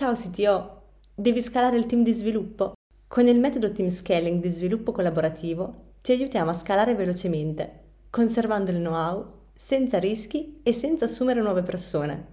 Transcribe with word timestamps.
Ciao 0.00 0.14
CTO, 0.14 0.80
devi 1.14 1.42
scalare 1.42 1.76
il 1.76 1.84
team 1.84 2.02
di 2.02 2.14
sviluppo? 2.14 2.72
Con 3.06 3.28
il 3.28 3.38
metodo 3.38 3.70
Team 3.70 3.90
Scaling 3.90 4.40
di 4.40 4.48
sviluppo 4.48 4.92
collaborativo 4.92 5.88
ti 6.00 6.12
aiutiamo 6.12 6.48
a 6.48 6.54
scalare 6.54 6.94
velocemente, 6.94 7.82
conservando 8.08 8.70
il 8.70 8.78
know-how, 8.78 9.26
senza 9.54 9.98
rischi 9.98 10.60
e 10.62 10.72
senza 10.72 11.04
assumere 11.04 11.42
nuove 11.42 11.62
persone. 11.62 12.30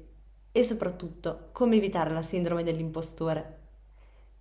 E 0.53 0.63
soprattutto, 0.63 1.49
come 1.51 1.75
evitare 1.75 2.13
la 2.13 2.23
sindrome 2.23 2.63
dell'impostore? 2.63 3.63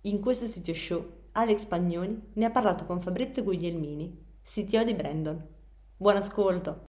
In 0.02 0.20
questo 0.20 0.46
sito 0.46 0.72
show, 0.72 1.04
Alex 1.32 1.64
Pagnoni 1.64 2.30
ne 2.34 2.44
ha 2.44 2.50
parlato 2.52 2.84
con 2.84 3.00
Fabrizio 3.00 3.42
Guglielmini, 3.42 4.16
CTO 4.44 4.84
di 4.84 4.94
Brandon. 4.94 5.44
Buon 5.96 6.14
ascolto! 6.14 6.84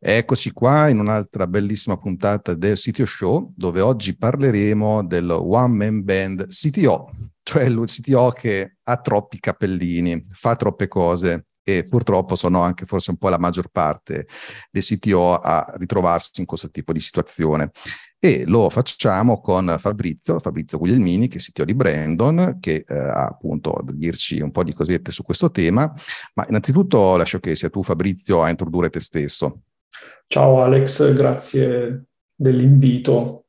Eccoci 0.00 0.52
qua 0.52 0.88
in 0.88 1.00
un'altra 1.00 1.46
bellissima 1.46 1.98
puntata 1.98 2.54
del 2.54 2.76
CTO 2.76 3.04
Show, 3.04 3.52
dove 3.54 3.82
oggi 3.82 4.16
parleremo 4.16 5.04
del 5.04 5.28
One 5.28 5.74
Man 5.74 6.02
Band 6.02 6.46
CTO, 6.46 7.10
cioè 7.48 7.62
il 7.62 7.82
CTO 7.86 8.28
che 8.28 8.76
ha 8.82 8.96
troppi 8.98 9.40
cappellini, 9.40 10.20
fa 10.32 10.54
troppe 10.54 10.86
cose 10.86 11.46
e 11.64 11.88
purtroppo 11.88 12.36
sono 12.36 12.60
anche 12.60 12.84
forse 12.84 13.10
un 13.10 13.16
po' 13.16 13.30
la 13.30 13.38
maggior 13.38 13.70
parte 13.70 14.26
dei 14.70 14.82
CTO 14.82 15.34
a 15.34 15.72
ritrovarsi 15.78 16.40
in 16.40 16.44
questo 16.46 16.68
tipo 16.70 16.92
di 16.92 17.00
situazione. 17.00 17.70
E 18.18 18.44
lo 18.44 18.68
facciamo 18.68 19.40
con 19.40 19.76
Fabrizio, 19.78 20.38
Fabrizio 20.40 20.76
Guglielmini, 20.76 21.26
che 21.26 21.38
è 21.38 21.40
CTO 21.40 21.64
di 21.64 21.74
Brandon, 21.74 22.58
che 22.60 22.84
eh, 22.86 22.94
ha 22.94 23.24
appunto 23.24 23.72
a 23.72 23.82
dirci 23.82 24.40
un 24.40 24.50
po' 24.50 24.62
di 24.62 24.74
cosette 24.74 25.10
su 25.10 25.22
questo 25.22 25.50
tema. 25.50 25.90
Ma 26.34 26.44
innanzitutto 26.50 27.16
lascio 27.16 27.38
che 27.38 27.56
sia 27.56 27.70
tu, 27.70 27.82
Fabrizio, 27.82 28.42
a 28.42 28.50
introdurre 28.50 28.90
te 28.90 29.00
stesso. 29.00 29.62
Ciao 30.26 30.62
Alex, 30.62 31.14
grazie 31.14 32.08
dell'invito. 32.34 33.47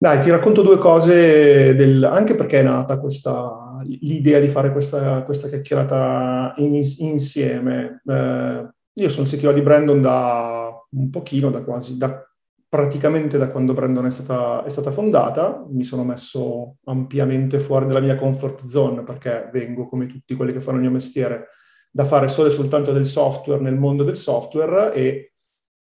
Dai, 0.00 0.20
ti 0.20 0.30
racconto 0.30 0.62
due 0.62 0.78
cose, 0.78 1.74
del, 1.74 2.04
anche 2.04 2.36
perché 2.36 2.60
è 2.60 2.62
nata 2.62 3.00
questa, 3.00 3.82
l'idea 3.84 4.38
di 4.38 4.46
fare 4.46 4.70
questa, 4.70 5.24
questa 5.24 5.48
chiacchierata 5.48 6.54
in, 6.58 6.80
insieme. 6.98 8.00
Eh, 8.06 8.68
io 8.92 9.08
sono 9.08 9.26
CTO 9.26 9.50
di 9.50 9.60
Brandon 9.60 10.00
da 10.00 10.72
un 10.90 11.10
pochino, 11.10 11.50
da 11.50 11.64
quasi, 11.64 11.96
da, 11.96 12.24
praticamente 12.68 13.38
da 13.38 13.48
quando 13.48 13.72
Brandon 13.72 14.06
è 14.06 14.10
stata, 14.10 14.64
è 14.64 14.68
stata 14.70 14.92
fondata. 14.92 15.66
Mi 15.68 15.82
sono 15.82 16.04
messo 16.04 16.76
ampiamente 16.84 17.58
fuori 17.58 17.86
dalla 17.86 17.98
mia 17.98 18.14
comfort 18.14 18.66
zone 18.66 19.02
perché 19.02 19.50
vengo, 19.52 19.88
come 19.88 20.06
tutti 20.06 20.36
quelli 20.36 20.52
che 20.52 20.60
fanno 20.60 20.76
il 20.76 20.82
mio 20.82 20.92
mestiere, 20.92 21.48
da 21.90 22.04
fare 22.04 22.28
solo 22.28 22.46
e 22.46 22.52
soltanto 22.52 22.92
del 22.92 23.06
software 23.06 23.60
nel 23.60 23.74
mondo 23.74 24.04
del 24.04 24.16
software 24.16 24.94
e 24.94 25.32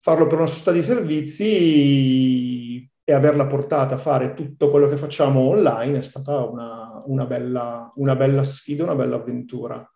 farlo 0.03 0.27
per 0.27 0.37
una 0.37 0.47
società 0.47 0.73
di 0.73 0.83
servizi 0.83 2.62
e 3.05 3.13
averla 3.13 3.47
portata 3.47 3.95
a 3.95 3.99
fare 3.99 4.35
tutto 4.35 4.71
quello 4.71 4.89
che 4.89 4.97
facciamo 4.97 5.41
online 5.41 5.99
è 5.99 6.03
stata 6.03 6.45
una, 6.45 6.99
una, 7.07 7.27
bella, 7.27 7.93
una 7.97 8.15
bella, 8.15 8.43
sfida, 8.45 8.85
una 8.85 8.95
bella 8.95 9.17
avventura. 9.17 9.87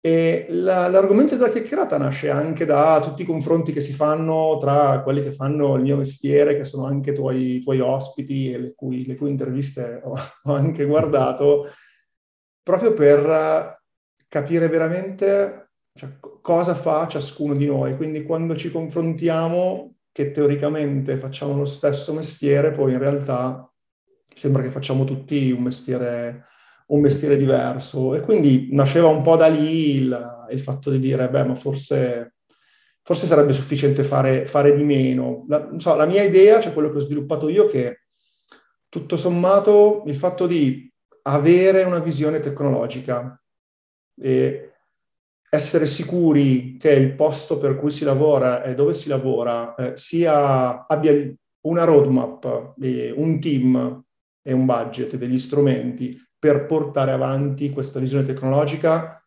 E 0.00 0.46
la, 0.50 0.88
l'argomento 0.88 1.36
della 1.36 1.50
chiacchierata 1.50 1.98
nasce 1.98 2.30
anche 2.30 2.64
da 2.64 3.00
tutti 3.02 3.22
i 3.22 3.26
confronti 3.26 3.72
che 3.72 3.80
si 3.80 3.92
fanno 3.92 4.56
tra 4.60 5.02
quelli 5.02 5.22
che 5.22 5.32
fanno 5.32 5.74
il 5.74 5.82
mio 5.82 5.96
mestiere, 5.96 6.56
che 6.56 6.64
sono 6.64 6.86
anche 6.86 7.12
tuoi, 7.12 7.60
tuoi 7.60 7.80
ospiti 7.80 8.52
e 8.52 8.58
le 8.58 8.74
cui, 8.74 9.04
le 9.04 9.16
cui 9.16 9.30
interviste 9.30 10.00
ho, 10.04 10.14
ho 10.44 10.54
anche 10.54 10.84
guardato, 10.84 11.68
proprio 12.62 12.92
per 12.92 13.82
capire 14.28 14.68
veramente 14.68 15.70
cioè, 15.92 16.16
cosa 16.40 16.74
fa 16.74 17.08
ciascuno 17.08 17.54
di 17.54 17.66
noi. 17.66 17.96
Quindi 17.96 18.22
quando 18.22 18.54
ci 18.54 18.70
confrontiamo 18.70 19.97
che 20.12 20.30
teoricamente 20.30 21.16
facciamo 21.16 21.56
lo 21.56 21.64
stesso 21.64 22.12
mestiere, 22.12 22.72
poi 22.72 22.92
in 22.92 22.98
realtà 22.98 23.70
sembra 24.34 24.62
che 24.62 24.70
facciamo 24.70 25.04
tutti 25.04 25.50
un 25.50 25.62
mestiere, 25.62 26.46
un 26.88 27.00
mestiere 27.00 27.36
diverso. 27.36 28.14
E 28.14 28.20
quindi 28.20 28.68
nasceva 28.72 29.08
un 29.08 29.22
po' 29.22 29.36
da 29.36 29.48
lì 29.48 29.96
il, 29.96 30.46
il 30.50 30.60
fatto 30.60 30.90
di 30.90 30.98
dire, 30.98 31.28
beh, 31.28 31.44
ma 31.44 31.54
forse, 31.54 32.36
forse 33.02 33.26
sarebbe 33.26 33.52
sufficiente 33.52 34.04
fare, 34.04 34.46
fare 34.46 34.74
di 34.74 34.84
meno. 34.84 35.44
La, 35.48 35.70
so, 35.76 35.94
la 35.94 36.06
mia 36.06 36.22
idea, 36.22 36.60
cioè 36.60 36.72
quello 36.72 36.90
che 36.90 36.98
ho 36.98 37.00
sviluppato 37.00 37.48
io, 37.48 37.66
che 37.66 38.02
tutto 38.88 39.16
sommato 39.16 40.02
il 40.06 40.16
fatto 40.16 40.46
di 40.46 40.90
avere 41.22 41.82
una 41.82 41.98
visione 41.98 42.40
tecnologica 42.40 43.40
e 44.20 44.72
essere 45.50 45.86
sicuri 45.86 46.76
che 46.78 46.90
il 46.90 47.14
posto 47.14 47.58
per 47.58 47.76
cui 47.76 47.90
si 47.90 48.04
lavora 48.04 48.62
e 48.62 48.74
dove 48.74 48.94
si 48.94 49.08
lavora 49.08 49.74
eh, 49.74 49.96
sia, 49.96 50.86
abbia 50.86 51.12
una 51.62 51.84
roadmap, 51.84 52.74
eh, 52.80 53.10
un 53.10 53.40
team 53.40 54.04
e 54.42 54.52
un 54.52 54.64
budget, 54.64 55.16
degli 55.16 55.38
strumenti 55.38 56.16
per 56.38 56.66
portare 56.66 57.10
avanti 57.12 57.70
questa 57.70 57.98
visione 57.98 58.24
tecnologica, 58.24 59.22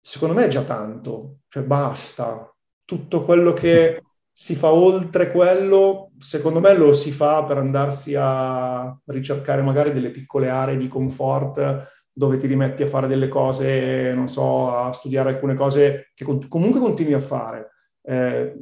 secondo 0.00 0.34
me 0.34 0.46
è 0.46 0.48
già 0.48 0.62
tanto, 0.62 1.40
cioè 1.48 1.62
basta. 1.62 2.52
Tutto 2.84 3.22
quello 3.22 3.52
che 3.52 4.02
si 4.32 4.54
fa 4.54 4.72
oltre 4.72 5.30
quello, 5.30 6.12
secondo 6.18 6.60
me 6.60 6.74
lo 6.74 6.92
si 6.92 7.10
fa 7.10 7.44
per 7.44 7.58
andarsi 7.58 8.14
a 8.16 8.96
ricercare 9.06 9.62
magari 9.62 9.92
delle 9.92 10.10
piccole 10.10 10.48
aree 10.48 10.76
di 10.76 10.88
comfort 10.88 11.97
dove 12.18 12.36
ti 12.36 12.48
rimetti 12.48 12.82
a 12.82 12.88
fare 12.88 13.06
delle 13.06 13.28
cose, 13.28 14.12
non 14.12 14.26
so, 14.26 14.72
a 14.72 14.92
studiare 14.92 15.28
alcune 15.28 15.54
cose 15.54 16.10
che 16.14 16.24
comunque 16.24 16.80
continui 16.80 17.12
a 17.12 17.20
fare, 17.20 17.70
eh, 18.02 18.56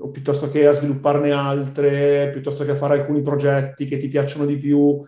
o 0.00 0.10
piuttosto 0.10 0.48
che 0.48 0.66
a 0.66 0.72
svilupparne 0.72 1.30
altre, 1.30 2.30
piuttosto 2.32 2.64
che 2.64 2.72
a 2.72 2.74
fare 2.74 2.98
alcuni 2.98 3.22
progetti 3.22 3.84
che 3.84 3.96
ti 3.96 4.08
piacciono 4.08 4.44
di 4.44 4.56
più, 4.56 5.00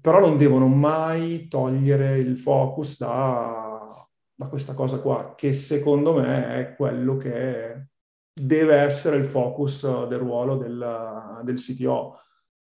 però 0.00 0.20
non 0.20 0.38
devono 0.38 0.68
mai 0.68 1.48
togliere 1.48 2.18
il 2.18 2.38
focus 2.38 3.00
da, 3.00 4.08
da 4.32 4.46
questa 4.46 4.74
cosa 4.74 5.00
qua, 5.00 5.34
che 5.36 5.52
secondo 5.52 6.14
me 6.14 6.60
è 6.60 6.76
quello 6.76 7.16
che 7.16 7.88
deve 8.32 8.76
essere 8.76 9.16
il 9.16 9.24
focus 9.24 10.06
del 10.06 10.18
ruolo 10.18 10.56
del, 10.56 11.40
del 11.42 11.56
CTO 11.56 12.20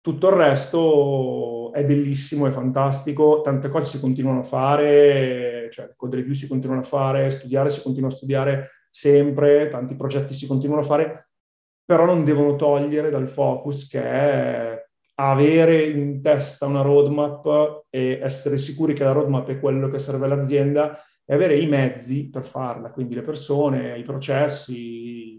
tutto 0.06 0.28
il 0.28 0.36
resto 0.36 1.74
è 1.74 1.84
bellissimo, 1.84 2.46
è 2.46 2.52
fantastico, 2.52 3.42
tante 3.42 3.70
cose 3.70 3.90
si 3.90 4.00
continuano 4.00 4.42
a 4.42 4.44
fare, 4.44 5.68
cioè 5.72 5.88
code 5.96 6.18
review 6.18 6.36
si 6.36 6.48
continuano 6.48 6.82
a 6.82 6.86
fare, 6.86 7.32
studiare 7.32 7.72
si 7.72 7.82
continua 7.82 8.10
a 8.10 8.12
studiare 8.12 8.70
sempre, 8.92 9.68
tanti 9.68 9.96
progetti 9.96 10.36
si 10.36 10.46
continuano 10.46 10.84
a 10.84 10.86
fare, 10.86 11.30
però 11.84 12.06
non 12.06 12.24
devono 12.24 12.56
togliere 12.56 13.10
dal 13.10 13.28
focus 13.28 13.88
che 13.88 14.04
è 14.04 14.86
avere 15.16 15.82
in 15.86 16.22
testa 16.22 16.68
una 16.68 16.84
roadmap 16.84 17.86
e 17.90 18.20
essere 18.22 18.60
sicuri 18.60 18.94
che 18.94 19.04
la 19.04 19.12
roadmap 19.12 19.50
è 19.50 19.60
quello 19.60 19.90
che 19.90 19.98
serve 19.98 20.26
all'azienda 20.26 21.00
e 21.26 21.34
avere 21.34 21.58
i 21.58 21.66
mezzi 21.66 22.30
per 22.30 22.46
farla, 22.46 22.92
quindi 22.92 23.16
le 23.16 23.22
persone, 23.22 23.98
i 23.98 24.04
processi, 24.04 25.34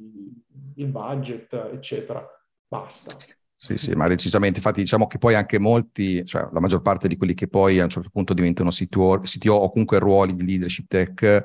il 0.75 0.89
budget, 0.89 1.53
eccetera. 1.73 2.29
Basta. 2.67 3.17
Sì, 3.59 3.77
sì, 3.79 3.93
ma 3.95 4.07
decisamente. 4.07 4.59
Infatti, 4.59 4.81
diciamo 4.81 5.07
che 5.07 5.19
poi 5.19 5.35
anche 5.35 5.59
molti, 5.59 6.25
cioè 6.27 6.47
la 6.53 6.61
maggior 6.61 6.83
parte 6.83 7.09
di 7.09 7.17
quelli 7.17 7.33
che 7.35 7.49
poi 7.49 7.81
a 7.81 7.85
un 7.85 7.89
certo 7.89 8.11
punto 8.13 8.35
diventano 8.35 8.71
CTO, 8.71 9.21
CTO 9.21 9.55
o 9.55 9.71
comunque 9.71 9.99
ruoli 9.99 10.35
di 10.35 10.45
leadership 10.45 10.87
tech, 10.89 11.43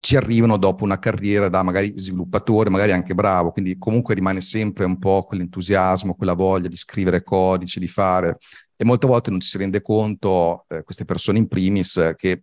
ci 0.00 0.16
arrivano 0.16 0.56
dopo 0.56 0.82
una 0.82 0.98
carriera 0.98 1.48
da 1.48 1.62
magari 1.62 1.92
sviluppatore, 1.96 2.68
magari 2.70 2.90
anche 2.92 3.14
bravo, 3.14 3.52
quindi 3.52 3.78
comunque 3.78 4.14
rimane 4.14 4.40
sempre 4.40 4.84
un 4.84 4.98
po' 4.98 5.24
quell'entusiasmo, 5.24 6.14
quella 6.14 6.32
voglia 6.34 6.68
di 6.68 6.76
scrivere 6.76 7.22
codice, 7.22 7.78
di 7.80 7.88
fare. 7.88 8.38
E 8.76 8.84
molte 8.84 9.06
volte 9.06 9.30
non 9.30 9.38
ci 9.40 9.48
si 9.48 9.58
rende 9.58 9.82
conto, 9.82 10.64
eh, 10.68 10.82
queste 10.82 11.04
persone 11.04 11.38
in 11.38 11.46
primis, 11.48 12.12
che 12.16 12.42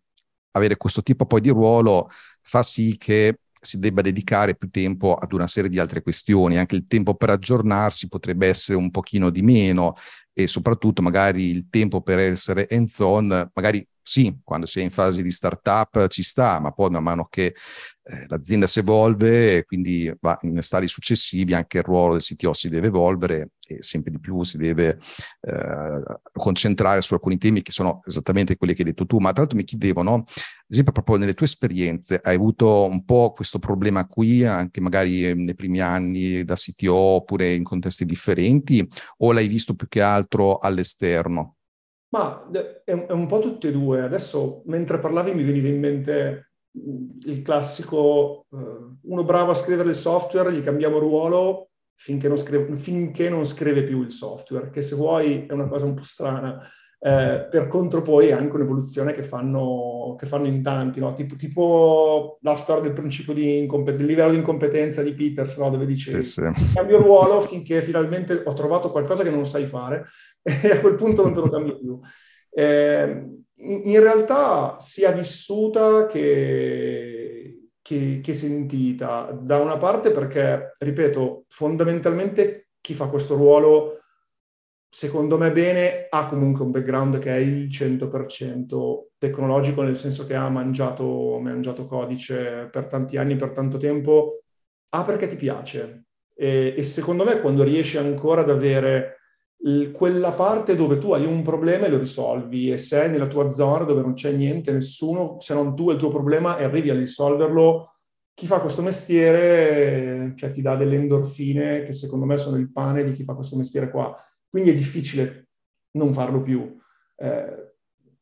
avere 0.52 0.78
questo 0.78 1.02
tipo 1.04 1.26
poi 1.26 1.42
di 1.42 1.50
ruolo 1.50 2.10
fa 2.42 2.64
sì 2.64 2.96
che 2.98 3.40
si 3.68 3.80
debba 3.80 4.02
dedicare 4.02 4.56
più 4.56 4.70
tempo 4.70 5.14
ad 5.14 5.34
una 5.34 5.48
serie 5.48 5.70
di 5.70 5.78
altre 5.78 6.02
questioni, 6.02 6.58
anche 6.58 6.76
il 6.76 6.88
tempo 6.88 7.16
per 7.16 7.30
aggiornarsi 7.30 8.08
potrebbe 8.08 8.48
essere 8.48 8.78
un 8.78 8.90
pochino 8.90 9.30
di 9.30 9.42
meno 9.42 9.94
e 10.34 10.48
soprattutto 10.48 11.02
magari 11.02 11.50
il 11.50 11.68
tempo 11.70 12.02
per 12.02 12.20
essere 12.20 12.68
hands-on 12.70 13.52
magari 13.54 13.86
sì, 14.08 14.40
quando 14.42 14.66
si 14.66 14.80
è 14.80 14.84
in 14.84 14.90
fase 14.90 15.22
di 15.22 15.34
startup 15.34 16.08
ci 16.08 16.24
sta, 16.24 16.62
ma 16.62 16.72
poi 16.72 16.90
man 16.92 17.04
mano 17.04 17.28
che 17.30 17.48
eh, 18.04 18.26
l'azienda 18.30 18.66
si 18.66 18.80
evolve, 18.80 19.66
quindi 19.66 20.10
va 20.22 20.38
in 20.44 20.62
stadi 20.62 20.88
successivi, 20.88 21.54
anche 21.54 21.80
il 21.80 21.84
ruolo 21.84 22.14
del 22.14 22.22
CTO 22.22 22.54
si 22.54 22.70
deve 22.70 22.88
evolvere 22.88 23.50
e 23.68 23.84
sempre 23.84 24.10
di 24.12 24.20
più 24.22 24.44
si 24.44 24.56
deve 24.56 24.98
eh, 25.42 26.04
concentrare 26.32 27.02
su 27.02 27.16
alcuni 27.16 27.38
temi 27.38 27.62
che 27.62 27.74
sono 27.74 28.00
esattamente 28.06 28.56
quelli 28.56 28.74
che 28.74 28.84
hai 28.84 28.88
detto 28.88 29.06
tu. 29.06 29.18
Ma 29.18 29.32
tra 29.32 29.42
l'altro 29.42 29.58
mi 29.58 29.66
chiedevo, 29.66 30.02
no? 30.04 30.14
ad 30.14 30.24
esempio, 30.70 30.94
proprio 30.94 31.18
nelle 31.18 31.34
tue 31.34 31.46
esperienze, 31.46 32.22
hai 32.24 32.36
avuto 32.36 32.86
un 32.86 33.04
po' 33.04 33.34
questo 33.36 33.60
problema 33.60 34.08
qui, 34.08 34.46
anche 34.46 34.80
magari 34.80 35.34
nei 35.36 35.56
primi 35.56 35.82
anni 35.82 36.46
da 36.46 36.56
CTO 36.56 36.96
oppure 36.96 37.54
in 37.54 37.64
contesti 37.64 38.06
differenti, 38.06 38.88
o 39.18 39.34
l'hai 39.34 39.50
visto 39.50 39.76
più 39.76 39.90
che 39.90 40.02
altro 40.02 40.60
all'esterno? 40.60 41.57
Ma 42.10 42.50
è 42.86 43.12
un 43.12 43.28
po' 43.28 43.40
tutte 43.40 43.68
e 43.68 43.72
due. 43.72 44.02
Adesso, 44.02 44.64
mentre 44.66 45.00
parlavi, 45.00 45.34
mi 45.34 45.44
veniva 45.44 45.68
in 45.68 45.80
mente 45.80 46.52
il 47.26 47.42
classico 47.42 48.46
uh, 48.50 48.98
uno 49.02 49.24
bravo 49.24 49.52
a 49.52 49.56
scrivere 49.56 49.90
il 49.90 49.96
software, 49.96 50.54
gli 50.54 50.62
cambiamo 50.62 51.00
ruolo 51.00 51.70
finché 51.96 52.28
non, 52.28 52.38
scrive, 52.38 52.78
finché 52.78 53.30
non 53.30 53.46
scrive 53.46 53.84
più 53.84 54.04
il 54.04 54.12
software, 54.12 54.70
che 54.70 54.82
se 54.82 54.96
vuoi 54.96 55.48
è 55.48 55.54
una 55.54 55.68
cosa 55.68 55.86
un 55.86 55.96
po' 55.96 56.04
strana. 56.04 56.62
Eh, 57.00 57.48
per 57.52 57.68
contro 57.68 58.02
poi 58.02 58.30
è 58.30 58.32
anche 58.32 58.56
un'evoluzione 58.56 59.14
che 59.14 59.22
fanno, 59.22 60.16
che 60.18 60.26
fanno 60.26 60.48
in 60.48 60.64
tanti, 60.64 61.00
no? 61.00 61.14
tipo, 61.14 61.36
tipo, 61.36 62.38
la 62.42 62.56
storia 62.56 62.82
del 62.82 62.94
principio 62.94 63.34
di 63.34 63.60
incompet- 63.60 63.98
del 63.98 64.08
livello 64.08 64.32
di 64.32 64.38
incompetenza 64.38 65.04
di 65.04 65.14
Peters, 65.14 65.58
no? 65.58 65.70
dove 65.70 65.86
dice 65.86 66.24
sì, 66.24 66.24
sì. 66.24 66.74
cambio 66.74 66.98
ruolo 66.98 67.42
finché 67.42 67.82
finalmente 67.82 68.42
ho 68.44 68.54
trovato 68.54 68.90
qualcosa 68.90 69.22
che 69.22 69.30
non 69.30 69.46
sai 69.46 69.66
fare 69.66 70.06
e 70.42 70.72
a 70.72 70.80
quel 70.80 70.96
punto 70.96 71.22
non 71.24 71.34
te 71.34 71.40
lo 71.40 71.50
cambio 71.50 71.78
più. 71.78 72.00
Eh, 72.50 73.26
in 73.60 74.00
realtà 74.00 74.80
sia 74.80 75.12
vissuta 75.12 76.08
che, 76.08 77.70
che, 77.82 78.20
che, 78.24 78.34
sentita, 78.34 79.32
da 79.40 79.60
una 79.60 79.78
parte 79.78 80.12
perché, 80.12 80.74
ripeto, 80.80 81.46
fondamentalmente 81.50 82.70
chi 82.82 82.94
fa 82.94 83.08
questo 83.08 83.36
ruolo, 83.36 84.00
secondo 84.90 85.38
me 85.38 85.52
bene, 85.52 86.08
ha 86.10 86.26
comunque 86.28 86.64
un 86.64 86.72
background 86.72 87.20
che 87.20 87.36
è 87.36 87.40
il 87.40 87.66
100% 87.66 89.08
tecnologico, 89.18 89.82
nel 89.82 89.98
senso 89.98 90.26
che 90.26 90.36
ha 90.36 90.50
mangiato, 90.50 91.40
mangiato 91.40 91.86
codice 91.86 92.68
per 92.72 92.86
tanti 92.86 93.18
anni, 93.18 93.36
per 93.36 93.52
tanto 93.52 93.78
tempo, 93.78 94.44
ha 94.90 95.04
perché 95.04 95.28
ti 95.28 95.36
piace. 95.36 96.06
E, 96.36 96.74
e 96.78 96.84
secondo 96.84 97.24
me 97.24 97.40
quando 97.42 97.64
riesci 97.64 97.98
ancora 97.98 98.42
ad 98.42 98.50
avere 98.50 99.18
quella 99.92 100.32
parte 100.32 100.76
dove 100.76 100.98
tu 100.98 101.14
hai 101.14 101.26
un 101.26 101.42
problema 101.42 101.88
e 101.88 101.90
lo 101.90 101.98
risolvi 101.98 102.72
e 102.72 102.78
sei 102.78 103.10
nella 103.10 103.28
tua 103.28 103.50
zona 103.50 103.86
dove 103.86 104.02
non 104.02 104.14
c'è 104.14 104.32
niente, 104.32 104.72
nessuno 104.72 105.38
se 105.40 105.54
non 105.56 105.76
tu 105.76 105.90
e 105.90 105.94
il 105.94 106.00
tuo 106.00 106.10
problema 106.10 106.58
e 106.58 106.64
arrivi 106.64 106.92
a 106.92 106.94
risolverlo, 106.94 107.96
chi 108.34 108.46
fa 108.46 108.60
questo 108.60 108.84
mestiere 108.84 110.34
cioè, 110.36 110.52
ti 110.52 110.62
dà 110.62 110.76
delle 110.76 110.96
endorfine 110.96 111.82
che 111.82 111.92
secondo 111.92 112.26
me 112.26 112.38
sono 112.38 112.58
il 112.58 112.72
pane 112.72 113.04
di 113.04 113.12
chi 113.12 113.24
fa 113.24 113.34
questo 113.34 113.58
mestiere 113.58 113.90
qua. 113.90 114.16
Quindi 114.50 114.72
è 114.72 114.74
difficile 114.74 115.50
non 115.92 116.14
farlo 116.14 116.42
più. 116.42 116.78
Eh, 117.16 117.74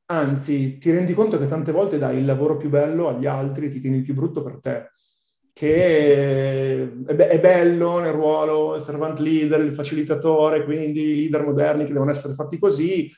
anzi, 0.06 0.78
ti 0.78 0.92
rendi 0.92 1.14
conto 1.14 1.38
che 1.38 1.46
tante 1.46 1.72
volte 1.72 1.98
dai 1.98 2.18
il 2.18 2.26
lavoro 2.26 2.58
più 2.58 2.70
bello 2.70 3.08
agli 3.08 3.26
altri 3.26 3.68
e 3.68 3.70
ti 3.70 3.80
tieni 3.80 3.98
il 3.98 4.04
più 4.04 4.14
brutto 4.14 4.44
per 4.44 4.60
te 4.60 4.90
che 5.56 6.84
è, 7.06 7.40
bello 7.40 8.00
nel 8.00 8.12
ruolo 8.12 8.76
il 8.76 8.82
servant 8.82 9.20
leader, 9.20 9.62
il 9.62 9.74
facilitatore, 9.74 10.66
quindi 10.66 11.00
i 11.00 11.16
leader 11.16 11.46
moderni 11.46 11.86
che 11.86 11.94
devono 11.94 12.12
essere 12.12 12.34
fatti 12.34 12.58
così, 12.58 13.10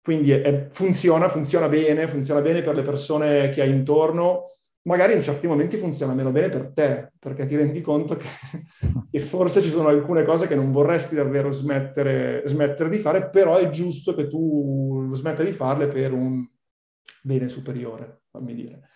quindi 0.00 0.30
è, 0.30 0.68
funziona, 0.70 1.28
funziona 1.28 1.68
bene, 1.68 2.06
funziona 2.06 2.40
bene 2.42 2.62
per 2.62 2.76
le 2.76 2.82
persone 2.82 3.48
che 3.48 3.60
hai 3.60 3.70
intorno, 3.70 4.44
magari 4.84 5.14
in 5.14 5.22
certi 5.22 5.46
momenti 5.46 5.76
funziona 5.76 6.14
meno 6.14 6.30
bene 6.30 6.48
per 6.48 6.72
te, 6.72 7.12
perché 7.18 7.44
ti 7.46 7.56
rendi 7.56 7.80
conto 7.80 8.16
che, 8.16 8.26
che 9.10 9.20
forse 9.20 9.60
ci 9.60 9.70
sono 9.70 9.88
alcune 9.88 10.22
cose 10.22 10.46
che 10.46 10.54
non 10.54 10.72
vorresti 10.72 11.14
davvero 11.14 11.50
smettere, 11.50 12.42
smettere 12.46 12.88
di 12.88 12.98
fare, 12.98 13.30
però 13.30 13.56
è 13.56 13.68
giusto 13.68 14.14
che 14.14 14.26
tu 14.28 15.10
smetta 15.12 15.42
di 15.42 15.52
farle 15.52 15.88
per 15.88 16.12
un 16.12 16.46
bene 17.22 17.48
superiore, 17.48 18.22
fammi 18.30 18.54
dire. 18.54 18.88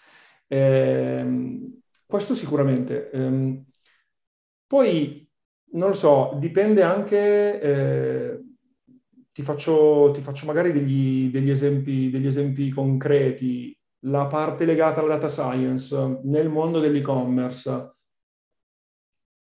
Ehm, 0.48 1.80
questo 2.06 2.34
sicuramente. 2.34 3.10
Ehm, 3.10 3.64
poi, 4.66 5.26
non 5.72 5.88
lo 5.88 5.94
so, 5.94 6.36
dipende 6.38 6.82
anche, 6.82 7.60
eh, 7.60 8.40
ti, 9.32 9.42
faccio, 9.42 10.10
ti, 10.12 10.20
faccio, 10.20 10.46
magari 10.46 10.72
degli, 10.72 11.30
degli, 11.30 11.50
esempi, 11.50 12.10
degli 12.10 12.26
esempi 12.26 12.68
concreti. 12.70 13.77
La 14.02 14.26
parte 14.26 14.64
legata 14.64 15.00
alla 15.00 15.14
data 15.14 15.28
science 15.28 16.20
nel 16.22 16.48
mondo 16.48 16.78
dell'e-commerce 16.78 17.96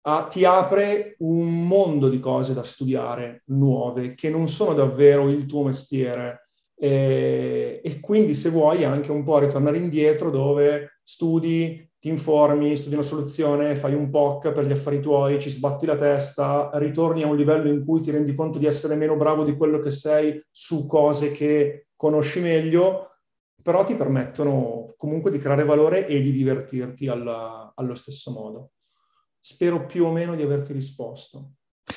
ah, 0.03 0.27
ti 0.27 0.45
apre 0.45 1.17
un 1.19 1.67
mondo 1.67 2.09
di 2.09 2.19
cose 2.19 2.55
da 2.55 2.63
studiare, 2.63 3.43
nuove, 3.47 4.15
che 4.15 4.31
non 4.31 4.49
sono 4.49 4.73
davvero 4.73 5.29
il 5.29 5.47
tuo 5.47 5.65
mestiere. 5.65 6.49
E, 6.75 7.81
e 7.85 8.01
quindi 8.01 8.35
se 8.35 8.49
vuoi 8.49 8.85
anche 8.85 9.11
un 9.11 9.23
po' 9.23 9.39
ritornare 9.39 9.77
indietro 9.77 10.31
dove 10.31 11.01
studi 11.03 11.87
ti 11.99 12.09
informi, 12.09 12.79
studi 12.79 12.95
una 12.95 13.05
soluzione, 13.05 13.77
fai 13.77 13.93
un 13.93 14.09
POC 14.09 14.53
per 14.53 14.65
gli 14.65 14.73
affari 14.73 15.01
tuoi, 15.01 15.39
ci 15.39 15.51
sbatti 15.51 15.85
la 15.85 15.97
testa, 15.97 16.71
ritorni 16.75 17.23
a 17.23 17.27
un 17.27 17.37
livello 17.37 17.69
in 17.69 17.85
cui 17.85 18.01
ti 18.01 18.11
rendi 18.11 18.33
conto 18.33 18.59
di 18.59 18.65
essere 18.65 18.95
meno 18.95 19.17
bravo 19.17 19.45
di 19.45 19.55
quello 19.55 19.79
che 19.79 19.91
sei 19.91 20.43
su 20.51 20.87
cose 20.87 21.31
che 21.31 21.89
conosci 21.95 22.41
meglio, 22.41 23.10
però 23.63 23.85
ti 23.85 23.95
permettono 23.95 24.95
comunque 24.97 25.31
di 25.31 25.39
creare 25.39 25.65
valore 25.65 26.07
e 26.07 26.21
di 26.21 26.33
divertirti 26.33 27.07
alla, 27.09 27.73
allo 27.75 27.95
stesso 27.95 28.31
modo. 28.33 28.73
Spero 29.39 29.87
più 29.87 30.05
o 30.05 30.13
meno 30.13 30.35
di 30.35 30.43
averti 30.43 30.73
risposto. 30.73 31.53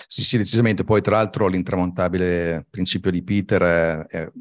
Sì, 0.07 0.24
sì, 0.24 0.38
decisamente. 0.38 0.83
Poi, 0.83 1.01
tra 1.01 1.15
l'altro, 1.15 1.48
l'intramontabile 1.48 2.65
principio 2.69 3.12
di 3.12 3.24
Peter 3.24 4.06
è, 4.06 4.31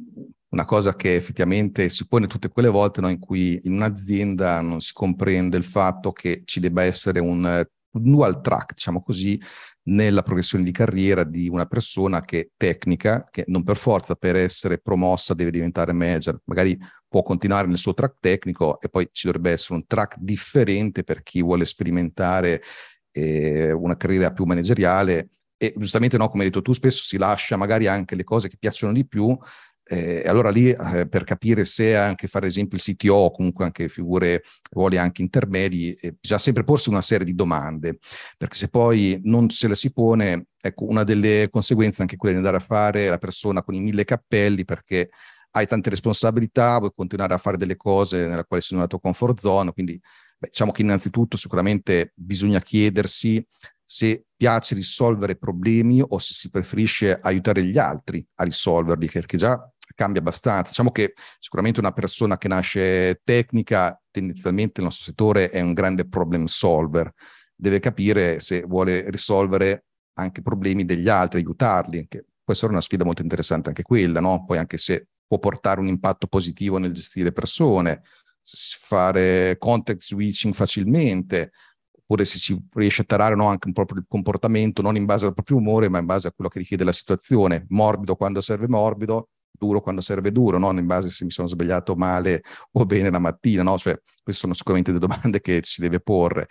una 0.52 0.64
cosa 0.64 0.94
che 0.94 1.14
effettivamente 1.14 1.88
si 1.88 2.06
pone 2.06 2.26
tutte 2.26 2.50
quelle 2.50 2.69
volte 2.69 3.00
no, 3.00 3.08
in 3.08 3.19
cui 3.19 3.58
in 3.62 3.72
un'azienda 3.72 4.60
non 4.60 4.80
si 4.80 4.92
comprende 4.92 5.56
il 5.56 5.64
fatto 5.64 6.12
che 6.12 6.42
ci 6.44 6.60
debba 6.60 6.82
essere 6.82 7.20
un 7.20 7.66
dual 7.90 8.40
track, 8.40 8.74
diciamo 8.74 9.02
così, 9.02 9.40
nella 9.84 10.23
progressione 10.23 10.64
di 10.64 10.70
carriera 10.70 11.25
di 11.25 11.49
una 11.49 11.67
persona 11.67 12.20
che 12.20 12.40
è 12.40 12.49
tecnica, 12.56 13.26
che 13.31 13.44
non 13.49 13.64
per 13.64 13.76
forza 13.76 14.14
per 14.14 14.37
essere 14.37 14.79
promossa 14.79 15.34
deve 15.34 15.50
diventare 15.50 15.93
manager, 15.93 16.38
magari 16.44 16.79
può 17.08 17.23
continuare 17.23 17.67
nel 17.67 17.79
suo 17.79 17.94
track 17.94 18.17
tecnico 18.20 18.81
e 18.81 18.88
poi 18.88 19.08
ci 19.12 19.26
dovrebbe 19.26 19.50
essere 19.50 19.75
un 19.75 19.87
track 19.87 20.17
differente 20.19 21.02
per 21.02 21.23
chi 21.23 21.43
vuole 21.43 21.64
sperimentare 21.64 22.62
eh, 23.11 23.73
una 23.73 23.96
carriera 23.96 24.32
più 24.32 24.44
manageriale. 24.44 25.29
E 25.56 25.75
giustamente 25.76 26.17
no, 26.17 26.29
come 26.29 26.43
hai 26.44 26.49
detto 26.49 26.62
tu, 26.62 26.73
spesso 26.73 27.05
si 27.05 27.19
lascia 27.19 27.56
magari 27.56 27.87
anche 27.87 28.17
le 28.17 28.25
cose 28.25 28.49
che 28.49 28.56
piacciono 28.58 28.93
di 28.93 29.06
più 29.06 29.37
eh, 29.84 30.23
allora 30.26 30.50
lì 30.50 30.70
eh, 30.70 31.08
per 31.08 31.25
capire 31.25 31.64
se 31.64 31.96
anche 31.96 32.29
fare 32.29 32.46
esempio 32.46 32.76
il 32.76 32.82
CTO 32.82 33.14
o 33.14 33.31
comunque 33.31 33.64
anche 33.64 33.88
figure, 33.88 34.43
ruoli 34.70 34.96
anche 34.96 35.22
intermedi, 35.22 35.93
eh, 35.94 36.17
bisogna 36.19 36.41
sempre 36.41 36.65
porsi 36.65 36.89
una 36.89 37.01
serie 37.03 37.27
di 37.27 37.34
domande, 37.34 37.98
perché 38.36 38.56
se 38.56 38.69
poi 38.69 39.20
non 39.24 39.51
se 39.51 39.69
le 39.69 39.74
si 39.74 39.93
pone, 39.93 40.46
ecco, 40.60 40.84
una 40.84 41.05
delle 41.05 41.48
conseguenze 41.51 42.03
anche 42.03 42.17
quella 42.17 42.34
di 42.39 42.44
andare 42.44 42.62
a 42.62 42.67
fare 42.67 43.08
la 43.08 43.19
persona 43.19 43.62
con 43.62 43.74
i 43.74 43.81
mille 43.81 44.05
cappelli 44.05 44.65
perché 44.65 45.10
hai 45.55 45.67
tante 45.67 45.91
responsabilità, 45.91 46.79
vuoi 46.79 46.93
continuare 46.94 47.34
a 47.34 47.39
fare 47.39 47.56
delle 47.56 47.77
cose 47.77 48.27
nella 48.27 48.44
quale 48.44 48.62
sei 48.62 48.77
nella 48.77 48.89
tua 48.89 49.01
comfort 49.01 49.39
zone, 49.41 49.72
quindi 49.72 50.01
beh, 50.43 50.49
diciamo 50.49 50.72
che 50.72 50.82
innanzitutto 50.82 51.37
sicuramente 51.37 52.13
bisogna 52.17 52.61
chiedersi 52.61 53.46
se 53.84 54.25
piace 54.37 54.75
risolvere 54.75 55.37
problemi 55.37 56.03
o 56.05 56.19
se 56.19 56.34
si 56.34 56.51
preferisce 56.51 57.17
aiutare 57.20 57.63
gli 57.63 57.79
altri 57.79 58.27
a 58.37 58.44
risolverli, 58.44 59.08
perché 59.08 59.37
già 59.37 59.56
cambia 59.94 60.20
abbastanza. 60.20 60.70
Diciamo 60.70 60.91
che 60.91 61.13
sicuramente 61.39 61.79
una 61.79 61.93
persona 61.93 62.39
che 62.39 62.49
nasce 62.49 63.20
tecnica, 63.22 64.01
tendenzialmente 64.11 64.81
nel 64.81 64.87
nostro 64.87 65.05
settore 65.05 65.51
è 65.51 65.61
un 65.61 65.75
grande 65.75 66.08
problem 66.08 66.46
solver, 66.46 67.13
deve 67.55 67.79
capire 67.79 68.41
se 68.41 68.63
vuole 68.63 69.08
risolvere 69.11 69.84
anche 70.15 70.43
problemi 70.43 70.84
degli 70.84 71.08
altri, 71.08 71.41
aiutarli, 71.41 72.06
che 72.08 72.25
può 72.43 72.53
essere 72.53 72.72
una 72.72 72.81
sfida 72.81 73.05
molto 73.05 73.22
interessante 73.22 73.69
anche 73.69 73.82
quella, 73.82 74.20
no? 74.20 74.44
Poi 74.44 74.58
anche 74.58 74.79
se 74.79 75.06
può 75.27 75.39
portare 75.39 75.81
un 75.81 75.87
impatto 75.87 76.27
positivo 76.27 76.79
nel 76.79 76.93
gestire 76.93 77.31
persone, 77.31 78.03
fare 78.43 79.56
contact 79.58 80.03
switching 80.03 80.55
facilmente, 80.55 81.53
oppure 81.91 82.25
se 82.25 82.39
si 82.39 82.58
riesce 82.75 83.03
a 83.03 83.05
tarare 83.05 83.34
no, 83.34 83.46
anche 83.46 83.69
un 83.69 83.72
proprio 83.72 84.05
comportamento 84.06 84.82
non 84.82 84.96
in 84.96 85.05
base 85.05 85.27
al 85.27 85.34
proprio 85.34 85.56
umore, 85.56 85.89
ma 85.89 85.99
in 85.99 86.06
base 86.06 86.29
a 86.29 86.32
quello 86.32 86.51
che 86.51 86.58
richiede 86.58 86.84
la 86.84 86.93
situazione, 86.93 87.65
morbido 87.69 88.17
quando 88.17 88.41
serve 88.41 88.69
morbido, 88.69 89.29
duro 89.51 89.81
quando 89.81 90.01
serve 90.01 90.32
duro, 90.32 90.58
non 90.58 90.79
in 90.79 90.87
base 90.87 91.08
se 91.11 91.25
mi 91.25 91.31
sono 91.31 91.49
svegliato 91.49 91.94
male 91.94 92.43
o 92.72 92.84
bene 92.84 93.11
la 93.11 93.19
mattina, 93.19 93.63
no? 93.63 93.79
Cioè, 93.79 94.01
queste 94.22 94.43
sono 94.43 94.55
sicuramente 94.55 94.93
delle 94.93 95.06
domande 95.06 95.41
che 95.41 95.61
si 95.63 95.81
deve 95.81 96.01
porre. 96.01 96.49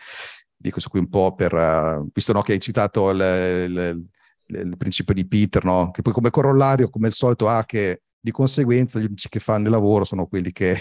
Dico 0.55 0.73
questo 0.73 0.89
qui 0.89 0.99
un 0.99 1.09
po' 1.09 1.33
per, 1.33 1.53
uh, 1.53 2.07
visto 2.13 2.33
no, 2.33 2.41
che 2.41 2.53
hai 2.53 2.59
citato 2.59 3.09
il, 3.09 3.19
il, 3.19 4.07
il, 4.45 4.77
principio 4.77 5.13
di 5.13 5.27
Peter, 5.27 5.63
no? 5.63 5.89
che 5.89 6.03
poi 6.03 6.13
come 6.13 6.29
corollario, 6.29 6.89
come 6.89 7.07
al 7.07 7.13
solito, 7.13 7.47
ha 7.47 7.65
che 7.65 8.03
di 8.19 8.31
conseguenza 8.31 8.99
gli 8.99 9.05
unici 9.05 9.27
che 9.27 9.39
fanno 9.39 9.65
il 9.65 9.71
lavoro 9.71 10.03
sono 10.03 10.27
quelli 10.27 10.51
che 10.51 10.77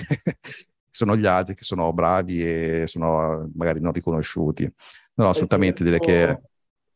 sono 0.90 1.16
gli 1.16 1.26
altri 1.26 1.54
che 1.54 1.64
sono 1.64 1.92
bravi 1.92 2.42
e 2.44 2.86
sono 2.86 3.48
magari 3.54 3.80
non 3.80 3.92
riconosciuti. 3.92 4.70
No, 5.14 5.28
assolutamente 5.28 5.84
direi 5.84 5.98
che... 5.98 6.40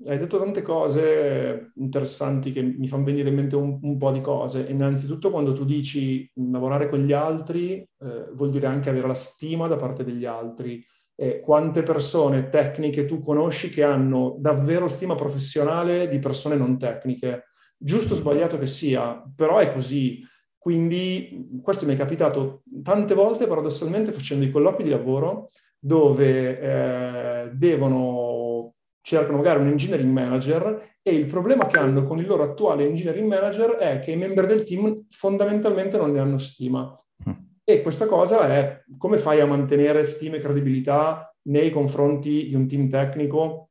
Hai 0.07 0.19
detto 0.19 0.39
tante 0.39 0.61
cose 0.61 1.73
interessanti 1.77 2.51
che 2.51 2.61
mi 2.61 2.89
fanno 2.89 3.05
venire 3.05 3.29
in 3.29 3.37
mente 3.37 3.57
un, 3.57 3.79
un 3.81 3.97
po' 3.97 4.11
di 4.11 4.21
cose. 4.21 4.67
Innanzitutto 4.69 5.31
quando 5.31 5.53
tu 5.53 5.65
dici 5.65 6.29
lavorare 6.51 6.89
con 6.89 6.99
gli 6.99 7.13
altri 7.13 7.77
eh, 7.77 8.31
vuol 8.35 8.51
dire 8.51 8.67
anche 8.67 8.91
avere 8.91 9.07
la 9.07 9.15
stima 9.15 9.69
da 9.69 9.77
parte 9.77 10.05
degli 10.05 10.25
altri. 10.25 10.85
E 11.17 11.39
quante 11.41 11.85
persone 11.85 12.49
tecniche 12.49 13.05
tu 13.05 13.21
conosci 13.21 13.71
che 13.71 13.85
hanno 13.85 14.37
davvero 14.41 14.89
stima 14.89 15.15
professionale 15.15 16.09
di 16.09 16.19
persone 16.19 16.57
non 16.57 16.77
tecniche? 16.77 17.45
Giusto 17.79 18.15
o 18.15 18.17
sbagliato 18.17 18.59
che 18.59 18.67
sia, 18.67 19.23
però 19.35 19.59
è 19.59 19.73
così. 19.73 20.21
Quindi 20.65 21.61
questo 21.63 21.85
mi 21.85 21.93
è 21.93 21.97
capitato 21.99 22.63
tante 22.83 23.13
volte 23.13 23.47
paradossalmente 23.47 24.13
facendo 24.13 24.47
i 24.47 24.51
colloqui 24.51 24.83
di 24.83 24.89
lavoro 24.89 25.51
dove 25.79 26.59
eh, 26.59 27.51
devono, 27.53 28.73
cercano 29.03 29.37
magari 29.37 29.61
un 29.61 29.69
engineering 29.69 30.11
manager 30.11 30.97
e 31.03 31.15
il 31.15 31.27
problema 31.27 31.67
che 31.67 31.77
hanno 31.77 32.05
con 32.05 32.19
il 32.19 32.27
loro 32.27 32.45
attuale 32.45 32.87
engineering 32.87 33.29
manager 33.29 33.73
è 33.73 34.01
che 34.01 34.13
i 34.13 34.17
membri 34.17 34.47
del 34.47 34.63
team 34.63 35.05
fondamentalmente 35.11 35.99
non 35.99 36.13
ne 36.13 36.21
hanno 36.21 36.39
stima. 36.39 36.95
Mm. 37.29 37.33
E 37.63 37.83
questa 37.83 38.07
cosa 38.07 38.49
è 38.49 38.85
come 38.97 39.19
fai 39.19 39.41
a 39.41 39.47
mantenere 39.47 40.03
stima 40.05 40.37
e 40.37 40.41
credibilità 40.41 41.31
nei 41.49 41.69
confronti 41.69 42.49
di 42.49 42.55
un 42.55 42.67
team 42.67 42.89
tecnico, 42.89 43.69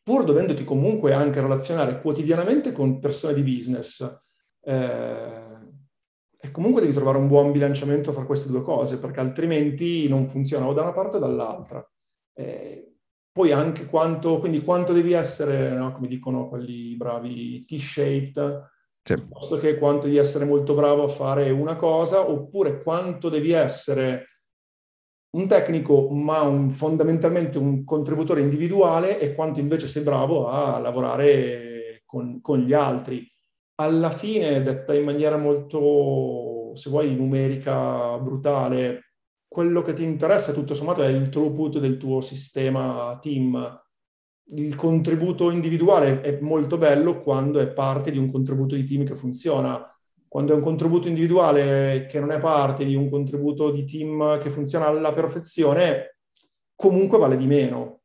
pur 0.00 0.22
dovendoti 0.22 0.62
comunque 0.62 1.12
anche 1.12 1.40
relazionare 1.40 2.00
quotidianamente 2.00 2.70
con 2.70 3.00
persone 3.00 3.34
di 3.34 3.42
business. 3.42 4.08
Eh, 4.62 5.39
e 6.42 6.50
comunque 6.50 6.80
devi 6.80 6.94
trovare 6.94 7.18
un 7.18 7.28
buon 7.28 7.52
bilanciamento 7.52 8.12
fra 8.12 8.24
queste 8.24 8.48
due 8.48 8.62
cose, 8.62 8.98
perché 8.98 9.20
altrimenti 9.20 10.08
non 10.08 10.26
funziona 10.26 10.66
o 10.66 10.72
da 10.72 10.82
una 10.82 10.92
parte 10.92 11.18
o 11.18 11.20
dall'altra. 11.20 11.86
Eh, 12.34 12.94
poi 13.30 13.52
anche 13.52 13.84
quanto, 13.84 14.38
quindi 14.38 14.62
quanto 14.62 14.94
devi 14.94 15.12
essere, 15.12 15.74
no, 15.74 15.92
come 15.92 16.08
dicono 16.08 16.48
quelli 16.48 16.96
bravi, 16.96 17.64
T-shaped, 17.66 18.70
sì. 19.02 19.14
piuttosto 19.14 19.58
che 19.58 19.76
quanto 19.76 20.06
devi 20.06 20.16
essere 20.16 20.46
molto 20.46 20.74
bravo 20.74 21.04
a 21.04 21.08
fare 21.08 21.50
una 21.50 21.76
cosa, 21.76 22.28
oppure 22.28 22.82
quanto 22.82 23.28
devi 23.28 23.52
essere 23.52 24.26
un 25.36 25.46
tecnico, 25.46 26.08
ma 26.08 26.40
un, 26.40 26.70
fondamentalmente 26.70 27.58
un 27.58 27.84
contributore 27.84 28.40
individuale, 28.40 29.20
e 29.20 29.34
quanto 29.34 29.60
invece 29.60 29.86
sei 29.86 30.02
bravo 30.02 30.48
a 30.48 30.78
lavorare 30.78 32.02
con, 32.06 32.40
con 32.40 32.58
gli 32.58 32.72
altri 32.72 33.29
alla 33.80 34.10
fine, 34.10 34.60
detta 34.60 34.94
in 34.94 35.04
maniera 35.04 35.38
molto, 35.38 36.72
se 36.74 36.90
vuoi, 36.90 37.14
numerica, 37.14 38.18
brutale, 38.18 39.14
quello 39.48 39.80
che 39.82 39.94
ti 39.94 40.04
interessa 40.04 40.52
tutto 40.52 40.74
sommato 40.74 41.02
è 41.02 41.08
il 41.08 41.30
throughput 41.30 41.78
del 41.78 41.96
tuo 41.96 42.20
sistema 42.20 43.18
team. 43.20 43.82
Il 44.52 44.74
contributo 44.74 45.50
individuale 45.50 46.20
è 46.20 46.38
molto 46.40 46.76
bello 46.76 47.16
quando 47.16 47.58
è 47.58 47.68
parte 47.68 48.10
di 48.10 48.18
un 48.18 48.30
contributo 48.30 48.74
di 48.74 48.84
team 48.84 49.04
che 49.04 49.14
funziona. 49.14 49.82
Quando 50.28 50.52
è 50.52 50.56
un 50.56 50.62
contributo 50.62 51.08
individuale 51.08 52.06
che 52.06 52.20
non 52.20 52.30
è 52.30 52.38
parte 52.38 52.84
di 52.84 52.94
un 52.94 53.08
contributo 53.08 53.70
di 53.70 53.84
team 53.84 54.38
che 54.38 54.50
funziona 54.50 54.86
alla 54.86 55.12
perfezione, 55.12 56.18
comunque 56.76 57.18
vale 57.18 57.36
di 57.36 57.46
meno 57.46 57.99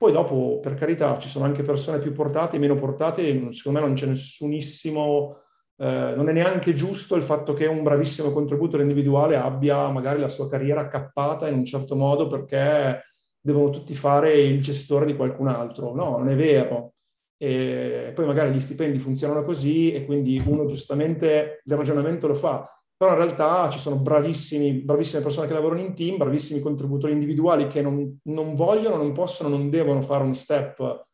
poi 0.00 0.12
dopo, 0.12 0.60
per 0.62 0.72
carità, 0.72 1.18
ci 1.18 1.28
sono 1.28 1.44
anche 1.44 1.62
persone 1.62 1.98
più 1.98 2.14
portate 2.14 2.56
e 2.56 2.58
meno 2.58 2.74
portate, 2.74 3.52
secondo 3.52 3.80
me 3.80 3.84
non 3.84 3.94
c'è 3.94 4.06
nessunissimo, 4.06 5.42
eh, 5.76 6.14
non 6.16 6.26
è 6.30 6.32
neanche 6.32 6.72
giusto 6.72 7.16
il 7.16 7.22
fatto 7.22 7.52
che 7.52 7.66
un 7.66 7.82
bravissimo 7.82 8.30
contributore 8.30 8.82
individuale 8.82 9.36
abbia 9.36 9.90
magari 9.90 10.18
la 10.18 10.30
sua 10.30 10.48
carriera 10.48 10.80
accappata 10.80 11.48
in 11.48 11.58
un 11.58 11.66
certo 11.66 11.96
modo 11.96 12.28
perché 12.28 13.02
devono 13.38 13.68
tutti 13.68 13.94
fare 13.94 14.32
il 14.40 14.62
gestore 14.62 15.04
di 15.04 15.14
qualcun 15.14 15.48
altro. 15.48 15.94
No, 15.94 16.16
non 16.16 16.30
è 16.30 16.34
vero. 16.34 16.94
E 17.36 18.12
poi 18.14 18.24
magari 18.24 18.54
gli 18.54 18.60
stipendi 18.60 18.98
funzionano 18.98 19.42
così 19.42 19.92
e 19.92 20.06
quindi 20.06 20.42
uno 20.46 20.64
giustamente 20.64 21.60
il 21.62 21.76
ragionamento 21.76 22.26
lo 22.26 22.34
fa 22.34 22.66
però 23.00 23.12
in 23.12 23.18
realtà 23.18 23.70
ci 23.70 23.78
sono 23.78 23.96
bravissime 23.96 24.82
persone 24.84 25.46
che 25.46 25.54
lavorano 25.54 25.80
in 25.80 25.94
team, 25.94 26.18
bravissimi 26.18 26.60
contributori 26.60 27.14
individuali 27.14 27.66
che 27.66 27.80
non, 27.80 28.18
non, 28.24 28.54
vogliono, 28.54 28.96
non 28.96 29.14
possono, 29.14 29.48
non 29.48 29.70
devono 29.70 30.02
fare 30.02 30.22
un 30.22 30.34
step 30.34 31.06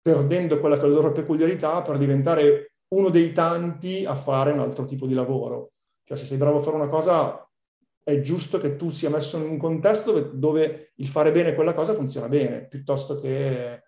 perdendo 0.00 0.58
quella 0.58 0.74
che 0.76 0.82
è 0.82 0.88
la 0.88 0.94
loro 0.94 1.12
peculiarità 1.12 1.80
per 1.82 1.96
diventare 1.96 2.72
uno 2.88 3.08
dei 3.10 3.30
tanti 3.30 4.04
a 4.04 4.16
fare 4.16 4.50
un 4.50 4.58
altro 4.58 4.84
tipo 4.84 5.06
di 5.06 5.14
lavoro. 5.14 5.74
Cioè 6.02 6.16
se 6.16 6.24
sei 6.24 6.38
bravo 6.38 6.58
a 6.58 6.60
fare 6.60 6.74
una 6.74 6.88
cosa 6.88 7.48
è 8.02 8.20
giusto 8.20 8.58
che 8.58 8.74
tu 8.74 8.88
sia 8.88 9.08
messo 9.08 9.36
in 9.38 9.48
un 9.48 9.58
contesto 9.58 10.10
dove, 10.10 10.30
dove 10.34 10.92
il 10.96 11.06
fare 11.06 11.30
bene 11.30 11.54
quella 11.54 11.72
cosa 11.72 11.94
funziona 11.94 12.28
bene, 12.28 12.66
piuttosto 12.66 13.20
che 13.20 13.80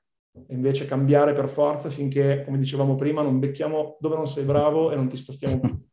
invece 0.50 0.87
cambiare 0.87 1.32
per 1.32 1.48
forza 1.48 1.90
finché, 1.90 2.44
come 2.44 2.58
dicevamo 2.58 2.94
prima, 2.94 3.22
non 3.22 3.40
becchiamo 3.40 3.96
dove 3.98 4.14
non 4.14 4.28
sei 4.28 4.44
bravo 4.44 4.92
e 4.92 4.94
non 4.94 5.08
ti 5.08 5.16
spostiamo 5.16 5.58
più. 5.58 5.87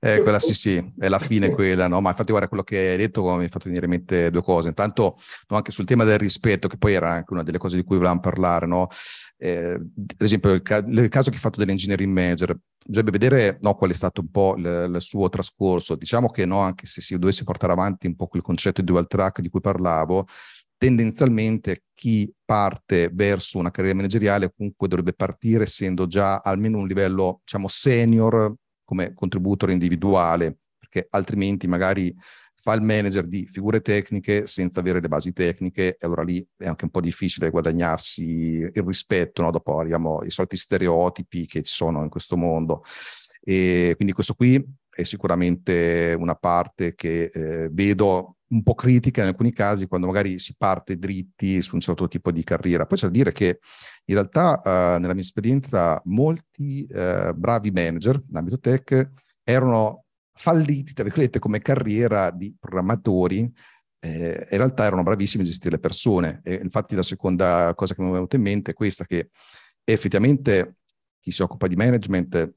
Eh, 0.00 0.22
quella 0.22 0.40
sì, 0.40 0.54
sì, 0.54 0.92
è 0.98 1.08
la 1.08 1.18
fine 1.18 1.50
quella, 1.50 1.88
no? 1.88 2.00
Ma 2.00 2.10
infatti 2.10 2.30
guarda 2.30 2.48
quello 2.48 2.62
che 2.62 2.90
hai 2.90 2.96
detto 2.96 3.22
mi 3.36 3.44
ha 3.44 3.48
fatto 3.48 3.64
venire 3.66 3.84
in 3.84 3.90
mente 3.90 4.30
due 4.30 4.42
cose. 4.42 4.68
Intanto 4.68 5.18
no, 5.48 5.56
anche 5.56 5.72
sul 5.72 5.84
tema 5.84 6.04
del 6.04 6.18
rispetto, 6.18 6.68
che 6.68 6.78
poi 6.78 6.94
era 6.94 7.10
anche 7.10 7.32
una 7.34 7.42
delle 7.42 7.58
cose 7.58 7.76
di 7.76 7.84
cui 7.84 7.96
volevamo 7.96 8.20
parlare, 8.20 8.66
no? 8.66 8.88
Eh, 9.36 9.72
ad 9.72 10.14
esempio 10.22 10.52
il, 10.52 10.62
ca- 10.62 10.82
il, 10.86 11.08
caso 11.08 11.28
che 11.28 11.36
hai 11.36 11.42
fatto 11.42 11.58
dell'engineering 11.58 12.10
manager, 12.10 12.56
bisognerebbe 12.82 13.18
vedere 13.18 13.58
no, 13.60 13.74
qual 13.74 13.90
è 13.90 13.94
stato 13.94 14.22
un 14.22 14.30
po' 14.30 14.54
l- 14.56 14.90
il 14.94 15.00
suo 15.00 15.28
trascorso. 15.28 15.96
Diciamo 15.96 16.30
che 16.30 16.46
no, 16.46 16.60
anche 16.60 16.86
se 16.86 17.02
si 17.02 17.18
dovesse 17.18 17.44
portare 17.44 17.72
avanti 17.72 18.06
un 18.06 18.16
po' 18.16 18.28
quel 18.28 18.42
concetto 18.42 18.80
di 18.80 18.86
dual 18.86 19.06
track 19.06 19.40
di 19.40 19.50
cui 19.50 19.60
parlavo, 19.60 20.26
tendenzialmente 20.78 21.84
chi 21.92 22.30
parte 22.44 23.10
verso 23.12 23.58
una 23.58 23.70
carriera 23.70 23.96
manageriale 23.96 24.52
comunque 24.54 24.88
dovrebbe 24.88 25.14
partire 25.14 25.64
essendo 25.64 26.06
già 26.06 26.38
almeno 26.38 26.78
un 26.78 26.86
livello, 26.86 27.40
diciamo, 27.44 27.68
senior 27.68 28.54
come 28.86 29.12
contributore 29.12 29.72
individuale, 29.72 30.56
perché 30.78 31.06
altrimenti 31.10 31.66
magari 31.66 32.16
fa 32.58 32.72
il 32.72 32.80
manager 32.80 33.26
di 33.26 33.46
figure 33.46 33.82
tecniche 33.82 34.46
senza 34.46 34.80
avere 34.80 35.00
le 35.00 35.08
basi 35.08 35.32
tecniche 35.32 35.96
e 35.98 36.06
allora 36.06 36.22
lì 36.22 36.44
è 36.56 36.66
anche 36.66 36.84
un 36.84 36.90
po' 36.90 37.02
difficile 37.02 37.50
guadagnarsi 37.50 38.24
il 38.24 38.82
rispetto, 38.82 39.42
no? 39.42 39.50
dopo 39.50 39.78
arriviamo 39.78 40.20
ai 40.20 40.30
soliti 40.30 40.56
stereotipi 40.56 41.46
che 41.46 41.62
ci 41.62 41.74
sono 41.74 42.02
in 42.02 42.08
questo 42.08 42.36
mondo. 42.36 42.82
E 43.40 43.92
quindi 43.96 44.14
questo 44.14 44.34
qui 44.34 44.64
è 44.88 45.02
sicuramente 45.02 46.16
una 46.18 46.34
parte 46.34 46.94
che 46.94 47.30
eh, 47.32 47.68
vedo 47.70 48.35
un 48.48 48.62
po' 48.62 48.74
critica 48.74 49.22
in 49.22 49.28
alcuni 49.28 49.52
casi 49.52 49.86
quando 49.86 50.06
magari 50.06 50.38
si 50.38 50.54
parte 50.56 50.98
dritti 50.98 51.60
su 51.62 51.74
un 51.74 51.80
certo 51.80 52.06
tipo 52.08 52.30
di 52.30 52.44
carriera. 52.44 52.86
Poi 52.86 52.98
c'è 52.98 53.06
da 53.06 53.12
dire 53.12 53.32
che 53.32 53.58
in 54.04 54.14
realtà 54.14 54.60
eh, 54.62 54.98
nella 54.98 55.12
mia 55.12 55.22
esperienza 55.22 56.00
molti 56.04 56.86
eh, 56.86 57.32
bravi 57.34 57.70
manager 57.70 58.20
in 58.28 58.36
ambito 58.36 58.58
tech 58.58 59.10
erano 59.42 60.04
falliti, 60.32 60.92
tra 60.92 61.04
virgolette, 61.04 61.38
come 61.38 61.60
carriera 61.60 62.30
di 62.30 62.54
programmatori, 62.58 63.50
eh, 64.00 64.46
in 64.50 64.56
realtà 64.56 64.84
erano 64.84 65.02
bravissimi 65.02 65.42
a 65.42 65.46
gestire 65.46 65.76
le 65.76 65.80
persone. 65.80 66.40
E 66.44 66.60
infatti 66.62 66.94
la 66.94 67.02
seconda 67.02 67.72
cosa 67.74 67.94
che 67.94 68.02
mi 68.02 68.10
è 68.10 68.12
venuta 68.12 68.36
in 68.36 68.42
mente 68.42 68.70
è 68.72 68.74
questa, 68.74 69.04
che 69.04 69.30
effettivamente 69.82 70.76
chi 71.20 71.30
si 71.30 71.42
occupa 71.42 71.66
di 71.66 71.76
management 71.76 72.54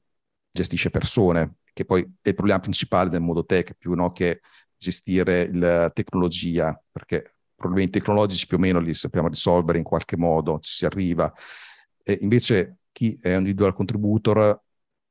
gestisce 0.52 0.90
persone, 0.90 1.56
che 1.72 1.84
poi 1.84 2.02
è 2.20 2.28
il 2.28 2.34
problema 2.34 2.60
principale 2.60 3.10
del 3.10 3.20
mondo 3.20 3.44
tech, 3.44 3.74
più 3.74 3.94
no, 3.94 4.12
che 4.12 4.40
gestire 4.80 5.54
la 5.54 5.90
tecnologia, 5.90 6.80
perché 6.90 7.34
problemi 7.54 7.90
tecnologici 7.90 8.46
più 8.46 8.56
o 8.56 8.60
meno 8.60 8.80
li 8.80 8.94
sappiamo 8.94 9.28
risolvere 9.28 9.76
in 9.76 9.84
qualche 9.84 10.16
modo, 10.16 10.58
ci 10.60 10.72
si 10.72 10.86
arriva. 10.86 11.30
E 12.02 12.18
invece 12.22 12.78
chi 12.90 13.18
è 13.20 13.32
un 13.32 13.40
individual 13.40 13.74
contributor, 13.74 14.58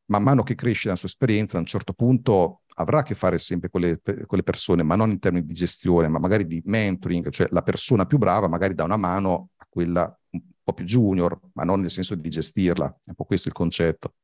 man 0.05 0.23
mano 0.23 0.41
che 0.41 0.55
cresce 0.55 0.89
la 0.89 0.95
sua 0.95 1.07
esperienza, 1.07 1.57
a 1.57 1.59
un 1.59 1.67
certo 1.67 1.93
punto 1.93 2.61
avrà 2.77 2.99
a 2.99 3.03
che 3.03 3.13
fare 3.13 3.37
sempre 3.37 3.69
con 3.69 3.81
le, 3.81 4.01
con 4.01 4.37
le 4.37 4.43
persone, 4.43 4.81
ma 4.81 4.95
non 4.95 5.11
in 5.11 5.19
termini 5.19 5.45
di 5.45 5.53
gestione, 5.53 6.07
ma 6.07 6.17
magari 6.17 6.47
di 6.47 6.61
mentoring, 6.65 7.29
cioè 7.29 7.47
la 7.51 7.61
persona 7.61 8.05
più 8.05 8.17
brava 8.17 8.47
magari 8.47 8.73
dà 8.73 8.83
una 8.83 8.97
mano 8.97 9.49
a 9.57 9.67
quella 9.69 10.19
un 10.31 10.41
po' 10.63 10.73
più 10.73 10.85
junior, 10.85 11.39
ma 11.53 11.63
non 11.63 11.81
nel 11.81 11.91
senso 11.91 12.15
di 12.15 12.29
gestirla. 12.29 12.87
È 13.03 13.09
un 13.09 13.15
po' 13.15 13.25
questo 13.25 13.49
il 13.49 13.53
concetto. 13.53 14.15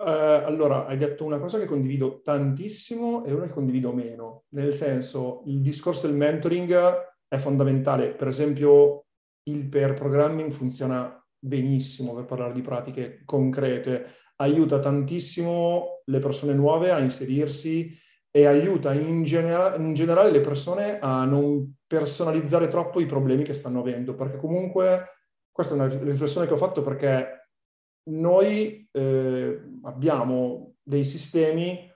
Uh, 0.00 0.46
allora, 0.46 0.86
hai 0.86 0.96
detto 0.96 1.26
una 1.26 1.38
cosa 1.38 1.58
che 1.58 1.66
condivido 1.66 2.22
tantissimo 2.22 3.22
e 3.26 3.34
una 3.34 3.44
che 3.44 3.52
condivido 3.52 3.92
meno, 3.92 4.44
nel 4.54 4.72
senso 4.72 5.42
il 5.44 5.60
discorso 5.60 6.06
del 6.06 6.16
mentoring 6.16 6.74
è 7.28 7.36
fondamentale. 7.36 8.14
Per 8.14 8.26
esempio, 8.26 9.04
il 9.50 9.68
pair 9.68 9.92
programming 9.92 10.52
funziona 10.52 11.22
benissimo 11.38 12.14
per 12.14 12.24
parlare 12.24 12.54
di 12.54 12.62
pratiche 12.62 13.20
concrete, 13.26 14.06
aiuta 14.36 14.78
tantissimo 14.78 16.00
le 16.06 16.18
persone 16.18 16.54
nuove 16.54 16.90
a 16.90 16.98
inserirsi 16.98 17.94
e 18.30 18.46
aiuta 18.46 18.94
in, 18.94 19.22
genera- 19.24 19.76
in 19.76 19.92
generale 19.92 20.30
le 20.30 20.40
persone 20.40 20.98
a 20.98 21.26
non 21.26 21.74
personalizzare 21.86 22.68
troppo 22.68 23.00
i 23.00 23.06
problemi 23.06 23.42
che 23.42 23.52
stanno 23.52 23.80
avendo, 23.80 24.14
perché 24.14 24.38
comunque 24.38 25.26
questa 25.52 25.74
è 25.74 25.76
una 25.76 25.88
riflessione 25.88 26.46
che 26.46 26.54
ho 26.54 26.56
fatto 26.56 26.80
perché 26.82 27.39
noi 28.04 28.88
eh, 28.90 29.60
abbiamo 29.82 30.74
dei 30.82 31.04
sistemi 31.04 31.88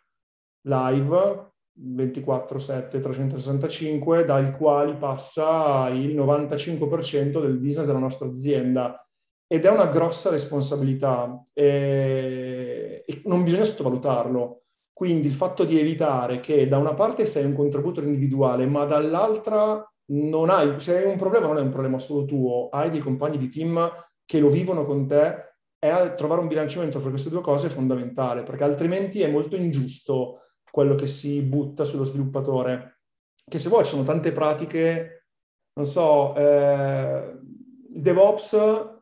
live 0.67 1.53
24/7 1.77 3.01
365 3.01 4.25
dai 4.25 4.53
quali 4.53 4.97
passa 4.97 5.89
il 5.89 6.15
95% 6.15 7.41
del 7.41 7.59
business 7.59 7.87
della 7.87 7.99
nostra 7.99 8.29
azienda 8.29 9.05
ed 9.47 9.65
è 9.65 9.71
una 9.71 9.87
grossa 9.87 10.31
responsabilità 10.31 11.43
e, 11.53 13.05
e 13.07 13.23
non 13.25 13.45
bisogna 13.45 13.65
sottovalutarlo. 13.65 14.63
Quindi 14.93 15.27
il 15.27 15.35
fatto 15.35 15.65
di 15.65 15.79
evitare 15.79 16.39
che 16.39 16.69
da 16.69 16.79
una 16.79 16.95
parte 16.95 17.27
sei 17.27 17.45
un 17.45 17.55
contributo 17.55 18.01
individuale, 18.01 18.65
ma 18.67 18.85
dall'altra 18.85 19.85
non 20.13 20.51
hai, 20.51 20.79
se 20.79 20.99
hai 20.99 21.11
un 21.11 21.17
problema 21.17 21.49
non 21.49 21.59
è 21.59 21.61
un 21.61 21.71
problema 21.71 21.99
solo 21.99 22.25
tuo, 22.25 22.69
hai 22.71 22.91
dei 22.91 23.01
compagni 23.01 23.37
di 23.37 23.49
team 23.49 23.91
che 24.25 24.39
lo 24.39 24.49
vivono 24.49 24.85
con 24.85 25.07
te 25.07 25.54
e 25.85 26.15
trovare 26.15 26.41
un 26.41 26.49
bilanciamento 26.49 26.99
fra 26.99 27.11
queste 27.11 27.29
due 27.29 27.43
cose 27.43 27.67
è 27.67 27.71
fondamentale, 27.71 28.43
perché 28.43 28.65
altrimenti 28.65 29.21
è 29.21 29.31
molto 29.31 29.55
ingiusto 29.55 30.41
quello 30.71 30.95
che 30.95 31.07
si 31.07 31.43
butta 31.43 31.85
sullo 31.85 32.05
sviluppatore. 32.05 33.01
Che 33.47 33.59
se 33.59 33.69
vuoi 33.69 33.85
ci 33.85 33.91
sono 33.91 34.03
tante 34.03 34.33
pratiche, 34.33 35.27
non 35.75 35.85
so, 35.85 36.35
eh, 36.37 37.39
DevOps 37.87 38.93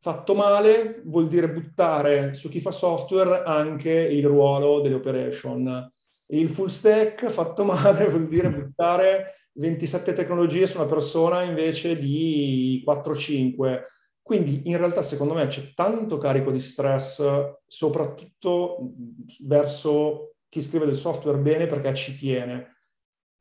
fatto 0.00 0.34
male 0.34 1.00
vuol 1.04 1.28
dire 1.28 1.48
buttare 1.48 2.34
su 2.34 2.48
chi 2.48 2.60
fa 2.60 2.72
software 2.72 3.44
anche 3.44 3.92
il 3.92 4.26
ruolo 4.26 4.80
delle 4.80 4.96
operation. 4.96 5.90
Il 6.26 6.50
full 6.50 6.66
stack 6.66 7.28
fatto 7.28 7.62
male 7.64 8.08
vuol 8.10 8.26
dire 8.26 8.50
buttare 8.50 9.48
27 9.52 10.12
tecnologie 10.12 10.66
su 10.66 10.78
una 10.78 10.88
persona 10.88 11.42
invece 11.42 11.96
di 11.96 12.82
4-5. 12.84 13.82
Quindi 14.24 14.70
in 14.70 14.78
realtà 14.78 15.02
secondo 15.02 15.34
me 15.34 15.46
c'è 15.48 15.74
tanto 15.74 16.16
carico 16.16 16.50
di 16.50 16.58
stress, 16.58 17.22
soprattutto 17.66 18.94
verso 19.40 20.36
chi 20.48 20.62
scrive 20.62 20.86
del 20.86 20.96
software 20.96 21.36
bene 21.36 21.66
perché 21.66 21.92
ci 21.92 22.16
tiene. 22.16 22.76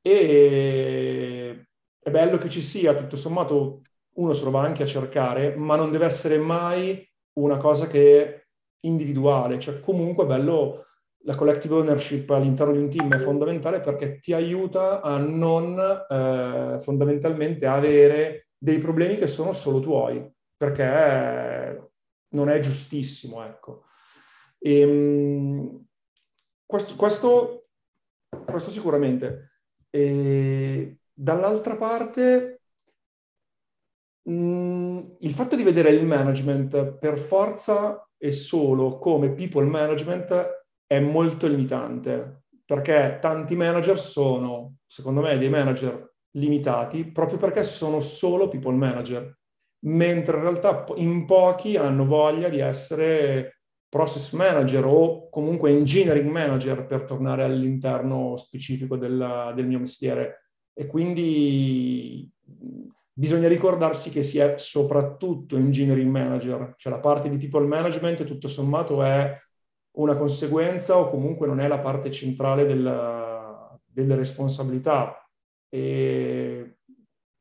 E 0.02 1.68
è 1.98 2.10
bello 2.12 2.38
che 2.38 2.50
ci 2.50 2.62
sia, 2.62 2.96
tutto 2.96 3.16
sommato 3.16 3.84
uno 4.16 4.34
se 4.34 4.44
lo 4.44 4.52
va 4.52 4.64
anche 4.64 4.84
a 4.84 4.86
cercare, 4.86 5.56
ma 5.56 5.78
non 5.78 5.90
deve 5.90 6.06
essere 6.06 6.38
mai 6.38 7.10
una 7.40 7.56
cosa 7.56 7.88
che 7.88 8.26
è 8.26 8.46
individuale, 8.82 9.60
cioè 9.60 9.80
comunque 9.80 10.26
è 10.26 10.28
bello 10.28 10.88
la 11.26 11.36
collective 11.36 11.76
ownership 11.76 12.30
all'interno 12.32 12.74
di 12.74 12.80
un 12.80 12.90
team 12.90 13.14
è 13.14 13.20
fondamentale 13.20 13.80
perché 13.80 14.20
ti 14.20 14.34
aiuta 14.34 15.00
a 15.00 15.18
non 15.18 15.80
eh, 15.80 16.78
fondamentalmente 16.82 17.66
avere 17.66 18.50
dei 18.58 18.80
problemi 18.80 19.16
che 19.16 19.28
sono 19.28 19.54
solo 19.54 19.80
tuoi, 19.80 20.30
perché 20.56 21.92
non 22.30 22.50
è 22.50 22.60
giustissimo, 22.60 23.44
ecco. 23.44 23.86
E, 24.60 24.80
ehm, 24.80 25.86
questo, 26.66 26.96
questo, 26.96 27.68
questo, 28.46 28.72
sicuramente. 28.72 29.52
E, 29.90 30.98
dall'altra 31.14 31.76
parte, 31.76 32.62
mh, 34.24 34.34
mm, 34.34 35.00
il 35.20 35.34
fatto 35.34 35.56
di 35.56 35.64
vedere 35.64 35.90
il 35.90 36.06
management 36.06 36.98
per 36.98 37.18
forza 37.18 38.08
e 38.18 38.32
solo 38.32 38.98
come 39.00 39.34
people 39.34 39.66
management 39.66 40.66
è 40.86 41.00
molto 41.00 41.48
limitante, 41.48 42.44
perché 42.66 43.18
tanti 43.22 43.56
manager 43.56 44.00
sono, 44.00 44.78
secondo 44.88 45.22
me, 45.22 45.38
dei 45.38 45.50
manager 45.50 46.12
limitati 46.36 47.12
proprio 47.12 47.38
perché 47.38 47.64
sono 47.64 48.00
solo 48.00 48.48
people 48.48 48.76
manager, 48.76 49.38
mentre 49.86 50.38
in 50.38 50.44
realtà 50.44 50.86
in 50.96 51.26
pochi 51.26 51.78
hanno 51.78 52.06
voglia 52.06 52.50
di 52.50 52.60
essere 52.60 53.60
process 53.90 54.32
manager 54.32 54.86
o 54.86 55.30
comunque 55.30 55.72
engineering 55.72 56.30
manager 56.30 56.86
per 56.86 57.04
tornare 57.04 57.44
all'interno 57.44 58.36
specifico 58.38 58.98
della, 58.98 59.52
del 59.56 59.68
mio 59.68 59.80
mestiere. 59.80 60.48
E 60.74 60.88
quindi 60.88 62.28
bisogna 63.14 63.48
ricordarsi 63.48 64.10
che 64.10 64.24
si 64.24 64.40
è 64.40 64.56
soprattutto 64.58 65.58
engineering 65.58 66.10
manager, 66.10 66.74
cioè 66.78 66.92
la 66.92 67.00
parte 67.00 67.30
di 67.30 67.38
people 67.38 67.68
management 67.68 68.24
tutto 68.24 68.48
sommato 68.48 69.04
è 69.04 69.38
una 69.98 70.16
conseguenza 70.16 70.98
o 70.98 71.08
comunque 71.08 71.46
non 71.46 71.60
è 71.60 71.68
la 71.68 71.80
parte 71.80 72.10
centrale 72.10 72.66
della, 72.66 73.80
delle 73.86 74.16
responsabilità. 74.16 75.18
E 75.70 76.73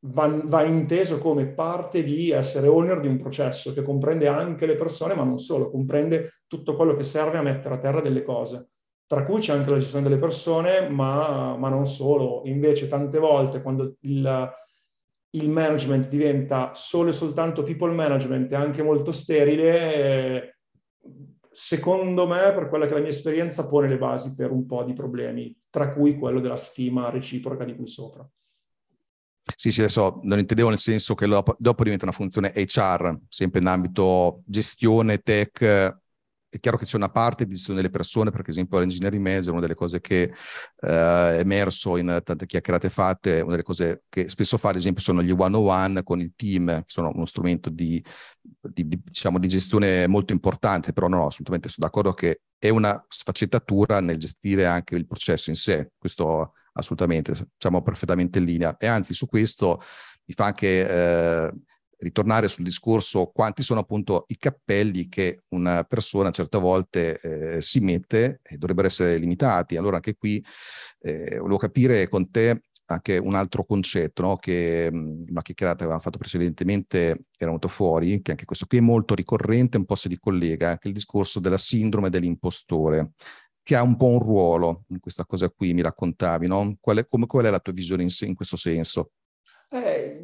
va, 0.05 0.27
va, 0.43 0.63
inteso 0.63 1.17
come 1.17 1.47
parte 1.47 2.03
di 2.03 2.31
essere 2.31 2.67
owner 2.67 2.99
di 2.99 3.07
un 3.07 3.17
processo 3.17 3.73
che 3.73 3.83
comprende 3.83 4.27
anche 4.27 4.65
le 4.65 4.75
persone, 4.75 5.13
ma 5.13 5.23
non 5.23 5.37
solo, 5.37 5.69
comprende 5.69 6.41
tutto 6.47 6.75
quello 6.75 6.93
che 6.93 7.03
serve 7.03 7.37
a 7.37 7.41
mettere 7.41 7.75
a 7.75 7.79
terra 7.79 8.01
delle 8.01 8.23
cose. 8.23 8.69
Tra 9.05 9.23
cui 9.23 9.39
c'è 9.39 9.53
anche 9.53 9.69
la 9.69 9.77
gestione 9.77 10.07
delle 10.07 10.19
persone, 10.19 10.89
ma, 10.89 11.55
ma 11.57 11.69
non 11.69 11.85
solo. 11.85 12.41
Invece, 12.45 12.87
tante 12.87 13.19
volte, 13.19 13.61
quando 13.61 13.95
il, 14.01 14.51
il 15.31 15.49
management 15.49 16.07
diventa 16.07 16.71
solo 16.73 17.09
e 17.09 17.13
soltanto 17.13 17.63
people 17.63 17.93
management 17.93 18.51
e 18.51 18.55
anche 18.55 18.81
molto 18.81 19.11
sterile, 19.11 20.59
secondo 21.51 22.27
me, 22.27 22.53
per 22.53 22.69
quella 22.69 22.85
che 22.85 22.91
è 22.91 22.95
la 22.95 23.01
mia 23.01 23.09
esperienza, 23.09 23.67
pone 23.67 23.87
le 23.87 23.97
basi 23.97 24.33
per 24.35 24.51
un 24.51 24.65
po' 24.65 24.83
di 24.83 24.93
problemi, 24.93 25.55
tra 25.69 25.89
cui 25.89 26.15
quello 26.15 26.39
della 26.39 26.57
stima 26.57 27.09
reciproca 27.09 27.65
di 27.65 27.75
qui 27.75 27.87
sopra. 27.87 28.27
Sì, 29.55 29.71
sì, 29.73 29.81
adesso 29.81 30.19
non 30.23 30.39
intendevo 30.39 30.69
nel 30.69 30.79
senso 30.79 31.15
che 31.15 31.27
dopo, 31.27 31.55
dopo 31.59 31.83
diventa 31.83 32.05
una 32.05 32.13
funzione 32.13 32.53
HR, 32.55 33.19
sempre 33.27 33.59
in 33.59 33.67
ambito 33.67 34.41
gestione, 34.45 35.17
tech, 35.19 35.61
è 36.49 36.59
chiaro 36.59 36.77
che 36.77 36.85
c'è 36.85 36.95
una 36.95 37.09
parte 37.09 37.45
di 37.45 37.53
gestione 37.55 37.81
delle 37.81 37.91
persone, 37.91 38.31
per 38.31 38.43
esempio 38.47 38.79
l'engineering 38.79 39.21
manager, 39.21 39.51
una 39.51 39.61
delle 39.61 39.75
cose 39.75 39.99
che 39.99 40.23
eh, 40.23 40.31
è 40.79 41.39
emerso 41.39 41.97
in 41.97 42.21
tante 42.23 42.45
chiacchierate 42.45 42.89
fatte, 42.89 43.41
una 43.41 43.51
delle 43.51 43.63
cose 43.63 44.03
che 44.07 44.29
spesso 44.29 44.57
fa, 44.57 44.69
ad 44.69 44.75
esempio, 44.75 45.01
sono 45.01 45.21
gli 45.21 45.31
one-on-one 45.31 46.03
con 46.03 46.19
il 46.21 46.33
team, 46.35 46.77
che 46.79 46.83
sono 46.87 47.11
uno 47.13 47.25
strumento 47.25 47.69
di, 47.69 48.01
di, 48.41 48.87
di, 48.87 49.01
diciamo, 49.03 49.39
di 49.39 49.47
gestione 49.47 50.07
molto 50.07 50.31
importante, 50.31 50.93
però 50.93 51.07
no, 51.07 51.25
assolutamente 51.27 51.67
sono 51.69 51.87
d'accordo 51.87 52.13
che 52.13 52.41
è 52.57 52.69
una 52.69 53.03
sfaccettatura 53.09 53.99
nel 53.99 54.17
gestire 54.17 54.65
anche 54.65 54.95
il 54.95 55.05
processo 55.07 55.49
in 55.49 55.55
sé, 55.57 55.91
questo 55.97 56.53
assolutamente, 56.73 57.33
siamo 57.57 57.81
perfettamente 57.81 58.39
in 58.39 58.45
linea. 58.45 58.77
E 58.77 58.87
anzi, 58.87 59.13
su 59.13 59.27
questo 59.27 59.81
mi 60.25 60.33
fa 60.33 60.45
anche... 60.45 60.89
Eh, 60.89 61.53
ritornare 62.03 62.47
sul 62.47 62.65
discorso 62.65 63.31
quanti 63.33 63.63
sono 63.63 63.79
appunto 63.79 64.25
i 64.27 64.37
cappelli 64.37 65.07
che 65.07 65.43
una 65.49 65.83
persona 65.85 66.29
certe 66.31 66.59
volte 66.59 67.19
eh, 67.19 67.61
si 67.61 67.79
mette 67.79 68.41
e 68.43 68.57
dovrebbero 68.57 68.87
essere 68.87 69.17
limitati. 69.17 69.77
Allora 69.77 69.95
anche 69.95 70.15
qui 70.15 70.43
eh, 70.99 71.37
volevo 71.39 71.57
capire 71.57 72.07
con 72.09 72.29
te 72.29 72.61
anche 72.85 73.17
un 73.17 73.33
altro 73.33 73.63
concetto 73.63 74.21
no? 74.21 74.35
che 74.35 74.89
una 74.91 75.41
chiacchierata 75.41 75.77
che 75.77 75.83
avevamo 75.83 76.01
fatto 76.01 76.17
precedentemente 76.17 76.97
era 77.37 77.45
venuto 77.45 77.69
fuori, 77.69 78.21
che 78.21 78.31
anche 78.31 78.45
questo 78.45 78.65
qui 78.67 78.79
è 78.79 78.81
molto 78.81 79.15
ricorrente, 79.15 79.77
un 79.77 79.85
po' 79.85 79.95
si 79.95 80.09
ricollega, 80.09 80.71
anche 80.71 80.89
il 80.89 80.93
discorso 80.93 81.39
della 81.39 81.57
sindrome 81.57 82.09
dell'impostore 82.09 83.13
che 83.63 83.75
ha 83.75 83.81
un 83.81 83.95
po' 83.95 84.07
un 84.07 84.19
ruolo 84.19 84.83
in 84.89 84.99
questa 84.99 85.25
cosa 85.25 85.49
qui, 85.49 85.73
mi 85.73 85.81
raccontavi, 85.81 86.47
no? 86.47 86.75
Qual 86.79 86.97
è, 86.97 87.07
come, 87.07 87.25
qual 87.25 87.45
è 87.45 87.49
la 87.49 87.59
tua 87.59 87.73
visione 87.73 88.03
in, 88.03 88.09
in 88.21 88.35
questo 88.35 88.57
senso? 88.57 89.13
Eh, 89.69 90.21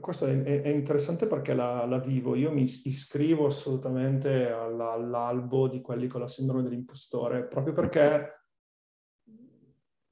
questo 0.00 0.26
è, 0.26 0.42
è, 0.42 0.68
interessante 0.68 1.26
perché 1.26 1.54
la, 1.54 1.86
la, 1.86 2.00
vivo. 2.00 2.34
Io 2.34 2.50
mi 2.50 2.62
iscrivo 2.62 3.46
assolutamente 3.46 4.48
alla, 4.48 4.92
all'albo 4.92 5.68
di 5.68 5.80
quelli 5.80 6.08
con 6.08 6.20
la 6.20 6.28
sindrome 6.28 6.62
dell'impostore, 6.62 7.46
proprio 7.46 7.72
perché 7.72 8.42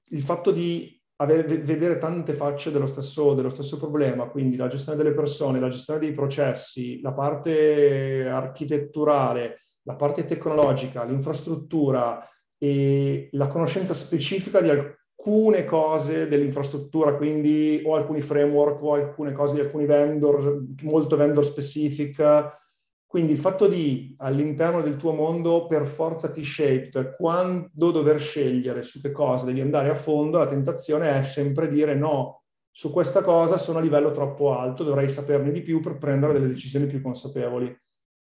il 0.09 0.23
fatto 0.23 0.53
di 0.53 1.01
avere, 1.17 1.59
vedere 1.59 1.99
tante 1.99 2.33
facce 2.33 2.71
dello 2.71 2.87
stesso, 2.87 3.35
dello 3.35 3.49
stesso 3.49 3.77
problema, 3.77 4.29
quindi 4.29 4.57
la 4.57 4.69
gestione 4.69 4.97
delle 4.97 5.15
persone, 5.15 5.59
la 5.59 5.69
gestione 5.69 5.99
dei 5.99 6.13
processi, 6.13 7.01
la 7.01 7.13
parte 7.13 8.29
architetturale, 8.29 9.64
la 9.85 9.97
parte 9.97 10.25
tecnologica, 10.25 11.05
l'infrastruttura 11.05 12.27
e 12.59 13.29
la 13.33 13.47
conoscenza 13.47 13.95
specifica 13.95 14.61
di 14.61 14.71
alcune 14.71 15.65
cose 15.65 16.27
dell'infrastruttura, 16.29 17.17
quindi 17.17 17.83
o 17.85 17.95
alcuni 17.95 18.21
framework 18.21 18.83
o 18.83 18.95
alcune 18.95 19.33
cose 19.33 19.55
di 19.55 19.61
alcuni 19.61 19.87
vendor, 19.87 20.65
molto 20.83 21.17
vendor 21.17 21.45
specific. 21.45 22.63
Quindi 23.07 23.33
il 23.33 23.39
fatto 23.39 23.69
di 23.69 24.15
all'interno 24.19 24.83
del 24.83 24.97
tuo 24.97 25.13
mondo 25.13 25.67
per 25.67 25.85
forza 25.87 26.31
T-shaped, 26.31 27.15
quando 27.17 27.93
dover 27.93 28.19
scegliere 28.19 28.83
su 28.83 29.01
che 29.01 29.13
cosa 29.13 29.47
devi 29.47 29.61
andare 29.61 29.89
a 29.91 29.95
fondo, 29.95 30.39
la 30.39 30.47
tentazione 30.47 31.17
è 31.17 31.23
sempre 31.23 31.69
dire 31.69 31.95
no, 31.95 32.43
su 32.73 32.91
questa 32.91 33.23
cosa 33.23 33.57
sono 33.57 33.79
a 33.79 33.83
livello 33.83 34.11
troppo 34.11 34.59
alto, 34.59 34.83
dovrei 34.83 35.09
saperne 35.09 35.53
di 35.53 35.63
più 35.63 35.79
per 35.79 35.97
prendere 35.97 36.33
delle 36.33 36.49
decisioni 36.49 36.87
più 36.87 37.01
consapevoli. 37.01 37.73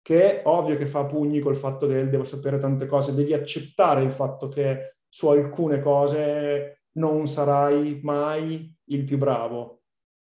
Che 0.03 0.41
è 0.41 0.47
ovvio 0.47 0.75
che 0.75 0.85
fa 0.85 1.05
pugni 1.05 1.39
col 1.39 1.55
fatto 1.55 1.87
del 1.87 2.09
devo 2.09 2.25
sapere 2.25 2.59
tante 2.59 2.85
cose, 2.85 3.15
devi 3.15 3.33
accettare 3.33 4.03
il 4.03 4.11
fatto 4.11 4.49
che 4.49 4.97
su 5.07 5.29
alcune 5.29 5.79
cose 5.79 6.83
non 6.97 7.25
sarai 7.25 7.99
mai 8.03 8.71
il 8.89 9.03
più 9.05 9.17
bravo. 9.17 9.83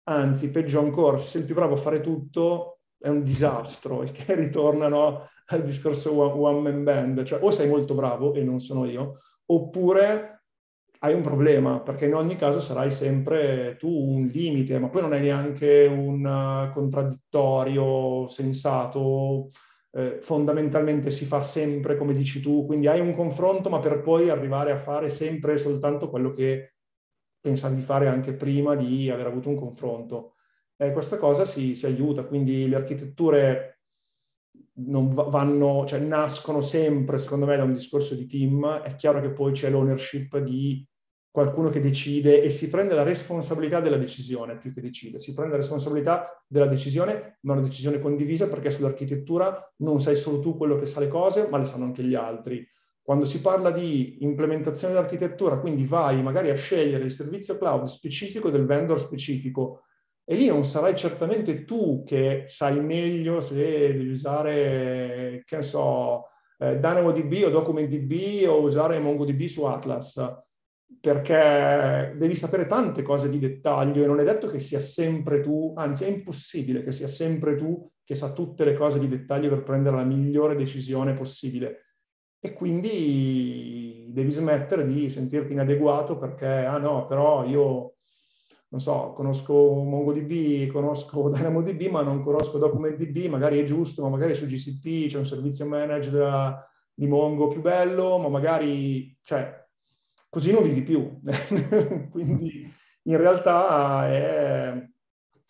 Anzi, 0.04 0.50
peggio 0.50 0.80
ancora, 0.80 1.18
se 1.18 1.26
sei 1.26 1.40
il 1.40 1.46
più 1.46 1.54
bravo 1.54 1.74
a 1.74 1.78
fare 1.78 2.00
tutto 2.00 2.80
è 2.98 3.08
un 3.08 3.22
disastro, 3.22 4.02
il 4.02 4.12
che 4.12 4.34
ritornano 4.36 5.28
al 5.46 5.62
discorso 5.62 6.16
one, 6.16 6.32
one 6.32 6.60
man 6.60 6.84
band, 6.84 7.22
cioè 7.24 7.42
o 7.42 7.50
sei 7.50 7.68
molto 7.68 7.94
bravo 7.94 8.34
e 8.34 8.42
non 8.42 8.60
sono 8.60 8.84
io, 8.84 9.20
oppure 9.46 10.31
hai 11.04 11.14
un 11.14 11.20
problema, 11.20 11.80
perché 11.80 12.06
in 12.06 12.14
ogni 12.14 12.36
caso 12.36 12.60
sarai 12.60 12.92
sempre 12.92 13.76
tu 13.76 13.88
un 13.88 14.26
limite, 14.26 14.78
ma 14.78 14.88
poi 14.88 15.02
non 15.02 15.12
hai 15.12 15.20
neanche 15.20 15.86
un 15.86 16.24
uh, 16.24 16.72
contraddittorio 16.72 18.26
sensato, 18.28 19.50
eh, 19.90 20.18
fondamentalmente 20.20 21.10
si 21.10 21.24
fa 21.24 21.42
sempre 21.42 21.96
come 21.96 22.12
dici 22.12 22.40
tu, 22.40 22.64
quindi 22.66 22.86
hai 22.86 23.00
un 23.00 23.12
confronto, 23.12 23.68
ma 23.68 23.80
per 23.80 24.00
poi 24.00 24.30
arrivare 24.30 24.70
a 24.70 24.76
fare 24.76 25.08
sempre 25.08 25.56
soltanto 25.56 26.08
quello 26.08 26.30
che 26.30 26.74
pensavi 27.40 27.74
di 27.74 27.82
fare 27.82 28.06
anche 28.06 28.34
prima 28.34 28.76
di 28.76 29.10
aver 29.10 29.26
avuto 29.26 29.48
un 29.48 29.56
confronto. 29.56 30.36
E 30.76 30.92
questa 30.92 31.18
cosa 31.18 31.44
si, 31.44 31.74
si 31.74 31.84
aiuta, 31.84 32.24
quindi 32.24 32.68
le 32.68 32.76
architetture 32.76 33.80
vanno, 34.74 35.84
cioè 35.84 35.98
nascono 35.98 36.60
sempre, 36.60 37.18
secondo 37.18 37.44
me, 37.46 37.56
da 37.56 37.64
un 37.64 37.72
discorso 37.72 38.14
di 38.14 38.26
team. 38.26 38.80
È 38.82 38.94
chiaro 38.94 39.20
che 39.20 39.30
poi 39.30 39.52
c'è 39.52 39.68
l'ownership 39.68 40.38
di 40.38 40.86
qualcuno 41.32 41.70
che 41.70 41.80
decide 41.80 42.42
e 42.42 42.50
si 42.50 42.68
prende 42.68 42.94
la 42.94 43.02
responsabilità 43.02 43.80
della 43.80 43.96
decisione 43.96 44.58
più 44.58 44.72
che 44.74 44.82
decide, 44.82 45.18
si 45.18 45.32
prende 45.32 45.52
la 45.52 45.60
responsabilità 45.60 46.44
della 46.46 46.66
decisione, 46.66 47.38
ma 47.40 47.54
una 47.54 47.62
decisione 47.62 47.98
condivisa 47.98 48.48
perché 48.48 48.70
sull'architettura 48.70 49.72
non 49.78 49.98
sai 49.98 50.16
solo 50.16 50.40
tu 50.40 50.58
quello 50.58 50.76
che 50.76 50.84
sa 50.84 51.00
le 51.00 51.08
cose, 51.08 51.48
ma 51.48 51.56
le 51.56 51.64
sanno 51.64 51.84
anche 51.84 52.02
gli 52.02 52.14
altri. 52.14 52.68
Quando 53.00 53.24
si 53.24 53.40
parla 53.40 53.70
di 53.70 54.18
implementazione 54.20 54.92
dell'architettura, 54.92 55.58
quindi 55.58 55.86
vai 55.86 56.22
magari 56.22 56.50
a 56.50 56.54
scegliere 56.54 57.04
il 57.04 57.10
servizio 57.10 57.56
cloud 57.56 57.86
specifico 57.86 58.50
del 58.50 58.66
vendor 58.66 59.00
specifico, 59.00 59.84
e 60.24 60.36
lì 60.36 60.46
non 60.46 60.64
sarai 60.64 60.94
certamente 60.94 61.64
tu 61.64 62.04
che 62.04 62.44
sai 62.44 62.78
meglio 62.78 63.40
se 63.40 63.54
devi 63.54 64.08
usare, 64.10 65.42
che 65.46 65.56
ne 65.56 65.62
so, 65.62 66.26
eh, 66.58 66.78
DynamoDB 66.78 67.44
o 67.46 67.48
DocumentDB 67.48 68.46
o 68.48 68.60
usare 68.60 68.98
MongoDB 68.98 69.44
su 69.46 69.64
Atlas 69.64 70.42
perché 71.00 72.14
devi 72.16 72.36
sapere 72.36 72.66
tante 72.66 73.02
cose 73.02 73.28
di 73.28 73.38
dettaglio 73.38 74.02
e 74.02 74.06
non 74.06 74.20
è 74.20 74.24
detto 74.24 74.46
che 74.48 74.60
sia 74.60 74.80
sempre 74.80 75.40
tu, 75.40 75.72
anzi 75.76 76.04
è 76.04 76.08
impossibile 76.08 76.82
che 76.82 76.92
sia 76.92 77.06
sempre 77.06 77.56
tu 77.56 77.90
che 78.04 78.14
sa 78.14 78.32
tutte 78.32 78.64
le 78.64 78.74
cose 78.74 78.98
di 78.98 79.08
dettaglio 79.08 79.48
per 79.48 79.62
prendere 79.62 79.96
la 79.96 80.04
migliore 80.04 80.54
decisione 80.54 81.14
possibile. 81.14 81.86
E 82.38 82.52
quindi 82.52 84.08
devi 84.10 84.30
smettere 84.32 84.86
di 84.86 85.08
sentirti 85.08 85.52
inadeguato 85.52 86.18
perché, 86.18 86.46
ah 86.46 86.78
no, 86.78 87.06
però 87.06 87.44
io, 87.44 87.94
non 88.68 88.80
so, 88.80 89.12
conosco 89.14 89.54
MongoDB, 89.54 90.66
conosco 90.66 91.28
DynamoDB, 91.32 91.82
ma 91.88 92.02
non 92.02 92.22
conosco 92.22 92.58
DocumentDB, 92.58 93.26
magari 93.28 93.60
è 93.60 93.64
giusto, 93.64 94.02
ma 94.02 94.08
magari 94.08 94.34
su 94.34 94.46
GCP 94.46 95.08
c'è 95.08 95.18
un 95.18 95.26
servizio 95.26 95.66
managed 95.66 96.18
di 96.94 97.06
Mongo 97.06 97.48
più 97.48 97.60
bello, 97.60 98.18
ma 98.18 98.28
magari, 98.28 99.16
cioè, 99.22 99.61
così 100.32 100.50
non 100.50 100.62
vivi 100.62 100.80
più. 100.80 101.20
Quindi 102.10 102.72
in 103.02 103.16
realtà 103.18 104.08
è, 104.08 104.88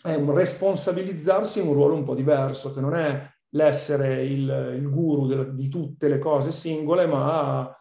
è, 0.03 0.15
un 0.17 0.35
responsabilizzarsi 0.35 1.61
in 1.61 1.69
un 1.69 1.75
ruolo 1.75 1.95
un 1.95 2.03
po' 2.03 2.17
diverso, 2.17 2.75
che 2.75 2.81
non 2.81 2.97
è 2.97 3.31
l'essere 3.51 4.25
il, 4.25 4.75
il 4.77 4.91
guru 4.91 5.27
de, 5.29 5.55
di 5.55 5.69
tutte 5.69 6.09
le 6.09 6.19
cose 6.19 6.51
singole, 6.51 7.07
ma 7.07 7.73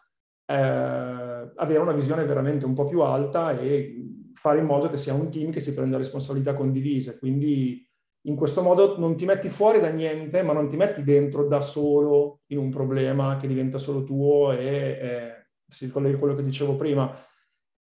eh, 0.46 0.54
avere 0.54 1.78
una 1.80 1.92
visione 1.92 2.24
veramente 2.24 2.66
un 2.66 2.74
po' 2.74 2.86
più 2.86 3.00
alta 3.00 3.58
e 3.58 4.30
fare 4.32 4.60
in 4.60 4.66
modo 4.66 4.88
che 4.88 4.96
sia 4.96 5.12
un 5.12 5.28
team 5.28 5.50
che 5.50 5.58
si 5.58 5.74
prenda 5.74 5.96
responsabilità 5.96 6.54
condivise. 6.54 7.18
Quindi 7.18 7.84
in 8.26 8.36
questo 8.36 8.62
modo 8.62 8.96
non 8.96 9.16
ti 9.16 9.24
metti 9.24 9.48
fuori 9.48 9.80
da 9.80 9.88
niente, 9.88 10.44
ma 10.44 10.52
non 10.52 10.68
ti 10.68 10.76
metti 10.76 11.02
dentro 11.02 11.48
da 11.48 11.60
solo 11.62 12.42
in 12.52 12.58
un 12.58 12.70
problema 12.70 13.38
che 13.38 13.48
diventa 13.48 13.78
solo 13.78 14.04
tuo 14.04 14.52
e, 14.52 14.66
e 14.66 15.41
si 15.72 15.86
ricollega 15.86 16.16
a 16.16 16.18
quello 16.18 16.34
che 16.34 16.44
dicevo 16.44 16.76
prima, 16.76 17.14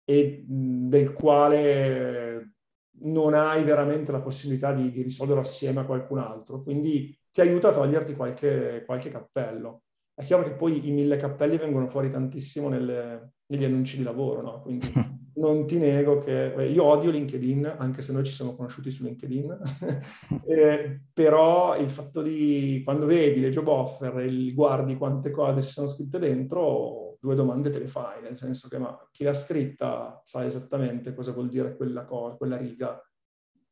e 0.04 0.44
del 0.48 1.14
quale 1.14 2.56
non 3.04 3.34
hai 3.34 3.64
veramente 3.64 4.12
la 4.12 4.22
possibilità 4.22 4.74
di, 4.74 4.92
di 4.92 5.02
risolverlo 5.02 5.42
assieme 5.42 5.82
a 5.82 5.86
qualcun 5.86 6.20
altro. 6.20 6.62
Quindi 6.62 7.16
ti 7.32 7.42
aiuta 7.42 7.70
a 7.70 7.74
toglierti 7.74 8.16
qualche, 8.16 8.84
qualche 8.86 9.10
cappello. 9.10 9.84
È 10.14 10.24
chiaro 10.24 10.44
che 10.44 10.54
poi 10.54 10.88
i 10.88 10.92
mille 10.92 11.18
cappelli 11.18 11.58
vengono 11.58 11.88
fuori 11.88 12.10
tantissimo 12.10 12.68
nelle, 12.68 13.34
negli 13.48 13.64
annunci 13.64 13.98
di 13.98 14.04
lavoro, 14.04 14.42
no? 14.42 14.62
Quindi 14.62 14.92
non 15.36 15.66
ti 15.66 15.78
nego 15.78 16.20
che 16.20 16.54
io 16.70 16.84
odio 16.84 17.10
LinkedIn, 17.10 17.76
anche 17.78 18.02
se 18.02 18.12
noi 18.12 18.24
ci 18.24 18.34
siamo 18.34 18.56
conosciuti 18.56 18.92
su 18.92 19.04
LinkedIn, 19.04 19.58
eh, 20.46 21.02
però 21.14 21.78
il 21.78 21.90
fatto 21.90 22.22
di 22.22 22.82
quando 22.84 23.06
vedi 23.06 23.40
le 23.40 23.50
job 23.50 23.68
offer 23.68 24.20
e 24.20 24.54
guardi 24.54 24.98
quante 24.98 25.32
cose 25.32 25.62
ci 25.64 25.70
sono 25.70 25.88
scritte 25.88 26.20
dentro, 26.20 27.01
due 27.22 27.36
domande 27.36 27.70
te 27.70 27.78
le 27.78 27.88
fai, 27.88 28.20
nel 28.24 28.36
senso 28.36 28.68
che 28.68 28.80
ma 28.80 28.98
chi 29.12 29.24
l'ha 29.24 29.34
scritta 29.36 30.20
sa 30.26 30.44
esattamente 30.44 31.14
cosa 31.14 31.32
vuol 31.32 31.50
dire 31.50 31.76
quella, 31.76 32.04
cosa, 32.04 32.36
quella 32.36 32.58
riga, 32.58 33.00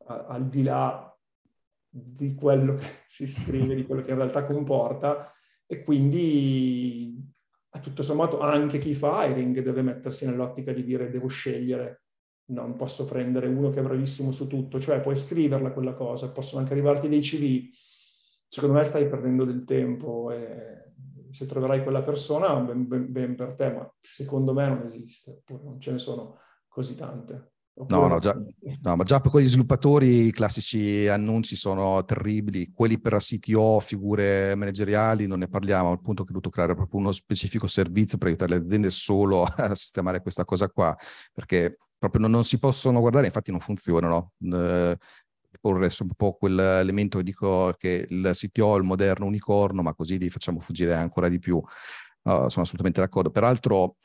al 0.06 0.48
di 0.48 0.62
là 0.62 1.12
di 1.90 2.36
quello 2.36 2.76
che 2.76 2.86
si 3.08 3.26
scrive, 3.26 3.74
di 3.74 3.88
quello 3.88 4.04
che 4.04 4.12
in 4.12 4.18
realtà 4.18 4.44
comporta, 4.44 5.34
e 5.66 5.84
quindi 5.84 7.28
tutto 7.82 8.04
sommato 8.04 8.40
anche 8.40 8.78
chi 8.78 8.94
fa 8.94 9.26
hiring 9.26 9.62
deve 9.62 9.82
mettersi 9.82 10.28
nell'ottica 10.28 10.72
di 10.72 10.84
dire 10.84 11.10
devo 11.10 11.28
scegliere, 11.28 12.04
non 12.52 12.76
posso 12.76 13.06
prendere 13.06 13.48
uno 13.48 13.72
che 13.72 13.80
è 13.80 13.84
bravissimo 13.84 14.32
su 14.32 14.46
tutto, 14.48 14.80
cioè 14.80 15.02
puoi 15.02 15.16
scriverla 15.16 15.72
quella 15.72 15.94
cosa, 15.94 16.32
possono 16.32 16.62
anche 16.62 16.74
arrivarti 16.74 17.10
dei 17.10 17.22
CV, 17.22 17.68
secondo 18.48 18.76
me 18.76 18.84
stai 18.84 19.08
perdendo 19.08 19.44
del 19.44 19.66
tempo 19.66 20.32
e 20.32 20.89
se 21.32 21.46
troverai 21.46 21.84
quella 21.84 22.02
persona 22.02 22.56
ben, 22.60 22.88
ben, 22.88 23.12
ben 23.12 23.36
per 23.36 23.54
te, 23.54 23.72
ma 23.72 23.94
secondo 24.00 24.54
me 24.54 24.68
non 24.68 24.84
esiste, 24.84 25.44
non 25.64 25.80
ce 25.80 25.92
ne 25.92 25.98
sono 25.98 26.38
così 26.68 26.96
tante. 26.96 27.52
No, 27.88 28.08
no, 28.08 28.20
già, 28.20 28.34
no, 28.84 28.96
ma 28.96 29.04
già 29.04 29.22
per 29.22 29.32
quegli 29.32 29.48
sviluppatori 29.48 30.28
i 30.28 30.32
classici 30.32 31.08
annunci 31.08 31.56
sono 31.56 32.04
terribili, 32.04 32.72
quelli 32.74 33.00
per 33.00 33.14
la 33.14 33.20
CTO, 33.20 33.80
figure 33.80 34.54
manageriali, 34.56 35.28
non 35.28 35.40
ne 35.40 35.48
parliamo, 35.48 35.92
al 35.92 36.02
punto 36.02 36.24
che 36.24 36.30
ho 36.30 36.34
dovuto 36.34 36.50
creare 36.50 36.76
proprio 36.76 37.00
uno 37.00 37.14
specifico 37.14 37.68
servizio 37.68 38.18
per 38.18 38.28
aiutare 38.28 38.58
le 38.58 38.66
aziende 38.66 38.90
solo 38.90 39.44
a 39.56 39.76
sistemare 39.76 40.22
questa 40.22 40.44
cosa 40.44 40.70
qua, 40.70 40.96
perché 41.34 41.78
proprio 41.98 42.22
non, 42.22 42.32
non 42.32 42.44
si 42.44 42.60
possono 42.60 43.00
guardare, 43.00 43.28
infatti 43.28 43.52
non 43.52 43.62
funzionano. 43.62 44.34
Eh, 44.42 44.98
porre 45.60 45.90
un 46.00 46.10
po' 46.16 46.34
quell'elemento 46.34 47.18
che 47.18 47.24
dico 47.24 47.74
che 47.78 48.06
il 48.08 48.32
CTO 48.34 48.76
è 48.76 48.78
il 48.78 48.84
moderno 48.84 49.26
unicorno, 49.26 49.82
ma 49.82 49.94
così 49.94 50.18
li 50.18 50.30
facciamo 50.30 50.60
fuggire 50.60 50.94
ancora 50.94 51.30
di 51.30 51.40
più. 51.40 51.56
Uh, 52.22 52.48
sono 52.50 52.64
assolutamente 52.64 53.00
d'accordo. 53.00 53.32
Peraltro, 53.32 53.96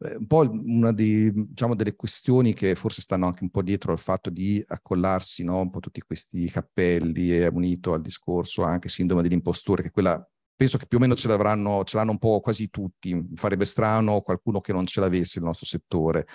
eh, 0.00 0.16
un 0.16 0.26
po' 0.26 0.48
una 0.50 0.92
di, 0.92 1.30
diciamo, 1.32 1.74
delle 1.74 1.94
questioni 1.94 2.54
che 2.54 2.74
forse 2.74 3.00
stanno 3.00 3.26
anche 3.26 3.44
un 3.44 3.50
po' 3.50 3.62
dietro 3.62 3.92
al 3.92 3.98
fatto 3.98 4.30
di 4.30 4.62
accollarsi 4.66 5.44
no? 5.44 5.60
un 5.60 5.70
po' 5.70 5.80
tutti 5.80 6.00
questi 6.00 6.50
cappelli 6.50 7.30
è 7.30 7.46
unito 7.46 7.92
al 7.94 8.02
discorso 8.02 8.62
anche 8.62 8.88
sindrome 8.88 9.22
dell'impostore, 9.22 9.82
che 9.82 9.90
quella 9.90 10.24
penso 10.54 10.78
che 10.78 10.86
più 10.86 10.98
o 10.98 11.00
meno 11.00 11.14
ce 11.14 11.28
ce 11.84 11.96
l'hanno 11.96 12.10
un 12.10 12.18
po' 12.18 12.40
quasi 12.40 12.68
tutti. 12.68 13.28
Farebbe 13.34 13.64
strano 13.64 14.20
qualcuno 14.22 14.60
che 14.60 14.72
non 14.72 14.86
ce 14.86 15.00
l'avesse 15.00 15.38
nel 15.38 15.48
nostro 15.48 15.66
settore 15.66 16.26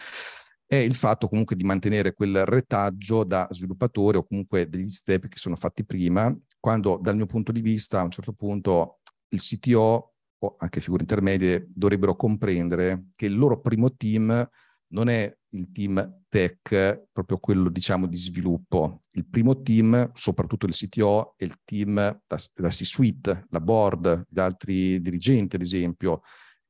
è 0.67 0.75
il 0.75 0.95
fatto 0.95 1.29
comunque 1.29 1.55
di 1.55 1.63
mantenere 1.63 2.13
quel 2.13 2.45
retaggio 2.45 3.23
da 3.23 3.47
sviluppatore 3.49 4.17
o 4.17 4.25
comunque 4.25 4.67
degli 4.67 4.89
step 4.89 5.29
che 5.29 5.37
sono 5.37 5.55
fatti 5.55 5.85
prima, 5.85 6.35
quando 6.59 6.99
dal 7.01 7.15
mio 7.15 7.25
punto 7.25 7.53
di 7.53 7.61
vista 7.61 8.01
a 8.01 8.03
un 8.03 8.11
certo 8.11 8.33
punto 8.33 8.99
il 9.29 9.39
CTO 9.39 10.13
o 10.39 10.55
anche 10.59 10.81
figure 10.81 11.01
intermedie 11.03 11.67
dovrebbero 11.73 12.15
comprendere 12.15 13.05
che 13.15 13.27
il 13.27 13.37
loro 13.37 13.61
primo 13.61 13.95
team 13.95 14.47
non 14.89 15.09
è 15.09 15.35
il 15.51 15.71
team 15.71 16.23
tech, 16.27 17.07
proprio 17.11 17.37
quello 17.37 17.69
diciamo 17.69 18.05
di 18.05 18.17
sviluppo. 18.17 19.01
Il 19.11 19.25
primo 19.25 19.61
team, 19.61 20.11
soprattutto 20.13 20.65
il 20.65 20.73
CTO, 20.73 21.35
è 21.37 21.45
il 21.45 21.55
team, 21.63 21.95
la, 21.95 22.39
la 22.55 22.69
C-suite, 22.69 23.45
la 23.49 23.61
board, 23.61 24.25
gli 24.29 24.39
altri 24.39 25.01
dirigenti 25.01 25.55
ad 25.55 25.61
esempio, 25.61 26.21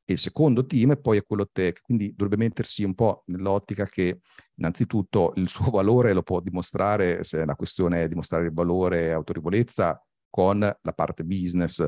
il 0.10 0.18
secondo 0.18 0.66
team 0.66 1.00
poi 1.02 1.18
è 1.18 1.26
quello 1.26 1.50
tech, 1.52 1.82
quindi 1.82 2.14
dovrebbe 2.16 2.44
mettersi 2.44 2.84
un 2.84 2.96
po' 2.96 3.24
nell'ottica 3.28 3.86
che 3.86 4.22
innanzitutto 4.56 5.34
il 5.36 5.50
suo 5.50 5.70
valore 5.72 6.14
lo 6.14 6.24
può 6.24 6.40
dimostrare, 6.40 7.24
se 7.24 7.46
la 7.46 7.56
questione 7.56 8.04
è 8.04 8.08
dimostrare 8.08 8.46
il 8.46 8.54
valore 8.54 9.08
e 9.08 9.12
autorevolezza, 9.12 10.02
con 10.30 10.60
la 10.60 10.94
parte 10.94 11.24
business, 11.24 11.86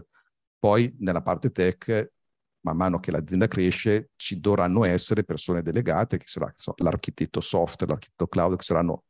poi 0.58 0.94
nella 1.00 1.22
parte 1.22 1.52
tech, 1.52 2.12
man 2.62 2.76
mano 2.76 3.00
che 3.00 3.12
l'azienda 3.12 3.48
cresce, 3.48 4.12
ci 4.16 4.40
dovranno 4.40 4.84
essere 4.84 5.24
persone 5.24 5.62
delegate, 5.62 6.18
che 6.18 6.26
sarà 6.28 6.52
so, 6.56 6.74
l'architetto 6.78 7.40
software, 7.40 7.92
l'architetto 7.92 8.28
cloud, 8.28 8.58
che 8.58 8.64
saranno 8.64 9.04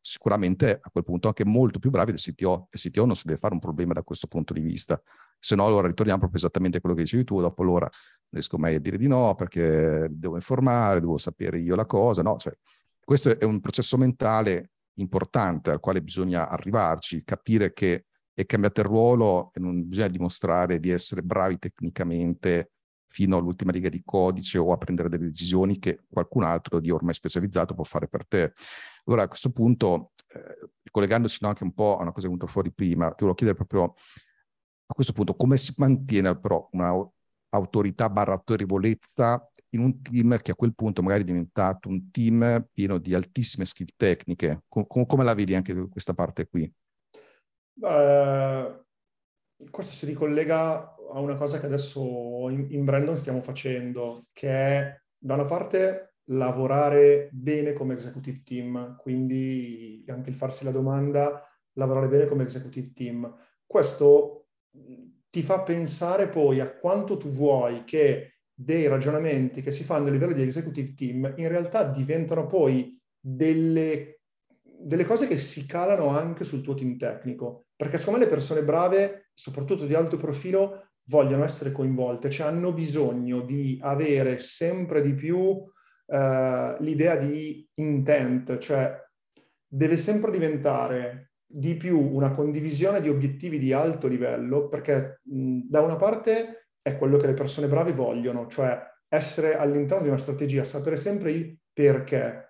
sicuramente 0.00 0.78
a 0.80 0.90
quel 0.90 1.04
punto 1.04 1.28
anche 1.28 1.44
molto 1.44 1.78
più 1.78 1.90
bravi 1.90 2.12
del 2.12 2.20
CTO. 2.20 2.68
Il 2.70 2.80
CTO 2.80 3.04
non 3.04 3.16
si 3.16 3.26
deve 3.26 3.38
fare 3.38 3.54
un 3.54 3.60
problema 3.60 3.92
da 3.92 4.02
questo 4.02 4.26
punto 4.26 4.52
di 4.52 4.60
vista. 4.60 5.00
Se 5.38 5.54
no, 5.54 5.66
allora 5.66 5.86
ritorniamo 5.86 6.20
proprio 6.20 6.40
esattamente 6.40 6.78
a 6.78 6.80
quello 6.80 6.96
che 6.96 7.02
dicevi 7.02 7.24
tu, 7.24 7.40
dopo 7.40 7.62
allora 7.62 7.88
non 7.88 8.30
riesco 8.30 8.58
mai 8.58 8.74
a 8.74 8.80
dire 8.80 8.96
di 8.96 9.06
no 9.06 9.34
perché 9.34 10.08
devo 10.10 10.34
informare, 10.34 11.00
devo 11.00 11.18
sapere 11.18 11.58
io 11.58 11.74
la 11.76 11.86
cosa. 11.86 12.22
No, 12.22 12.36
cioè, 12.36 12.56
questo 13.04 13.38
è 13.38 13.44
un 13.44 13.60
processo 13.60 13.96
mentale 13.96 14.70
importante 14.94 15.70
al 15.70 15.80
quale 15.80 16.02
bisogna 16.02 16.48
arrivarci, 16.48 17.22
capire 17.24 17.72
che 17.72 18.06
è 18.32 18.44
cambiato 18.44 18.80
il 18.80 18.86
ruolo 18.86 19.50
e 19.54 19.60
non 19.60 19.88
bisogna 19.88 20.08
dimostrare 20.08 20.78
di 20.78 20.90
essere 20.90 21.22
bravi 21.22 21.58
tecnicamente 21.58 22.72
fino 23.06 23.36
all'ultima 23.38 23.72
riga 23.72 23.88
di 23.88 24.02
codice 24.04 24.58
o 24.58 24.72
a 24.72 24.76
prendere 24.76 25.08
delle 25.08 25.26
decisioni 25.26 25.78
che 25.78 26.00
qualcun 26.08 26.44
altro 26.44 26.80
di 26.80 26.90
ormai 26.90 27.14
specializzato 27.14 27.74
può 27.74 27.84
fare 27.84 28.08
per 28.08 28.26
te. 28.26 28.52
Allora 29.04 29.22
a 29.22 29.28
questo 29.28 29.50
punto, 29.52 30.12
eh, 30.28 30.68
collegandosi 30.90 31.38
anche 31.46 31.64
un 31.64 31.72
po' 31.72 31.96
a 31.96 32.02
una 32.02 32.12
cosa 32.12 32.26
che 32.26 32.26
è 32.26 32.36
venuta 32.36 32.46
fuori 32.46 32.72
prima, 32.72 33.08
ti 33.08 33.14
volevo 33.20 33.34
chiedere 33.34 33.56
proprio 33.56 33.94
a 34.86 34.94
questo 34.94 35.12
punto 35.12 35.34
come 35.34 35.56
si 35.56 35.74
mantiene 35.76 36.38
però 36.38 36.68
un'autorità 36.72 38.08
barra 38.08 38.34
autorevolezza 38.34 39.50
in 39.70 39.80
un 39.80 40.00
team 40.00 40.38
che 40.38 40.52
a 40.52 40.54
quel 40.54 40.74
punto 40.74 41.02
magari 41.02 41.22
è 41.22 41.26
diventato 41.26 41.88
un 41.88 42.10
team 42.10 42.66
pieno 42.72 42.98
di 42.98 43.14
altissime 43.14 43.64
skill 43.64 43.88
tecniche. 43.96 44.62
Com- 44.68 44.86
come 44.86 45.24
la 45.24 45.34
vedi 45.34 45.54
anche 45.54 45.74
questa 45.88 46.14
parte 46.14 46.46
qui? 46.46 46.72
Uh, 47.80 48.84
questo 49.70 49.92
si 49.92 50.06
ricollega 50.06 50.94
a 51.12 51.20
una 51.20 51.36
cosa 51.36 51.60
che 51.60 51.66
adesso 51.66 52.48
in, 52.48 52.66
in 52.70 52.84
Brandon 52.84 53.16
stiamo 53.16 53.42
facendo, 53.42 54.26
che 54.32 54.48
è 54.48 55.00
da 55.18 55.34
una 55.34 55.44
parte 55.44 56.14
lavorare 56.30 57.28
bene 57.32 57.72
come 57.72 57.94
executive 57.94 58.42
team, 58.42 58.96
quindi 58.96 60.04
anche 60.08 60.30
il 60.30 60.36
farsi 60.36 60.64
la 60.64 60.70
domanda, 60.70 61.46
lavorare 61.74 62.08
bene 62.08 62.24
come 62.26 62.42
executive 62.42 62.92
team. 62.92 63.32
Questo 63.64 64.45
ti 65.30 65.42
fa 65.42 65.60
pensare 65.60 66.28
poi 66.28 66.60
a 66.60 66.70
quanto 66.70 67.16
tu 67.16 67.28
vuoi 67.28 67.84
che 67.84 68.36
dei 68.54 68.86
ragionamenti 68.86 69.60
che 69.60 69.70
si 69.70 69.84
fanno 69.84 70.08
a 70.08 70.10
livello 70.10 70.32
di 70.32 70.40
executive 70.40 70.94
team 70.94 71.34
in 71.36 71.48
realtà 71.48 71.84
diventano 71.84 72.46
poi 72.46 72.98
delle, 73.20 74.20
delle 74.62 75.04
cose 75.04 75.26
che 75.26 75.36
si 75.36 75.66
calano 75.66 76.08
anche 76.08 76.42
sul 76.44 76.62
tuo 76.62 76.74
team 76.74 76.96
tecnico. 76.96 77.66
Perché 77.76 77.98
secondo 77.98 78.20
me 78.20 78.24
le 78.24 78.30
persone 78.30 78.62
brave, 78.62 79.30
soprattutto 79.34 79.84
di 79.84 79.94
alto 79.94 80.16
profilo, 80.16 80.88
vogliono 81.08 81.44
essere 81.44 81.70
coinvolte, 81.70 82.30
cioè 82.30 82.46
hanno 82.46 82.72
bisogno 82.72 83.42
di 83.42 83.78
avere 83.82 84.38
sempre 84.38 85.02
di 85.02 85.14
più 85.14 85.62
eh, 86.06 86.76
l'idea 86.80 87.16
di 87.16 87.68
intent, 87.74 88.58
cioè 88.58 88.96
deve 89.66 89.96
sempre 89.96 90.30
diventare 90.30 91.32
di 91.46 91.76
più 91.76 91.98
una 91.98 92.30
condivisione 92.30 93.00
di 93.00 93.08
obiettivi 93.08 93.58
di 93.58 93.72
alto 93.72 94.08
livello, 94.08 94.68
perché 94.68 95.20
mh, 95.22 95.60
da 95.68 95.80
una 95.80 95.96
parte 95.96 96.68
è 96.82 96.96
quello 96.96 97.16
che 97.16 97.26
le 97.26 97.34
persone 97.34 97.68
brave 97.68 97.92
vogliono, 97.92 98.46
cioè 98.48 98.78
essere 99.08 99.56
all'interno 99.56 100.02
di 100.02 100.08
una 100.08 100.18
strategia, 100.18 100.64
sapere 100.64 100.96
sempre 100.96 101.30
il 101.32 101.58
perché. 101.72 102.44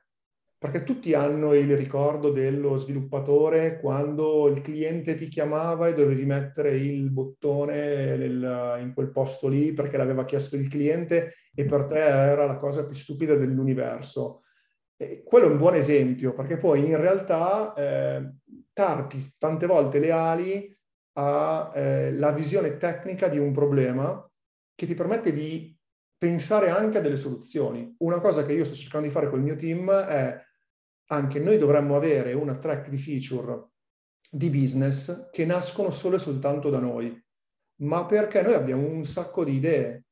Perché 0.59 0.85
tutti 0.85 1.13
hanno 1.13 1.53
il 1.55 1.77
ricordo 1.77 2.31
dello 2.31 2.77
sviluppatore 2.77 3.79
quando 3.79 4.49
il 4.49 4.63
cliente 4.63 5.15
ti 5.15 5.29
chiamava 5.29 5.87
e 5.87 5.93
dovevi 5.93 6.25
mettere 6.25 6.77
il 6.77 7.11
bottone 7.11 8.17
nel, 8.17 8.79
in 8.81 8.93
quel 8.95 9.11
posto 9.11 9.49
lì 9.49 9.75
perché 9.75 9.99
l'aveva 9.99 10.25
chiesto 10.25 10.57
il 10.57 10.69
cliente 10.69 11.35
e 11.55 11.67
per 11.67 11.85
te 11.85 11.99
era 11.99 12.47
la 12.47 12.57
cosa 12.57 12.87
più 12.87 12.95
stupida 12.95 13.35
dell'universo. 13.35 14.45
E 14.97 15.23
quello 15.23 15.47
è 15.47 15.51
un 15.51 15.59
buon 15.59 15.75
esempio 15.75 16.33
perché 16.33 16.57
poi 16.57 16.87
in 16.87 16.97
realtà 16.97 17.75
eh, 17.75 18.31
tarpi 18.77 19.33
tante 19.39 19.65
volte 19.65 19.99
le 19.99 20.11
ali 20.11 20.79
alla 21.15 21.73
eh, 21.73 22.35
visione 22.35 22.77
tecnica 22.77 23.27
di 23.29 23.39
un 23.39 23.51
problema 23.51 24.23
che 24.75 24.85
ti 24.85 24.93
permette 24.93 25.33
di 25.33 25.75
pensare 26.19 26.69
anche 26.69 26.99
a 26.99 27.01
delle 27.01 27.17
soluzioni. 27.17 27.95
Una 28.01 28.19
cosa 28.19 28.45
che 28.45 28.53
io 28.53 28.65
sto 28.65 28.75
cercando 28.75 29.07
di 29.07 29.13
fare 29.13 29.31
col 29.31 29.41
mio 29.41 29.57
team 29.57 29.91
è 29.91 30.39
anche 31.09 31.39
noi 31.39 31.57
dovremmo 31.57 31.97
avere 31.97 32.35
una 32.35 32.59
track 32.59 32.91
di 32.91 32.99
feature 32.99 33.69
di 34.31 34.51
business 34.51 35.31
che 35.31 35.47
nascono 35.47 35.91
solo 35.91 36.17
e 36.17 36.19
soltanto 36.19 36.69
da 36.69 36.79
noi, 36.79 37.19
ma 37.77 38.05
perché 38.05 38.43
noi 38.43 38.53
abbiamo 38.53 38.87
un 38.87 39.07
sacco 39.07 39.43
di 39.43 39.55
idee 39.55 40.05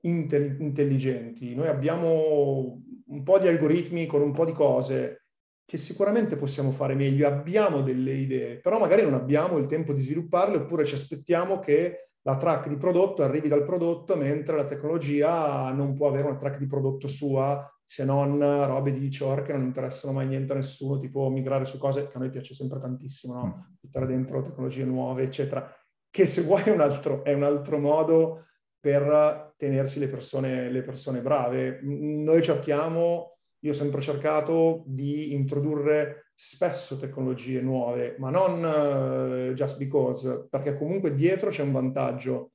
intelligenti, 0.00 1.54
noi 1.54 1.68
abbiamo 1.68 2.82
un 3.06 3.22
po' 3.22 3.38
di 3.38 3.46
algoritmi 3.46 4.06
con 4.06 4.22
un 4.22 4.32
po' 4.32 4.44
di 4.44 4.52
cose 4.52 5.27
che 5.68 5.76
sicuramente 5.76 6.36
possiamo 6.36 6.70
fare 6.70 6.94
meglio, 6.94 7.26
abbiamo 7.26 7.82
delle 7.82 8.14
idee, 8.14 8.56
però 8.56 8.78
magari 8.78 9.02
non 9.02 9.12
abbiamo 9.12 9.58
il 9.58 9.66
tempo 9.66 9.92
di 9.92 10.00
svilupparle 10.00 10.56
oppure 10.56 10.86
ci 10.86 10.94
aspettiamo 10.94 11.58
che 11.58 12.12
la 12.22 12.38
track 12.38 12.68
di 12.68 12.78
prodotto 12.78 13.22
arrivi 13.22 13.48
dal 13.48 13.64
prodotto 13.64 14.16
mentre 14.16 14.56
la 14.56 14.64
tecnologia 14.64 15.70
non 15.72 15.92
può 15.92 16.08
avere 16.08 16.26
una 16.26 16.38
track 16.38 16.56
di 16.56 16.66
prodotto 16.66 17.06
sua 17.06 17.70
se 17.84 18.06
non 18.06 18.38
robe 18.38 18.92
di 18.92 19.14
chore 19.14 19.42
che 19.42 19.52
non 19.52 19.62
interessano 19.62 20.14
mai 20.14 20.26
niente 20.26 20.54
a 20.54 20.56
nessuno, 20.56 20.98
tipo 20.98 21.28
migrare 21.28 21.66
su 21.66 21.76
cose 21.76 22.08
che 22.08 22.16
a 22.16 22.18
noi 22.18 22.30
piace 22.30 22.54
sempre 22.54 22.78
tantissimo, 22.78 23.34
no? 23.34 23.44
Mm. 23.44 23.74
buttare 23.78 24.06
dentro 24.06 24.40
tecnologie 24.40 24.84
nuove, 24.84 25.24
eccetera, 25.24 25.70
che 26.08 26.24
se 26.24 26.40
vuoi 26.40 26.62
è 26.62 26.70
un 26.70 26.80
altro, 26.80 27.22
è 27.24 27.34
un 27.34 27.42
altro 27.42 27.78
modo 27.78 28.46
per 28.80 29.52
tenersi 29.58 29.98
le 29.98 30.08
persone, 30.08 30.70
le 30.70 30.80
persone 30.80 31.20
brave. 31.20 31.80
Noi 31.82 32.42
cerchiamo, 32.42 33.37
io 33.60 33.70
ho 33.70 33.74
sempre 33.74 34.00
cercato 34.00 34.82
di 34.86 35.32
introdurre 35.32 36.30
spesso 36.34 36.98
tecnologie 36.98 37.60
nuove, 37.60 38.16
ma 38.18 38.30
non 38.30 38.62
uh, 39.50 39.52
just 39.54 39.76
because, 39.78 40.46
perché 40.48 40.74
comunque 40.74 41.12
dietro 41.14 41.50
c'è 41.50 41.62
un 41.62 41.72
vantaggio 41.72 42.52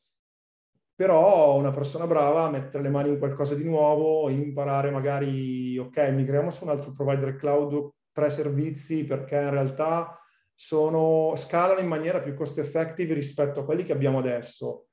però 0.96 1.58
una 1.58 1.72
persona 1.72 2.06
brava 2.06 2.44
a 2.44 2.50
mettere 2.50 2.84
le 2.84 2.90
mani 2.90 3.10
in 3.10 3.18
qualcosa 3.18 3.56
di 3.56 3.64
nuovo, 3.64 4.30
imparare 4.30 4.92
magari, 4.92 5.78
ok, 5.78 5.98
migriamo 6.10 6.52
su 6.52 6.64
un 6.64 6.70
altro 6.70 6.92
provider 6.92 7.36
cloud 7.36 7.90
tre 8.12 8.30
servizi 8.30 9.04
perché 9.04 9.36
in 9.36 9.50
realtà 9.50 10.18
sono, 10.54 11.34
scalano 11.36 11.80
in 11.80 11.88
maniera 11.88 12.22
più 12.22 12.36
cost 12.36 12.60
effective 12.60 13.16
rispetto 13.16 13.62
a 13.62 13.66
quelli 13.66 13.84
che 13.84 13.92
abbiamo 13.92 14.20
adesso. 14.20 14.86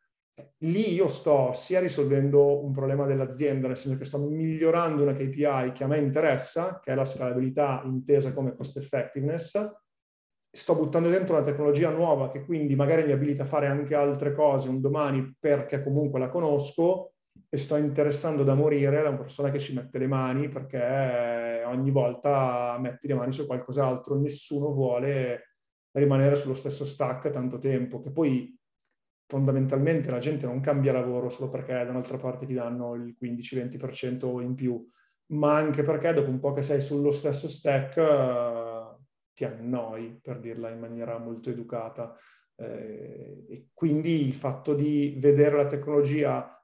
Lì 0.58 0.92
io 0.92 1.08
sto 1.08 1.52
sia 1.52 1.80
risolvendo 1.80 2.64
un 2.64 2.72
problema 2.72 3.06
dell'azienda, 3.06 3.68
nel 3.68 3.76
senso 3.76 3.98
che 3.98 4.04
sto 4.04 4.18
migliorando 4.18 5.02
una 5.02 5.14
KPI 5.14 5.72
che 5.72 5.84
a 5.84 5.86
me 5.86 5.98
interessa, 5.98 6.80
che 6.80 6.92
è 6.92 6.94
la 6.94 7.04
scalabilità 7.04 7.82
intesa 7.84 8.32
come 8.32 8.54
cost 8.54 8.76
effectiveness, 8.76 9.70
sto 10.52 10.74
buttando 10.74 11.08
dentro 11.08 11.36
una 11.36 11.44
tecnologia 11.44 11.90
nuova 11.90 12.28
che 12.28 12.44
quindi 12.44 12.74
magari 12.74 13.04
mi 13.04 13.12
abilita 13.12 13.44
a 13.44 13.46
fare 13.46 13.68
anche 13.68 13.94
altre 13.94 14.32
cose 14.32 14.68
un 14.68 14.80
domani 14.80 15.36
perché 15.38 15.82
comunque 15.82 16.18
la 16.18 16.28
conosco 16.28 17.12
e 17.48 17.56
sto 17.56 17.76
interessando 17.76 18.42
da 18.42 18.54
morire 18.54 18.98
a 18.98 19.08
una 19.08 19.16
persona 19.16 19.50
che 19.50 19.60
ci 19.60 19.74
mette 19.74 19.98
le 19.98 20.08
mani 20.08 20.48
perché 20.48 21.62
ogni 21.66 21.90
volta 21.90 22.76
metti 22.80 23.06
le 23.06 23.14
mani 23.14 23.32
su 23.32 23.46
qualcos'altro, 23.46 24.18
nessuno 24.18 24.72
vuole 24.72 25.54
rimanere 25.92 26.36
sullo 26.36 26.54
stesso 26.54 26.84
stack 26.84 27.30
tanto 27.30 27.58
tempo, 27.58 28.00
che 28.00 28.10
poi 28.10 28.56
fondamentalmente 29.30 30.10
la 30.10 30.18
gente 30.18 30.44
non 30.44 30.58
cambia 30.58 30.92
lavoro 30.92 31.30
solo 31.30 31.48
perché 31.48 31.72
da 31.72 31.90
un'altra 31.90 32.16
parte 32.16 32.46
ti 32.46 32.52
danno 32.52 32.94
il 32.94 33.16
15-20% 33.16 34.42
in 34.42 34.56
più, 34.56 34.84
ma 35.26 35.54
anche 35.54 35.84
perché 35.84 36.12
dopo 36.12 36.30
un 36.30 36.40
po' 36.40 36.52
che 36.52 36.64
sei 36.64 36.80
sullo 36.80 37.12
stesso 37.12 37.46
stack 37.46 37.94
ti 39.32 39.44
annoi, 39.44 40.18
per 40.20 40.40
dirla 40.40 40.68
in 40.70 40.80
maniera 40.80 41.16
molto 41.18 41.48
educata. 41.48 42.16
Eh, 42.56 43.44
e 43.48 43.68
quindi 43.72 44.26
il 44.26 44.34
fatto 44.34 44.74
di 44.74 45.16
vedere 45.20 45.56
la 45.56 45.66
tecnologia, 45.66 46.60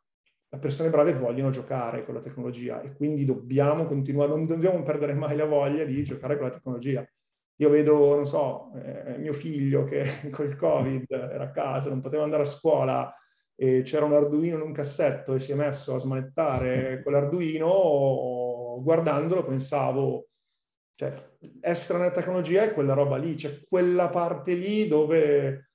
le 0.48 0.58
persone 0.58 0.90
brave 0.90 1.14
vogliono 1.14 1.50
giocare 1.50 2.02
con 2.02 2.14
la 2.14 2.20
tecnologia 2.20 2.82
e 2.82 2.92
quindi 2.94 3.24
dobbiamo 3.24 3.86
continuare, 3.86 4.30
non 4.30 4.44
dobbiamo 4.44 4.82
perdere 4.82 5.14
mai 5.14 5.36
la 5.36 5.46
voglia 5.46 5.84
di 5.84 6.02
giocare 6.02 6.34
con 6.34 6.46
la 6.46 6.52
tecnologia. 6.52 7.08
Io 7.56 7.70
vedo, 7.70 8.14
non 8.14 8.26
so, 8.26 8.72
eh, 8.74 9.16
mio 9.18 9.32
figlio 9.32 9.84
che 9.84 10.04
col 10.30 10.56
Covid 10.56 11.10
era 11.10 11.44
a 11.44 11.50
casa, 11.50 11.88
non 11.88 12.00
poteva 12.00 12.22
andare 12.22 12.42
a 12.42 12.46
scuola 12.46 13.14
e 13.54 13.82
c'era 13.82 14.04
un 14.04 14.12
Arduino 14.12 14.56
in 14.56 14.62
un 14.62 14.72
cassetto 14.72 15.34
e 15.34 15.40
si 15.40 15.52
è 15.52 15.54
messo 15.54 15.94
a 15.94 15.98
smanettare 15.98 17.00
con 17.04 17.12
l'Arduino, 17.12 18.80
guardandolo 18.82 19.44
pensavo, 19.44 20.28
cioè, 20.94 21.14
essere 21.60 21.98
nella 21.98 22.10
tecnologia 22.10 22.62
è 22.62 22.72
quella 22.72 22.94
roba 22.94 23.16
lì, 23.16 23.34
c'è 23.34 23.60
quella 23.66 24.08
parte 24.08 24.54
lì 24.54 24.86
dove 24.86 25.70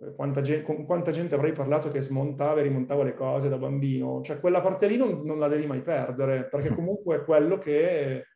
eh, 0.00 0.14
quanta 0.14 0.40
gente, 0.40 0.62
con 0.62 0.84
quanta 0.86 1.10
gente 1.10 1.34
avrei 1.34 1.52
parlato 1.52 1.90
che 1.90 2.00
smontava 2.00 2.60
e 2.60 2.64
rimontava 2.64 3.04
le 3.04 3.14
cose 3.14 3.48
da 3.48 3.58
bambino. 3.58 4.22
Cioè, 4.22 4.40
quella 4.40 4.60
parte 4.60 4.86
lì 4.86 4.96
non, 4.96 5.22
non 5.24 5.38
la 5.38 5.48
devi 5.48 5.66
mai 5.66 5.82
perdere, 5.82 6.48
perché 6.48 6.68
comunque 6.74 7.16
è 7.16 7.24
quello 7.24 7.58
che, 7.58 8.28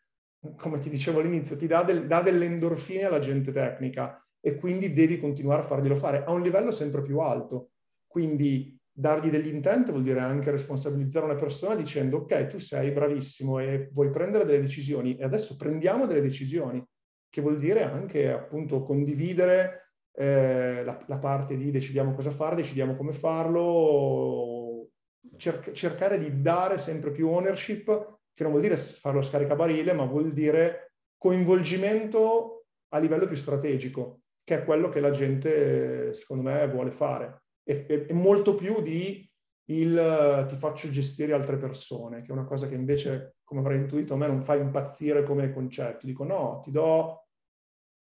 come 0.57 0.79
ti 0.79 0.89
dicevo 0.89 1.21
all'inizio, 1.21 1.57
ti 1.57 1.67
dà, 1.67 1.83
del, 1.83 2.07
dà 2.07 2.23
delle 2.23 2.45
endorfine 2.45 3.05
alla 3.05 3.19
gente 3.19 3.53
tecnica 3.53 4.25
e 4.41 4.55
quindi 4.55 4.93
devi 4.93 5.19
continuare 5.19 5.63
a 5.63 5.67
farglielo 5.67 5.97
fare 5.97 6.25
a 6.25 6.31
un 6.31 6.43
livello 6.43 6.71
sempre 6.71 7.03
più 7.03 7.19
alto. 7.19 7.71
Quindi 8.07 8.79
dargli 8.99 9.29
degli 9.29 9.49
intent 9.49 9.91
vuol 9.91 10.03
dire 10.03 10.21
anche 10.21 10.51
responsabilizzare 10.51 11.27
una 11.27 11.35
persona 11.35 11.75
dicendo 11.75 12.19
ok, 12.19 12.47
tu 12.47 12.59
sei 12.59 12.93
bravissimo 12.93 13.59
e 13.59 13.91
vuoi 13.93 14.11
prendere 14.11 14.45
delle 14.45 14.63
decisioni 14.63 15.17
e 15.17 15.25
adesso 15.25 15.57
prendiamo 15.57 16.07
delle 16.07 16.23
decisioni, 16.23 16.83
che 17.29 17.41
vuol 17.43 17.59
dire 17.59 17.83
anche 17.83 18.31
appunto 18.31 18.83
condividere 18.83 19.91
eh, 20.15 20.83
la, 20.83 21.05
la, 21.07 21.19
parte 21.19 21.57
di 21.57 21.71
decidiamo 21.71 22.15
cosa 22.15 22.31
fare, 22.31 22.57
decidiamo 22.57 22.97
come 22.97 23.13
farlo, 23.13 24.89
cer- 25.37 25.73
cercare 25.73 26.19
di 26.19 26.41
dare 26.41 26.79
sempre 26.79 27.11
più 27.11 27.29
ownership, 27.29 28.16
che 28.37 28.43
non 28.43 28.53
vuol 28.53 28.63
dire 28.63 28.77
farlo 28.77 29.23
scaricabarile, 29.23 29.95
ma 29.95 30.05
vuol 30.05 30.31
dire 30.33 30.93
coinvolgimento 31.17 32.67
a 32.91 32.99
livello 32.99 33.27
più 33.27 33.35
strategico 33.35 34.21
che 34.47 34.61
è 34.61 34.65
quello 34.65 34.89
che 34.89 35.01
la 35.01 35.11
gente, 35.11 36.15
secondo 36.15 36.45
me, 36.45 36.69
vuole 36.69 36.93
fare. 36.93 37.43
E, 37.65 38.07
molto 38.13 38.55
più 38.55 38.81
di 38.81 39.29
il 39.71 40.47
ti 40.49 40.55
faccio 40.55 40.89
gestire 40.89 41.33
altre 41.33 41.57
persone, 41.57 42.21
che 42.21 42.29
è 42.29 42.33
una 42.33 42.45
cosa 42.45 42.69
che 42.69 42.77
invece, 42.77 43.39
come 43.43 43.59
avrei 43.59 43.79
intuito, 43.79 44.15
a 44.15 44.17
me 44.17 44.29
non 44.29 44.45
fa 44.45 44.55
impazzire 44.55 45.25
come 45.25 45.53
concetto. 45.53 46.07
Dico 46.07 46.23
no, 46.23 46.61
ti 46.63 46.71
do, 46.71 47.27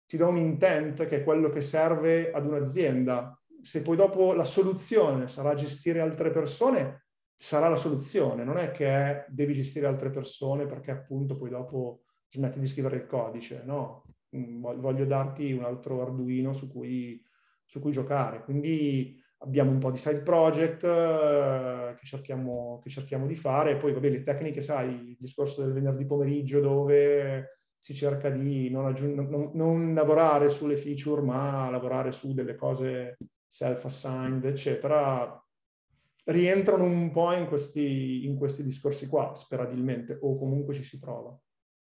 ti 0.06 0.18
do 0.18 0.28
un 0.28 0.36
intent 0.36 1.06
che 1.06 1.20
è 1.20 1.24
quello 1.24 1.48
che 1.48 1.62
serve 1.62 2.30
ad 2.30 2.44
un'azienda. 2.44 3.34
Se 3.62 3.80
poi 3.80 3.96
dopo 3.96 4.34
la 4.34 4.44
soluzione 4.44 5.28
sarà 5.28 5.54
gestire 5.54 6.00
altre 6.00 6.30
persone, 6.30 7.06
sarà 7.38 7.68
la 7.68 7.76
soluzione. 7.76 8.44
Non 8.44 8.58
è 8.58 8.72
che 8.72 9.24
devi 9.28 9.54
gestire 9.54 9.86
altre 9.86 10.10
persone 10.10 10.66
perché 10.66 10.90
appunto 10.90 11.36
poi 11.36 11.50
dopo 11.50 12.02
smetti 12.28 12.58
di 12.58 12.66
scrivere 12.66 12.96
il 12.96 13.06
codice, 13.06 13.62
no. 13.64 14.04
Mm, 14.36 14.60
voglio 14.60 15.06
darti 15.06 15.52
un 15.52 15.64
altro 15.64 16.02
Arduino 16.02 16.52
su 16.52 16.70
cui, 16.70 17.22
su 17.64 17.80
cui 17.80 17.92
giocare. 17.92 18.42
Quindi 18.42 19.18
abbiamo 19.38 19.70
un 19.70 19.78
po' 19.78 19.90
di 19.90 19.98
side 19.98 20.22
project 20.22 20.82
uh, 20.82 21.96
che, 21.96 22.04
cerchiamo, 22.04 22.80
che, 22.82 22.90
cerchiamo, 22.90 23.26
di 23.26 23.36
fare, 23.36 23.76
poi 23.76 23.92
vabbè 23.92 24.10
le 24.10 24.22
tecniche, 24.22 24.60
sai, 24.60 25.10
il 25.10 25.16
discorso 25.18 25.62
del 25.62 25.72
venerdì 25.72 26.04
pomeriggio 26.04 26.60
dove 26.60 27.60
si 27.78 27.94
cerca 27.94 28.28
di 28.30 28.68
non, 28.68 28.86
aggiung- 28.86 29.28
non, 29.28 29.50
non 29.54 29.94
lavorare 29.94 30.50
sulle 30.50 30.76
feature 30.76 31.22
ma 31.22 31.70
lavorare 31.70 32.10
su 32.10 32.34
delle 32.34 32.56
cose 32.56 33.18
self-assigned, 33.46 34.44
eccetera, 34.44 35.40
rientrano 36.28 36.84
un 36.84 37.10
po' 37.10 37.32
in 37.32 37.46
questi, 37.46 38.26
in 38.26 38.36
questi 38.36 38.62
discorsi 38.62 39.06
qua, 39.06 39.34
sperabilmente, 39.34 40.18
o 40.20 40.36
comunque 40.36 40.74
ci 40.74 40.82
si 40.82 40.98
prova. 40.98 41.38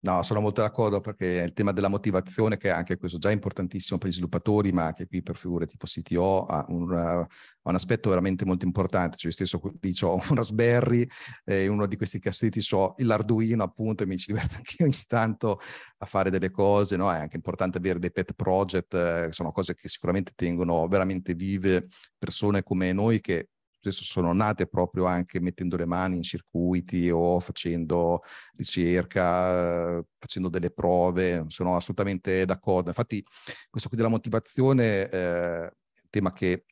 No, 0.06 0.22
sono 0.22 0.40
molto 0.40 0.62
d'accordo 0.62 1.00
perché 1.00 1.42
il 1.44 1.54
tema 1.54 1.72
della 1.72 1.88
motivazione, 1.88 2.58
che 2.58 2.68
è 2.68 2.72
anche 2.72 2.96
questo 2.96 3.18
già 3.18 3.32
importantissimo 3.32 3.98
per 3.98 4.10
gli 4.10 4.12
sviluppatori, 4.12 4.72
ma 4.72 4.86
anche 4.86 5.08
qui 5.08 5.24
per 5.24 5.36
figure 5.36 5.66
tipo 5.66 5.88
CTO, 5.88 6.46
ha 6.46 6.64
un, 6.68 6.94
ha 6.94 7.28
un 7.64 7.74
aspetto 7.74 8.10
veramente 8.10 8.46
molto 8.46 8.66
importante. 8.66 9.18
Cioè, 9.18 9.30
io 9.30 9.32
stesso 9.32 9.58
qui 9.58 9.96
ho 10.02 10.14
un 10.14 10.36
Raspberry, 10.36 11.08
eh, 11.44 11.66
uno 11.66 11.88
di 11.88 11.98
questi 11.98 12.20
cassetti 12.20 12.62
ho 12.76 12.94
l'Arduino 12.98 13.64
appunto 13.64 14.04
e 14.04 14.06
mi 14.06 14.18
ci 14.18 14.32
diverto 14.32 14.58
anche 14.58 14.84
ogni 14.84 15.04
tanto 15.08 15.60
a 15.98 16.06
fare 16.06 16.30
delle 16.30 16.52
cose. 16.52 16.98
No? 16.98 17.12
È 17.12 17.18
anche 17.18 17.38
importante 17.38 17.80
avere 17.80 17.98
dei 17.98 18.12
pet 18.12 18.34
project, 18.34 18.94
eh, 18.94 19.30
sono 19.32 19.52
cose 19.52 19.74
che 19.74 19.90
sicuramente 19.90 20.34
tengono 20.36 20.88
veramente 20.88 21.34
vive 21.34 21.88
persone 22.20 22.62
come 22.62 22.94
noi 22.94 23.22
che 23.22 23.50
spesso 23.92 24.04
sono 24.04 24.34
nate 24.34 24.68
proprio 24.68 25.06
anche 25.06 25.40
mettendo 25.40 25.78
le 25.78 25.86
mani 25.86 26.16
in 26.16 26.24
circuiti 26.24 27.10
o 27.10 27.40
facendo 27.40 28.22
ricerca, 28.56 30.04
facendo 30.18 30.50
delle 30.50 30.72
prove, 30.72 31.46
sono 31.48 31.76
assolutamente 31.76 32.46
d'accordo. 32.46 32.90
Infatti 32.90 33.24
questo 33.70 33.90
qui 33.90 33.98
della 33.98 34.10
motivazione 34.10 35.08
è 35.10 35.60
un 35.62 36.10
tema 36.10 36.34
che 36.34 36.52
eh, 36.52 36.64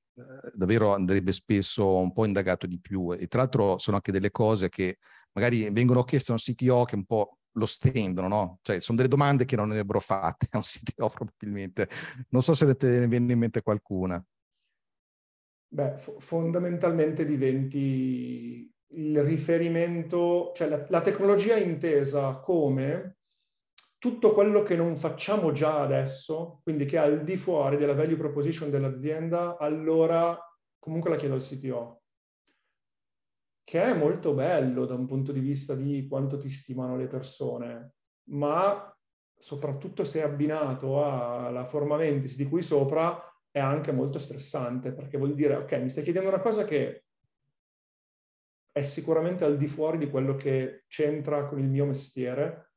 davvero 0.53 0.93
andrebbe 0.93 1.31
spesso 1.31 1.97
un 1.97 2.11
po' 2.13 2.25
indagato 2.25 2.65
di 2.65 2.79
più 2.79 3.13
e 3.13 3.27
tra 3.27 3.41
l'altro 3.41 3.77
sono 3.77 3.97
anche 3.97 4.11
delle 4.11 4.31
cose 4.31 4.69
che 4.69 4.97
magari 5.33 5.69
vengono 5.71 6.03
chieste 6.03 6.31
a 6.31 6.35
un 6.35 6.39
CTO 6.39 6.85
che 6.85 6.95
un 6.95 7.05
po' 7.05 7.37
lo 7.53 7.65
stendono, 7.67 8.27
no? 8.27 8.59
Cioè, 8.63 8.79
sono 8.79 8.97
delle 8.97 9.09
domande 9.09 9.45
che 9.45 9.55
non 9.55 9.69
avrebbero 9.69 9.99
fatte 9.99 10.47
a 10.51 10.57
un 10.57 10.63
CTO 10.63 11.09
probabilmente. 11.13 11.87
Non 12.29 12.41
so 12.41 12.55
se 12.55 12.65
ne 12.65 13.07
viene 13.07 13.33
in 13.33 13.39
mente 13.39 13.61
qualcuna. 13.61 14.23
Beh, 15.73 15.97
f- 15.97 16.19
fondamentalmente 16.19 17.25
diventi 17.25 18.71
il 18.89 19.23
riferimento, 19.23 20.51
cioè 20.53 20.67
la, 20.67 20.85
la 20.87 21.01
tecnologia 21.01 21.57
intesa 21.57 22.35
come 22.35 23.17
tutto 23.97 24.33
quello 24.33 24.61
che 24.61 24.75
non 24.75 24.95
facciamo 24.95 25.51
già 25.51 25.81
adesso, 25.81 26.59
quindi 26.61 26.85
che 26.85 26.97
è 26.97 26.99
al 26.99 27.23
di 27.23 27.37
fuori 27.37 27.77
della 27.77 27.95
value 27.95 28.17
proposition 28.17 28.69
dell'azienda, 28.69 29.57
allora 29.57 30.37
comunque 30.77 31.09
la 31.09 31.15
chiedo 31.15 31.33
al 31.33 31.41
CTO. 31.41 32.03
Che 33.63 33.81
è 33.81 33.95
molto 33.95 34.35
bello 34.35 34.85
da 34.85 34.93
un 34.93 35.07
punto 35.07 35.31
di 35.31 35.39
vista 35.39 35.73
di 35.73 36.05
quanto 36.07 36.37
ti 36.37 36.49
stimano 36.49 36.95
le 36.95 37.07
persone, 37.07 37.93
ma 38.25 38.95
soprattutto 39.35 40.03
se 40.03 40.21
abbinato 40.21 41.03
alla 41.03 41.65
forma 41.65 41.97
mentis 41.97 42.35
di 42.35 42.45
cui 42.45 42.61
sopra, 42.61 43.32
è 43.53 43.59
anche 43.59 43.91
molto 43.91 44.17
stressante 44.17 44.93
perché 44.93 45.15
vuol 45.19 45.35
dire, 45.35 45.55
ok, 45.57 45.73
mi 45.79 45.89
stai 45.91 46.03
chiedendo 46.03 46.29
una 46.29 46.39
cosa 46.39 46.65
che 46.65 47.03
è 48.71 48.81
sicuramente 48.81 49.45
al 49.45 49.57
di 49.57 49.67
fuori 49.67 49.99
di 49.99 50.09
quello 50.09 50.35
che 50.35 50.85
c'entra 50.87 51.43
con 51.43 51.59
il 51.59 51.69
mio 51.69 51.85
mestiere 51.85 52.71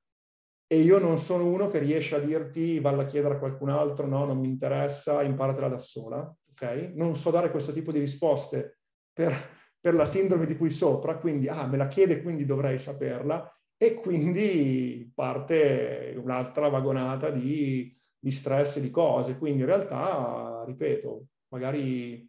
e 0.66 0.80
io 0.80 0.98
non 0.98 1.16
sono 1.16 1.46
uno 1.46 1.68
che 1.68 1.78
riesce 1.78 2.16
a 2.16 2.18
dirti 2.18 2.78
valla 2.78 3.04
a 3.04 3.06
chiedere 3.06 3.36
a 3.36 3.38
qualcun 3.38 3.70
altro, 3.70 4.06
no, 4.06 4.26
non 4.26 4.38
mi 4.38 4.48
interessa, 4.48 5.22
imparatela 5.22 5.68
da 5.68 5.78
sola, 5.78 6.36
ok? 6.50 6.92
Non 6.92 7.16
so 7.16 7.30
dare 7.30 7.50
questo 7.50 7.72
tipo 7.72 7.90
di 7.90 7.98
risposte 7.98 8.80
per, 9.14 9.32
per 9.80 9.94
la 9.94 10.04
sindrome 10.04 10.44
di 10.44 10.58
qui 10.58 10.68
sopra, 10.68 11.16
quindi, 11.16 11.48
ah, 11.48 11.66
me 11.66 11.78
la 11.78 11.88
chiede, 11.88 12.20
quindi 12.20 12.44
dovrei 12.44 12.78
saperla, 12.78 13.50
e 13.78 13.94
quindi 13.94 15.10
parte 15.14 16.14
un'altra 16.22 16.68
vagonata 16.68 17.30
di 17.30 17.96
di 18.26 18.32
stress 18.32 18.78
e 18.78 18.80
di 18.80 18.90
cose. 18.90 19.38
Quindi 19.38 19.60
in 19.60 19.66
realtà, 19.66 20.64
ripeto, 20.66 21.26
magari 21.52 22.28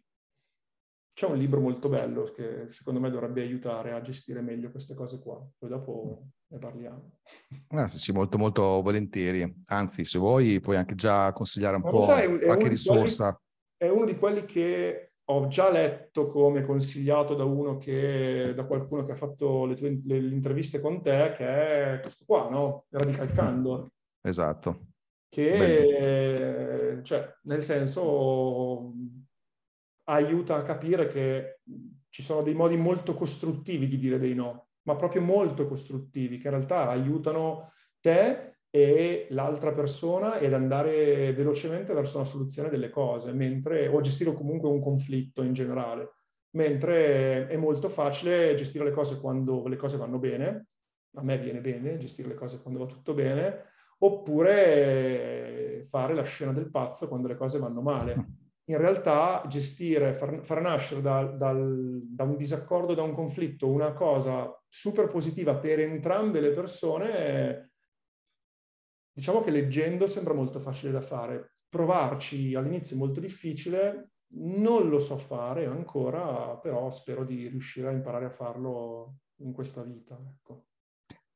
c'è 1.12 1.26
un 1.26 1.36
libro 1.36 1.58
molto 1.58 1.88
bello 1.88 2.22
che 2.22 2.68
secondo 2.68 3.00
me 3.00 3.10
dovrebbe 3.10 3.42
aiutare 3.42 3.90
a 3.90 4.00
gestire 4.00 4.40
meglio 4.40 4.70
queste 4.70 4.94
cose 4.94 5.18
qua. 5.18 5.44
Poi 5.58 5.68
dopo 5.68 6.28
ne 6.52 6.58
parliamo. 6.58 7.18
Ah, 7.70 7.88
sì, 7.88 7.98
sì, 7.98 8.12
molto 8.12 8.38
molto 8.38 8.80
volentieri. 8.80 9.62
Anzi, 9.66 10.04
se 10.04 10.20
vuoi 10.20 10.60
puoi 10.60 10.76
anche 10.76 10.94
già 10.94 11.32
consigliare 11.32 11.74
un 11.74 11.82
po' 11.82 12.14
è, 12.14 12.38
qualche 12.38 12.68
risorsa. 12.68 13.36
Quelli, 13.76 13.92
è 13.92 13.96
uno 13.96 14.04
di 14.04 14.14
quelli 14.14 14.44
che 14.44 15.14
ho 15.24 15.48
già 15.48 15.68
letto 15.68 16.28
come 16.28 16.62
consigliato 16.62 17.34
da 17.34 17.42
uno 17.42 17.76
che, 17.76 18.52
da 18.54 18.64
qualcuno 18.66 19.02
che 19.02 19.12
ha 19.12 19.16
fatto 19.16 19.66
le 19.66 19.74
tue 19.74 20.00
le, 20.04 20.20
le 20.20 20.32
interviste 20.32 20.78
con 20.78 21.02
te, 21.02 21.34
che 21.36 21.96
è 21.96 22.00
questo 22.00 22.22
qua, 22.24 22.48
no? 22.48 22.84
Radical 22.90 23.32
Candor. 23.32 23.88
Esatto 24.20 24.87
che, 25.28 27.00
cioè, 27.02 27.34
nel 27.42 27.62
senso, 27.62 28.92
aiuta 30.04 30.56
a 30.56 30.62
capire 30.62 31.06
che 31.06 31.60
ci 32.08 32.22
sono 32.22 32.42
dei 32.42 32.54
modi 32.54 32.76
molto 32.76 33.14
costruttivi 33.14 33.86
di 33.86 33.98
dire 33.98 34.18
dei 34.18 34.34
no, 34.34 34.68
ma 34.82 34.96
proprio 34.96 35.20
molto 35.22 35.66
costruttivi, 35.66 36.38
che 36.38 36.48
in 36.48 36.54
realtà 36.54 36.88
aiutano 36.88 37.72
te 38.00 38.56
e 38.70 39.26
l'altra 39.30 39.72
persona 39.72 40.38
ed 40.38 40.52
andare 40.52 41.32
velocemente 41.32 41.92
verso 41.94 42.16
una 42.16 42.26
soluzione 42.26 42.68
delle 42.68 42.90
cose, 42.90 43.32
mentre, 43.32 43.86
o 43.88 44.00
gestire 44.00 44.32
comunque 44.32 44.68
un 44.68 44.80
conflitto 44.80 45.42
in 45.42 45.52
generale, 45.52 46.10
mentre 46.50 47.46
è 47.46 47.56
molto 47.56 47.88
facile 47.88 48.54
gestire 48.54 48.84
le 48.84 48.92
cose 48.92 49.20
quando 49.20 49.66
le 49.68 49.76
cose 49.76 49.96
vanno 49.96 50.18
bene, 50.18 50.68
a 51.14 51.22
me 51.22 51.38
viene 51.38 51.60
bene 51.60 51.96
gestire 51.98 52.28
le 52.28 52.34
cose 52.34 52.60
quando 52.60 52.80
va 52.80 52.86
tutto 52.86 53.14
bene, 53.14 53.64
oppure 53.98 55.84
fare 55.88 56.14
la 56.14 56.22
scena 56.22 56.52
del 56.52 56.70
pazzo 56.70 57.08
quando 57.08 57.28
le 57.28 57.36
cose 57.36 57.58
vanno 57.58 57.80
male. 57.80 58.36
In 58.68 58.76
realtà 58.76 59.44
gestire, 59.48 60.12
far, 60.12 60.44
far 60.44 60.60
nascere 60.60 61.00
da, 61.00 61.24
dal, 61.24 62.02
da, 62.04 62.24
un 62.24 62.36
disaccordo, 62.36 62.94
da 62.94 63.02
un 63.02 63.14
conflitto, 63.14 63.66
una 63.66 63.92
cosa 63.92 64.54
super 64.68 65.06
positiva 65.06 65.56
per 65.56 65.80
entrambe 65.80 66.40
le 66.40 66.52
persone, 66.52 67.72
diciamo 69.10 69.40
che 69.40 69.50
leggendo 69.50 70.06
sembra 70.06 70.34
molto 70.34 70.60
facile 70.60 70.92
da 70.92 71.00
fare. 71.00 71.54
Provarci 71.66 72.54
all'inizio 72.54 72.96
è 72.96 72.98
molto 72.98 73.20
difficile, 73.20 74.12
non 74.34 74.90
lo 74.90 74.98
so 74.98 75.16
fare 75.16 75.64
ancora, 75.64 76.56
però 76.58 76.90
spero 76.90 77.24
di 77.24 77.48
riuscire 77.48 77.88
a 77.88 77.92
imparare 77.92 78.26
a 78.26 78.30
farlo 78.30 79.20
in 79.36 79.52
questa 79.52 79.82
vita. 79.82 80.18
Ecco. 80.36 80.67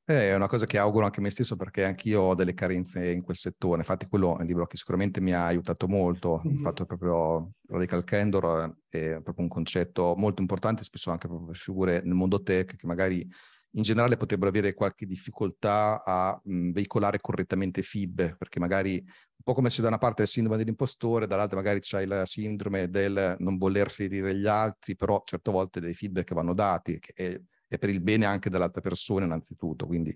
Eh, 0.05 0.31
è 0.31 0.35
una 0.35 0.49
cosa 0.49 0.67
che 0.67 0.79
auguro 0.79 1.05
anche 1.05 1.21
a 1.21 1.23
me 1.23 1.31
stesso 1.31 1.55
perché 1.55 1.85
anch'io 1.85 2.23
ho 2.23 2.35
delle 2.35 2.55
carenze 2.55 3.11
in 3.11 3.23
quel 3.23 3.37
settore. 3.37 3.79
Infatti, 3.79 4.07
quello 4.09 4.37
è 4.37 4.41
un 4.41 4.47
libro 4.47 4.67
che 4.67 4.77
sicuramente 4.77 5.21
mi 5.21 5.33
ha 5.33 5.47
aiutato 5.47 5.87
molto. 5.87 6.43
Mm-hmm. 6.45 6.57
Il 6.57 6.61
fatto 6.61 6.85
proprio 6.85 7.53
Radical 7.69 8.03
Candor 8.03 8.79
è 8.89 9.21
proprio 9.23 9.45
un 9.45 9.49
concetto 9.49 10.15
molto 10.17 10.41
importante, 10.41 10.83
spesso 10.83 11.11
anche 11.11 11.29
proprio 11.29 11.49
per 11.49 11.57
figure 11.57 12.03
nel 12.03 12.15
mondo 12.15 12.43
tech 12.43 12.75
che 12.75 12.87
magari 12.87 13.27
in 13.75 13.83
generale 13.83 14.17
potrebbero 14.17 14.51
avere 14.51 14.75
qualche 14.75 15.07
difficoltà 15.07 16.03
a 16.05 16.39
mh, 16.43 16.73
veicolare 16.73 17.21
correttamente 17.21 17.83
feedback, 17.83 18.37
perché 18.37 18.59
magari 18.59 18.97
un 18.99 19.45
po' 19.45 19.55
come 19.55 19.71
c'è 19.71 19.83
da 19.83 19.89
una 19.89 19.99
parte 19.99 20.23
il 20.23 20.29
sindrome 20.29 20.59
dell'impostore, 20.59 21.27
dall'altra 21.27 21.57
magari 21.57 21.81
c'è 21.81 22.05
la 22.07 22.27
sindrome 22.27 22.91
del 22.91 23.37
non 23.39 23.57
voler 23.57 23.91
ferire 23.91 24.37
gli 24.37 24.47
altri, 24.47 24.95
però 24.95 25.23
certe 25.25 25.51
volte 25.51 25.81
dei 25.81 25.95
feedback 25.95 26.35
vanno 26.35 26.55
dati, 26.55 26.99
che 26.99 27.13
è 27.15 27.41
e 27.73 27.79
per 27.79 27.89
il 27.89 28.03
bene 28.03 28.27
anche 28.27 28.51
dell'altra 28.51 28.83
persona 28.83 29.25
innanzitutto. 29.25 29.87
Quindi 29.87 30.15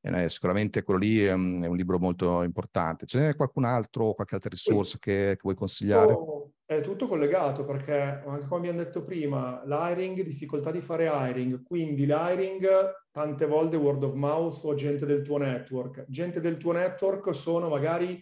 eh, 0.00 0.28
sicuramente 0.28 0.82
quello 0.82 0.98
lì 0.98 1.20
è 1.20 1.32
un, 1.32 1.62
è 1.62 1.66
un, 1.66 1.76
libro 1.76 2.00
molto 2.00 2.42
importante. 2.42 3.06
Ce 3.06 3.20
n'è 3.20 3.36
qualcun 3.36 3.64
altro, 3.64 4.12
qualche 4.12 4.34
altra 4.34 4.50
risorsa 4.50 4.98
che, 4.98 5.34
che 5.34 5.40
vuoi 5.42 5.54
consigliare? 5.54 6.12
Oh, 6.12 6.50
è 6.64 6.80
tutto 6.80 7.06
collegato 7.06 7.64
perché, 7.64 8.22
anche 8.26 8.48
come 8.48 8.68
abbiamo 8.68 8.82
detto 8.82 9.04
prima, 9.04 9.62
l'hiring, 9.64 10.22
difficoltà 10.22 10.72
di 10.72 10.80
fare 10.80 11.06
hiring, 11.06 11.62
quindi 11.62 12.06
l'hiring 12.06 12.66
tante 13.12 13.46
volte 13.46 13.76
word 13.76 14.02
of 14.02 14.14
mouth 14.14 14.64
o 14.64 14.74
gente 14.74 15.06
del 15.06 15.22
tuo 15.22 15.38
network. 15.38 16.06
Gente 16.08 16.40
del 16.40 16.56
tuo 16.56 16.72
network 16.72 17.32
sono 17.32 17.68
magari 17.68 18.20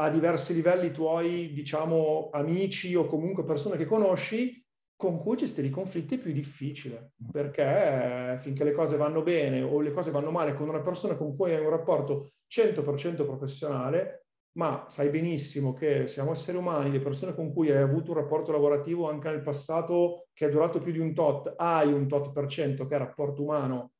a 0.00 0.10
diversi 0.10 0.54
livelli 0.54 0.90
tuoi, 0.90 1.52
diciamo, 1.52 2.30
amici 2.32 2.96
o 2.96 3.06
comunque 3.06 3.44
persone 3.44 3.76
che 3.76 3.84
conosci 3.84 4.64
con 4.98 5.16
cui 5.16 5.36
gestire 5.36 5.68
i 5.68 5.70
conflitti 5.70 6.16
è 6.16 6.18
più 6.18 6.32
difficile, 6.32 7.12
perché 7.30 8.36
finché 8.40 8.64
le 8.64 8.72
cose 8.72 8.96
vanno 8.96 9.22
bene 9.22 9.62
o 9.62 9.80
le 9.80 9.92
cose 9.92 10.10
vanno 10.10 10.32
male 10.32 10.54
con 10.54 10.68
una 10.68 10.80
persona 10.80 11.14
con 11.14 11.36
cui 11.36 11.54
hai 11.54 11.64
un 11.64 11.70
rapporto 11.70 12.32
100% 12.52 13.24
professionale, 13.24 14.26
ma 14.56 14.86
sai 14.88 15.08
benissimo 15.10 15.72
che 15.72 16.08
siamo 16.08 16.32
esseri 16.32 16.56
umani, 16.56 16.90
le 16.90 16.98
persone 16.98 17.32
con 17.32 17.52
cui 17.52 17.70
hai 17.70 17.80
avuto 17.80 18.10
un 18.10 18.16
rapporto 18.16 18.50
lavorativo 18.50 19.08
anche 19.08 19.28
nel 19.28 19.40
passato 19.40 20.26
che 20.32 20.46
è 20.46 20.50
durato 20.50 20.80
più 20.80 20.90
di 20.90 20.98
un 20.98 21.14
tot, 21.14 21.54
hai 21.56 21.92
un 21.92 22.08
tot 22.08 22.32
per 22.32 22.48
cento 22.48 22.88
che 22.88 22.96
è 22.96 22.98
rapporto 22.98 23.44
umano 23.44 23.92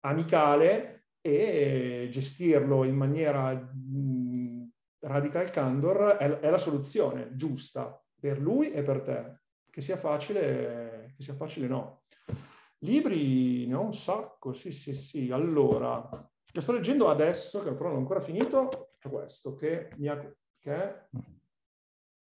amicale 0.00 1.06
e 1.22 2.08
gestirlo 2.10 2.84
in 2.84 2.94
maniera 2.94 3.54
mh, 3.54 4.68
radical 4.98 5.48
candor 5.48 6.18
è 6.18 6.50
la 6.50 6.58
soluzione 6.58 7.30
giusta 7.34 7.98
per 8.20 8.38
lui 8.38 8.70
e 8.70 8.82
per 8.82 9.00
te 9.00 9.44
che 9.76 9.82
sia 9.82 9.98
facile, 9.98 11.12
che 11.14 11.22
sia 11.22 11.34
facile 11.34 11.66
no. 11.66 12.04
Libri 12.78 13.66
ne 13.66 13.74
ho 13.74 13.82
un 13.82 13.92
sacco, 13.92 14.54
sì, 14.54 14.72
sì, 14.72 14.94
sì. 14.94 15.30
Allora, 15.30 16.08
che 16.50 16.62
sto 16.62 16.72
leggendo 16.72 17.10
adesso, 17.10 17.62
che 17.62 17.74
però 17.74 17.88
non 17.88 17.96
ho 17.96 18.00
ancora 18.00 18.20
finito, 18.20 18.94
è 18.98 19.06
questo, 19.10 19.52
che, 19.52 19.90
ha, 20.06 20.34
che 20.58 20.72
è 20.72 21.08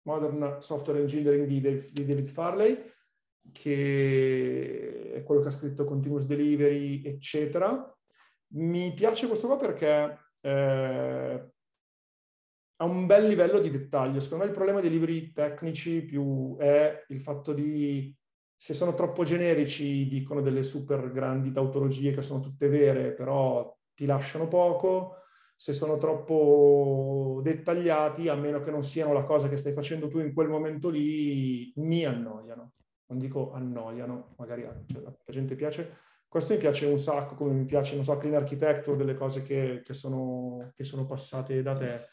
Modern 0.05 0.63
Software 0.63 1.01
Engineering 1.01 1.47
di, 1.47 1.61
Dave, 1.61 1.91
di 1.93 2.07
David 2.07 2.25
Farley, 2.25 2.91
che 3.53 5.13
è 5.17 5.23
quello 5.23 5.43
che 5.43 5.49
ha 5.49 5.51
scritto 5.51 5.85
Continuous 5.85 6.25
Delivery, 6.25 7.03
eccetera. 7.05 7.95
Mi 8.55 8.95
piace 8.95 9.27
questo 9.27 9.47
qua 9.47 9.59
perché 9.59 10.19
eh, 10.41 11.51
ha 12.77 12.85
un 12.85 13.07
bel 13.07 13.27
livello 13.27 13.59
di 13.59 13.71
dettaglio. 13.71 14.21
Secondo 14.21 14.45
me 14.45 14.51
il 14.51 14.57
problema 14.57 14.81
dei 14.81 14.91
libri 14.91 15.33
tecnici 15.33 16.05
più 16.05 16.57
è 16.59 17.05
il 17.09 17.21
fatto 17.21 17.53
di, 17.53 18.15
se 18.57 18.75
sono 18.75 18.95
troppo 18.95 19.23
generici, 19.25 20.07
dicono 20.07 20.43
delle 20.43 20.63
super 20.63 21.11
grandi 21.11 21.53
tautologie 21.53 22.13
che 22.13 22.23
sono 22.23 22.41
tutte 22.41 22.69
vere, 22.69 23.13
però 23.13 23.75
ti 23.95 24.05
lasciano 24.07 24.49
poco. 24.49 25.21
Se 25.59 25.73
sono 25.73 25.97
troppo 25.97 27.41
dettagliati, 27.43 28.29
a 28.29 28.35
meno 28.35 28.61
che 28.61 28.71
non 28.71 28.85
siano 28.85 29.15
la 29.15 29.23
cosa 29.23 29.49
che 29.49 29.57
stai 29.57 29.73
facendo 29.73 30.07
tu 30.07 30.19
in 30.19 30.35
quel 30.35 30.49
momento 30.49 30.91
lì, 30.91 31.73
mi 31.77 32.05
annoiano. 32.05 32.73
Non 33.07 33.19
dico 33.19 33.53
annoiano, 33.53 34.35
magari 34.37 34.69
cioè, 34.87 35.03
a 35.07 35.33
gente 35.33 35.55
piace. 35.55 36.05
Questo 36.29 36.53
mi 36.53 36.59
piace 36.59 36.85
un 36.85 36.99
sacco, 36.99 37.37
come 37.37 37.53
mi 37.53 37.65
piace, 37.65 37.95
non 37.95 38.05
so, 38.05 38.19
Clean 38.19 38.35
Architecture, 38.35 38.99
delle 38.99 39.15
cose 39.15 39.43
che, 39.43 39.81
che, 39.83 39.95
sono, 39.95 40.73
che 40.75 40.85
sono 40.85 41.07
passate 41.07 41.63
da 41.63 41.75
te 41.75 42.09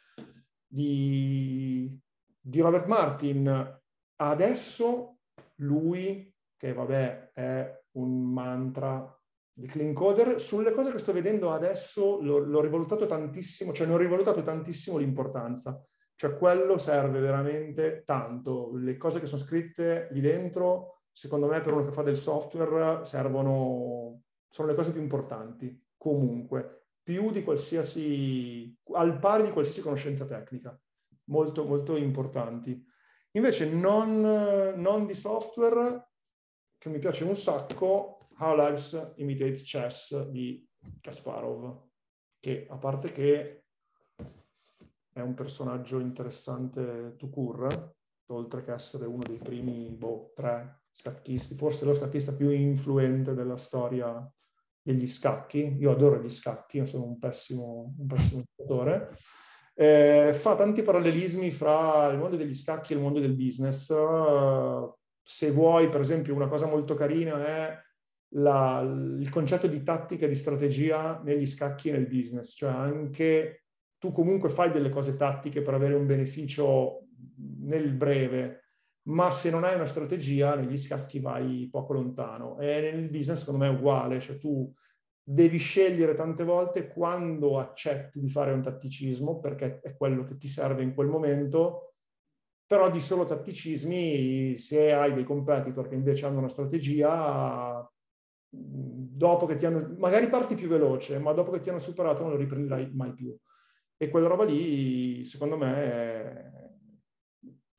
di, 0.74 1.99
di 2.39 2.59
Robert 2.61 2.88
Martin. 2.88 3.80
Adesso 4.15 5.17
lui, 5.57 6.34
che 6.57 6.74
vabbè 6.74 7.32
è 7.34 7.82
un 7.91 8.34
mantra 8.34 9.15
di 9.55 9.67
Clean 9.67 9.93
Coder, 9.93 10.41
sulle 10.41 10.71
cose 10.71 10.91
che 10.91 10.97
sto 10.97 11.13
vedendo 11.13 11.51
adesso 11.51 12.19
l'ho, 12.21 12.39
l'ho 12.39 12.61
rivalutato 12.61 13.05
tantissimo, 13.05 13.71
cioè 13.71 13.86
ne 13.86 13.93
ho 13.93 13.97
rivalutato 13.97 14.41
tantissimo 14.41 14.97
l'importanza. 14.97 15.80
Cioè 16.15 16.38
quello 16.38 16.78
serve 16.78 17.19
veramente 17.19 18.03
tanto. 18.03 18.71
Le 18.76 18.97
cose 18.97 19.19
che 19.19 19.26
sono 19.28 19.41
scritte 19.41 20.07
lì 20.11 20.21
dentro, 20.21 21.01
secondo 21.11 21.47
me 21.47 21.61
per 21.61 21.74
uno 21.74 21.86
che 21.86 21.91
fa 21.91 22.01
del 22.01 22.17
software, 22.17 23.05
servono, 23.05 24.21
sono 24.49 24.67
le 24.67 24.76
cose 24.76 24.91
più 24.91 25.01
importanti 25.01 25.80
comunque 25.97 26.82
più 27.04 27.32
di 27.32 27.43
qualsiasi, 27.43 28.76
al 28.93 29.20
pari 29.20 29.43
di 29.43 29.51
qualsiasi 29.51 29.82
conoscenza 29.82 30.26
tecnica, 30.26 30.80
molto, 31.26 31.66
molto 31.66 31.97
importanti. 31.97 32.82
Invece 33.32 33.70
non, 33.70 34.22
non 34.76 35.06
di 35.06 35.14
software, 35.14 36.10
che 36.78 36.89
mi 36.89 36.99
piace 36.99 37.24
un 37.24 37.36
sacco, 37.36 38.30
How 38.38 38.56
Lives 38.56 39.14
Imitates 39.18 39.64
Chess 39.64 40.28
di 40.30 40.66
Kasparov, 41.01 41.89
che 42.39 42.68
a 42.70 42.78
parte 42.78 43.12
che 43.12 43.66
è 45.12 45.22
un 45.22 45.34
personaggio 45.34 45.99
interessante 45.99 47.16
to 47.18 47.30
cure, 47.30 47.95
oltre 48.28 48.64
che 48.64 48.74
essere 48.74 49.06
uno 49.06 49.24
dei 49.24 49.38
primi 49.38 49.89
boh, 49.89 50.32
tre 50.36 50.84
scacchisti, 50.91 51.56
forse 51.56 51.86
lo 51.86 51.93
scacchista 51.93 52.34
più 52.34 52.49
influente 52.49 53.34
della 53.34 53.58
storia 53.58 54.32
degli 54.84 55.07
scacchi, 55.07 55.77
io 55.79 55.91
adoro 55.91 56.21
gli 56.21 56.29
scacchi, 56.29 56.77
io 56.77 56.86
sono 56.86 57.05
un 57.05 57.17
pessimo, 57.17 57.95
un 57.97 58.05
pessimo 58.05 58.43
giocatore, 58.55 59.17
eh, 59.75 60.31
fa 60.34 60.55
tanti 60.55 60.81
parallelismi 60.81 61.49
fra 61.49 62.07
il 62.07 62.17
mondo 62.17 62.36
degli 62.36 62.53
scacchi 62.53 62.93
e 62.93 62.97
il 62.97 63.01
mondo 63.01 63.19
del 63.19 63.34
business. 63.34 63.89
Uh, 63.89 64.93
se 65.23 65.51
vuoi, 65.51 65.89
per 65.89 66.01
esempio, 66.01 66.36
una 66.36 66.47
cosa 66.47 66.67
molto 66.67 66.93
carina 66.93 67.43
è 67.45 67.77
la, 68.36 68.81
il 68.81 69.29
concetto 69.29 69.67
di 69.67 69.81
tattica 69.84 70.25
e 70.25 70.27
di 70.27 70.36
strategia 70.36 71.21
negli 71.23 71.47
scacchi 71.47 71.89
e 71.89 71.93
nel 71.93 72.07
business, 72.07 72.53
cioè 72.55 72.71
anche 72.71 73.63
tu 73.97 74.11
comunque 74.11 74.49
fai 74.49 74.71
delle 74.71 74.89
cose 74.89 75.15
tattiche 75.15 75.61
per 75.61 75.73
avere 75.73 75.93
un 75.93 76.05
beneficio 76.05 77.07
nel 77.61 77.93
breve, 77.93 78.62
ma 79.04 79.32
se 79.32 79.49
non 79.49 79.64
hai 79.64 79.76
una 79.76 79.86
strategia 79.86 80.56
negli 80.56 80.78
scacchi 80.78 81.20
vai 81.20 81.68
poco 81.72 81.93
lontano. 81.93 82.60
E 82.60 82.80
nel 82.80 83.10
business 83.10 83.39
secondo 83.39 83.66
me 83.66 83.68
è 83.68 83.78
uguale, 83.78 84.20
cioè 84.20 84.38
tu 84.38 84.72
devi 85.26 85.58
scegliere 85.58 86.14
tante 86.14 86.43
volte 86.43 86.88
quando 86.88 87.60
accetti 87.60 88.20
di 88.20 88.30
fare 88.30 88.51
un 88.51 88.62
tatticismo 88.62 89.39
perché 89.39 89.80
è 89.80 89.95
quello 89.95 90.24
che 90.24 90.38
ti 90.38 90.47
serve 90.47 90.84
in 90.84 90.93
quel 90.93 91.08
momento, 91.08 91.95
però 92.66 92.89
di 92.89 92.99
solo 92.99 93.26
tatticismi 93.26 94.58
se 94.58 94.93
hai 94.93 95.14
dei 95.14 95.24
competitor 95.24 95.88
che 95.88 95.95
invece 95.95 96.26
hanno 96.26 96.39
una 96.39 96.49
strategia 96.49 97.88
dopo 98.49 99.45
che 99.45 99.56
ti 99.56 99.66
hanno, 99.66 99.95
magari 99.97 100.28
parti 100.28 100.56
più 100.56 100.68
veloce, 100.68 101.18
ma 101.20 101.32
dopo 101.34 101.51
che 101.51 101.60
ti 101.60 101.70
hanno 101.70 101.80
superato 101.80 102.22
non 102.22 102.32
lo 102.32 102.38
riprenderai 102.38 102.91
mai 102.93 103.14
più. 103.14 103.36
E 103.97 104.10
quella 104.10 104.28
roba 104.28 104.43
lì, 104.43 105.24
secondo 105.26 105.58
me, 105.58 106.62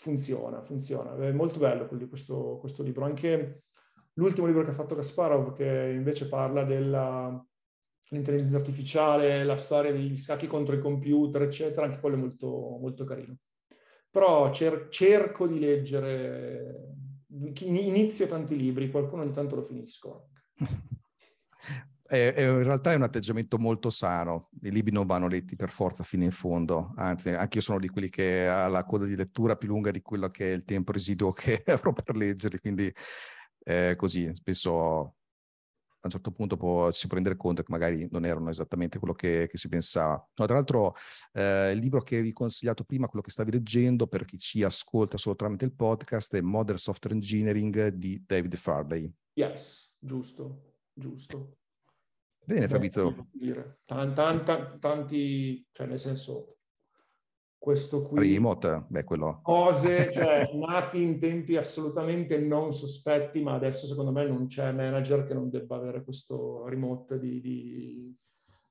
funziona, 0.05 0.61
funziona. 0.61 1.17
È 1.17 1.33
molto 1.33 1.59
bello 1.59 1.87
questo, 1.87 2.59
questo 2.61 2.83
libro. 2.83 3.07
Anche 3.07 3.63
l'ultimo 4.15 4.47
libro 4.47 4.63
che 4.63 4.71
ha 4.71 4.75
fatto 4.75 4.95
Kasparov, 4.95 5.55
che 5.55 5.93
invece 5.95 6.29
parla 6.29 6.63
dell'intelligenza 6.63 8.59
artificiale, 8.59 9.45
la 9.45 9.57
storia 9.57 9.93
degli 9.93 10.15
scacchi 10.17 10.47
contro 10.47 10.75
il 10.75 10.83
computer, 10.83 11.41
eccetera, 11.41 11.87
anche 11.87 12.01
quello 12.01 12.17
è 12.17 12.19
molto, 12.19 12.77
molto 12.79 13.05
carino. 13.05 13.39
Però 14.11 14.53
cer- 14.53 14.91
cerco 14.91 15.47
di 15.47 15.59
leggere, 15.59 16.97
inizio 17.61 18.27
tanti 18.27 18.57
libri, 18.57 18.91
qualcuno 18.91 19.23
ogni 19.23 19.33
tanto 19.33 19.57
lo 19.57 19.63
finisco. 19.63 20.29
È, 22.07 22.33
è, 22.35 22.43
in 22.49 22.63
realtà 22.63 22.93
è 22.93 22.97
un 22.97 23.03
atteggiamento 23.03 23.59
molto 23.59 23.91
sano. 23.91 24.49
I 24.63 24.71
libri 24.71 24.93
non 24.93 25.07
vanno 25.07 25.27
letti 25.27 25.57
per 25.57 25.71
forza 25.71 26.05
fino 26.05 26.25
in 26.25 26.33
fondo, 26.33 26.93
anzi, 26.97 27.31
anche 27.31 27.59
io 27.59 27.63
sono 27.63 27.79
di 27.79 27.89
quelli 27.89 28.11
che 28.11 28.47
ha 28.47 28.69
la 28.69 28.85
coda 28.85 29.07
di 29.07 29.17
lettura 29.17 29.57
più 29.57 29.69
lunga 29.69 29.91
di 29.91 30.03
quello 30.03 30.29
che 30.29 30.53
è 30.53 30.55
il 30.55 30.65
tempo 30.65 30.93
residuo 30.93 31.33
che 31.33 31.63
avrò 31.67 31.93
per 31.93 32.17
leggerli, 32.17 32.59
quindi 32.59 32.93
è 33.59 33.95
così. 33.97 34.31
Spesso 34.35 35.17
a 36.05 36.07
un 36.07 36.11
certo 36.11 36.33
punto 36.33 36.59
può, 36.59 36.91
si 36.91 37.07
può 37.07 37.15
rendere 37.15 37.37
conto 37.37 37.63
che 37.63 37.73
magari 37.73 38.07
non 38.11 38.27
erano 38.27 38.51
esattamente 38.51 38.99
quello 38.99 39.15
che, 39.15 39.49
che 39.51 39.57
si 39.57 39.69
pensava. 39.69 40.13
No, 40.35 40.45
tra 40.45 40.55
l'altro, 40.55 40.95
eh, 41.33 41.73
il 41.73 41.79
libro 41.79 42.03
che 42.03 42.21
vi 42.21 42.29
ho 42.29 42.33
consigliato 42.35 42.85
prima, 42.85 43.07
quello 43.07 43.25
che 43.25 43.31
stavi 43.31 43.51
leggendo, 43.51 44.07
per 44.07 44.27
chi 44.27 44.37
ci 44.39 44.63
ascolta 44.63 45.17
solo 45.17 45.35
tramite 45.35 45.65
il 45.65 45.73
podcast, 45.73 46.37
è 46.37 46.43
Modern 46.43 46.77
Software 46.77 47.15
Engineering 47.15 47.89
di 47.89 48.23
David 48.27 48.55
Farley. 48.57 49.11
Yes, 49.33 49.95
giusto, 49.99 50.83
giusto. 50.93 51.57
Bene, 52.47 52.69
Fabrizio. 52.69 53.29
Tan, 53.87 54.15
tan, 54.15 54.45
tan, 54.45 54.79
tanti, 54.79 55.67
cioè 55.73 55.87
nel 55.87 55.99
senso, 55.99 56.59
questo 57.57 58.03
qui... 58.03 58.35
Remote, 58.35 58.85
beh, 58.89 59.05
quello... 59.05 59.41
Cose, 59.43 60.13
cioè, 60.15 60.51
nati 60.53 61.01
in 61.01 61.19
tempi 61.19 61.57
assolutamente 61.57 62.37
non 62.39 62.73
sospetti, 62.75 63.41
ma 63.41 63.55
adesso 63.55 63.87
secondo 63.87 64.13
me 64.13 64.27
non 64.27 64.47
c'è 64.47 64.71
manager 64.73 65.25
che 65.25 65.33
non 65.33 65.49
debba 65.49 65.77
avere 65.77 66.05
questo 66.05 66.67
remote 66.67 67.19
di... 67.19 67.41
di 67.41 68.17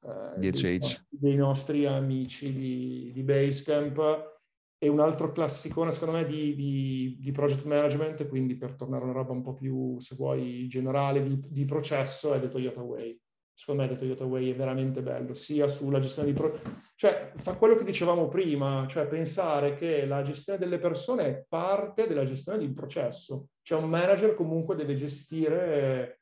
eh, 0.04 0.52
dei, 0.52 0.80
dei, 1.10 1.36
nostri 1.36 1.86
amici 1.88 2.54
di, 2.54 3.12
di 3.12 3.24
Basecamp. 3.24 4.32
E 4.78 4.90
un 4.90 5.00
altro 5.00 5.32
classicone 5.32 5.92
secondo 5.92 6.18
me 6.18 6.26
di, 6.26 6.54
di, 6.56 7.18
di, 7.18 7.32
project 7.32 7.64
management, 7.64 8.28
quindi 8.28 8.58
per 8.58 8.76
tornare 8.76 9.04
a 9.04 9.06
una 9.06 9.14
roba 9.14 9.32
un 9.32 9.42
po' 9.42 9.54
più, 9.54 9.98
se 10.00 10.14
vuoi, 10.14 10.68
generale 10.68 11.24
di, 11.24 11.40
di 11.48 11.64
processo, 11.64 12.34
è 12.34 12.42
The 12.42 12.50
Toyota 12.50 12.82
Way 12.82 13.23
secondo 13.54 13.84
me 13.84 13.88
The 13.88 13.96
Toyota 13.96 14.26
Way 14.26 14.52
è 14.52 14.56
veramente 14.56 15.02
bello, 15.02 15.34
sia 15.34 15.68
sulla 15.68 16.00
gestione 16.00 16.30
di... 16.30 16.34
Pro- 16.34 16.60
cioè, 16.96 17.32
fa 17.36 17.56
quello 17.56 17.76
che 17.76 17.84
dicevamo 17.84 18.28
prima, 18.28 18.86
cioè 18.88 19.08
pensare 19.08 19.76
che 19.76 20.06
la 20.06 20.22
gestione 20.22 20.60
delle 20.60 20.80
persone 20.80 21.26
è 21.26 21.46
parte 21.48 22.08
della 22.08 22.24
gestione 22.24 22.58
di 22.58 22.66
un 22.66 22.74
processo. 22.74 23.48
Cioè 23.62 23.82
un 23.82 23.90
manager 23.90 24.34
comunque 24.36 24.76
deve 24.76 24.96
gestire 24.96 26.22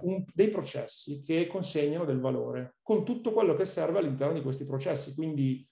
un, 0.00 0.24
dei 0.32 0.48
processi 0.48 1.20
che 1.20 1.46
consegnano 1.46 2.04
del 2.04 2.20
valore, 2.20 2.76
con 2.82 3.04
tutto 3.04 3.32
quello 3.32 3.54
che 3.54 3.64
serve 3.64 3.98
all'interno 3.98 4.34
di 4.34 4.42
questi 4.42 4.64
processi. 4.64 5.14
Quindi 5.14 5.66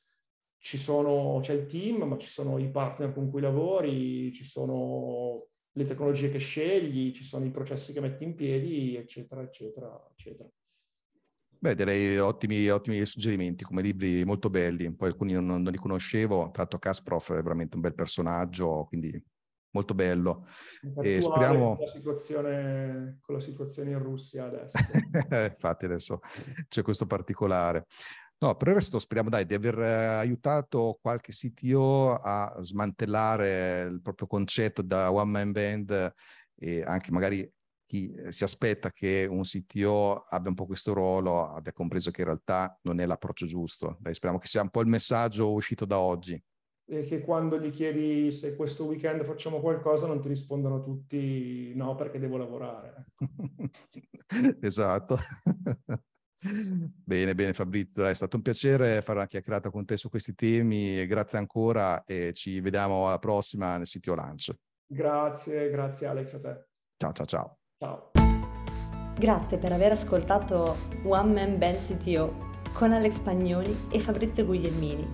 sono, 0.58 1.38
c'è 1.42 1.52
il 1.52 1.66
team, 1.66 2.04
ma 2.04 2.16
ci 2.16 2.28
sono 2.28 2.58
i 2.58 2.70
partner 2.70 3.12
con 3.12 3.30
cui 3.30 3.42
lavori, 3.42 4.32
ci 4.32 4.44
sono 4.44 5.48
le 5.76 5.84
tecnologie 5.84 6.30
che 6.30 6.38
scegli, 6.38 7.12
ci 7.12 7.24
sono 7.24 7.44
i 7.44 7.50
processi 7.50 7.92
che 7.92 8.00
metti 8.00 8.24
in 8.24 8.34
piedi, 8.34 8.96
eccetera, 8.96 9.42
eccetera, 9.42 10.08
eccetera. 10.10 10.48
Beh, 11.58 11.74
direi 11.74 12.18
ottimi, 12.18 12.68
ottimi 12.68 13.04
suggerimenti, 13.06 13.64
come 13.64 13.82
libri 13.82 14.24
molto 14.24 14.50
belli. 14.50 14.92
Poi 14.94 15.08
alcuni 15.08 15.32
non, 15.32 15.46
non 15.46 15.64
li 15.64 15.78
conoscevo, 15.78 16.50
tra 16.50 16.62
l'altro 16.62 16.78
Kasparov 16.78 17.32
è 17.32 17.42
veramente 17.42 17.76
un 17.76 17.80
bel 17.80 17.94
personaggio, 17.94 18.84
quindi 18.86 19.20
molto 19.70 19.94
bello. 19.94 20.46
E 21.02 21.20
speriamo... 21.20 21.76
Con 21.76 21.86
la, 21.86 21.90
situazione, 21.90 23.18
con 23.20 23.34
la 23.34 23.40
situazione 23.40 23.90
in 23.90 23.98
Russia 23.98 24.44
adesso. 24.44 24.76
Infatti 25.50 25.84
adesso 25.86 26.20
c'è 26.68 26.82
questo 26.82 27.06
particolare. 27.06 27.86
No, 28.38 28.56
per 28.56 28.68
il 28.68 28.74
resto 28.74 28.98
speriamo 28.98 29.30
dai, 29.30 29.46
di 29.46 29.54
aver 29.54 29.78
eh, 29.78 30.04
aiutato 30.06 30.98
qualche 31.00 31.32
CTO 31.32 32.14
a 32.14 32.56
smantellare 32.60 33.82
il 33.90 34.02
proprio 34.02 34.26
concetto 34.26 34.82
da 34.82 35.10
one 35.12 35.30
man 35.30 35.52
band 35.52 36.12
e 36.56 36.82
anche 36.82 37.10
magari 37.10 37.50
chi 37.86 38.12
eh, 38.12 38.32
si 38.32 38.44
aspetta 38.44 38.90
che 38.90 39.26
un 39.30 39.42
CTO 39.42 40.24
abbia 40.28 40.50
un 40.50 40.56
po' 40.56 40.66
questo 40.66 40.92
ruolo 40.92 41.48
abbia 41.48 41.72
compreso 41.72 42.10
che 42.10 42.22
in 42.22 42.26
realtà 42.26 42.78
non 42.82 42.98
è 43.00 43.06
l'approccio 43.06 43.46
giusto. 43.46 43.96
Dai, 44.00 44.14
speriamo 44.14 44.40
che 44.40 44.48
sia 44.48 44.62
un 44.62 44.70
po' 44.70 44.80
il 44.80 44.88
messaggio 44.88 45.52
uscito 45.52 45.84
da 45.84 45.98
oggi. 45.98 46.42
E 46.86 47.02
che 47.02 47.20
quando 47.20 47.58
gli 47.58 47.70
chiedi 47.70 48.30
se 48.30 48.56
questo 48.56 48.84
weekend 48.84 49.24
facciamo 49.24 49.60
qualcosa 49.60 50.06
non 50.06 50.20
ti 50.20 50.28
rispondono 50.28 50.82
tutti 50.82 51.72
no 51.74 51.94
perché 51.94 52.18
devo 52.18 52.36
lavorare. 52.36 53.06
Ecco. 53.18 53.70
esatto. 54.60 55.16
Bene, 56.44 57.34
bene 57.34 57.54
Fabrizio, 57.54 58.04
è 58.04 58.14
stato 58.14 58.36
un 58.36 58.42
piacere 58.42 59.00
fare 59.00 59.18
una 59.18 59.26
chiacchierata 59.26 59.70
con 59.70 59.86
te 59.86 59.96
su 59.96 60.10
questi 60.10 60.34
temi, 60.34 61.06
grazie 61.06 61.38
ancora 61.38 62.04
e 62.04 62.32
ci 62.34 62.60
vediamo 62.60 63.06
alla 63.06 63.18
prossima 63.18 63.78
nel 63.78 63.86
sito 63.86 64.14
Lunch. 64.14 64.54
Grazie, 64.86 65.70
grazie 65.70 66.06
Alex 66.06 66.34
a 66.34 66.40
te. 66.40 66.66
Ciao, 66.96 67.12
ciao, 67.12 67.26
ciao. 67.26 67.58
Ciao. 67.78 68.10
Grazie 69.16 69.58
per 69.58 69.72
aver 69.72 69.92
ascoltato 69.92 70.76
One 71.04 71.32
Man 71.32 71.58
Band 71.58 71.78
CTO 71.78 72.52
con 72.74 72.92
Alex 72.92 73.20
Pagnoni 73.20 73.88
e 73.90 74.00
Fabrizio 74.00 74.44
Guglielmini. 74.44 75.08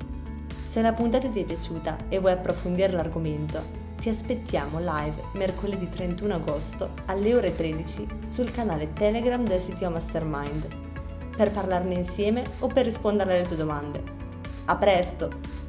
Se 0.67 0.81
la 0.83 0.93
puntata 0.93 1.29
ti 1.29 1.43
è 1.43 1.45
piaciuta 1.45 2.09
e 2.09 2.19
vuoi 2.19 2.33
approfondire 2.33 2.93
l'argomento, 2.93 3.79
ti 4.01 4.09
aspettiamo 4.09 4.79
live 4.81 5.23
mercoledì 5.35 5.89
31 5.89 6.35
agosto 6.35 6.95
alle 7.07 7.35
ore 7.35 7.55
13 7.55 8.07
sul 8.25 8.51
canale 8.51 8.93
Telegram 8.95 9.45
del 9.45 9.61
CTO 9.61 9.91
Mastermind 9.91 10.80
per 11.41 11.53
parlarne 11.53 11.95
insieme 11.95 12.45
o 12.59 12.67
per 12.67 12.85
rispondere 12.85 13.33
alle 13.33 13.47
tue 13.47 13.57
domande. 13.57 14.03
A 14.67 14.77
presto! 14.77 15.60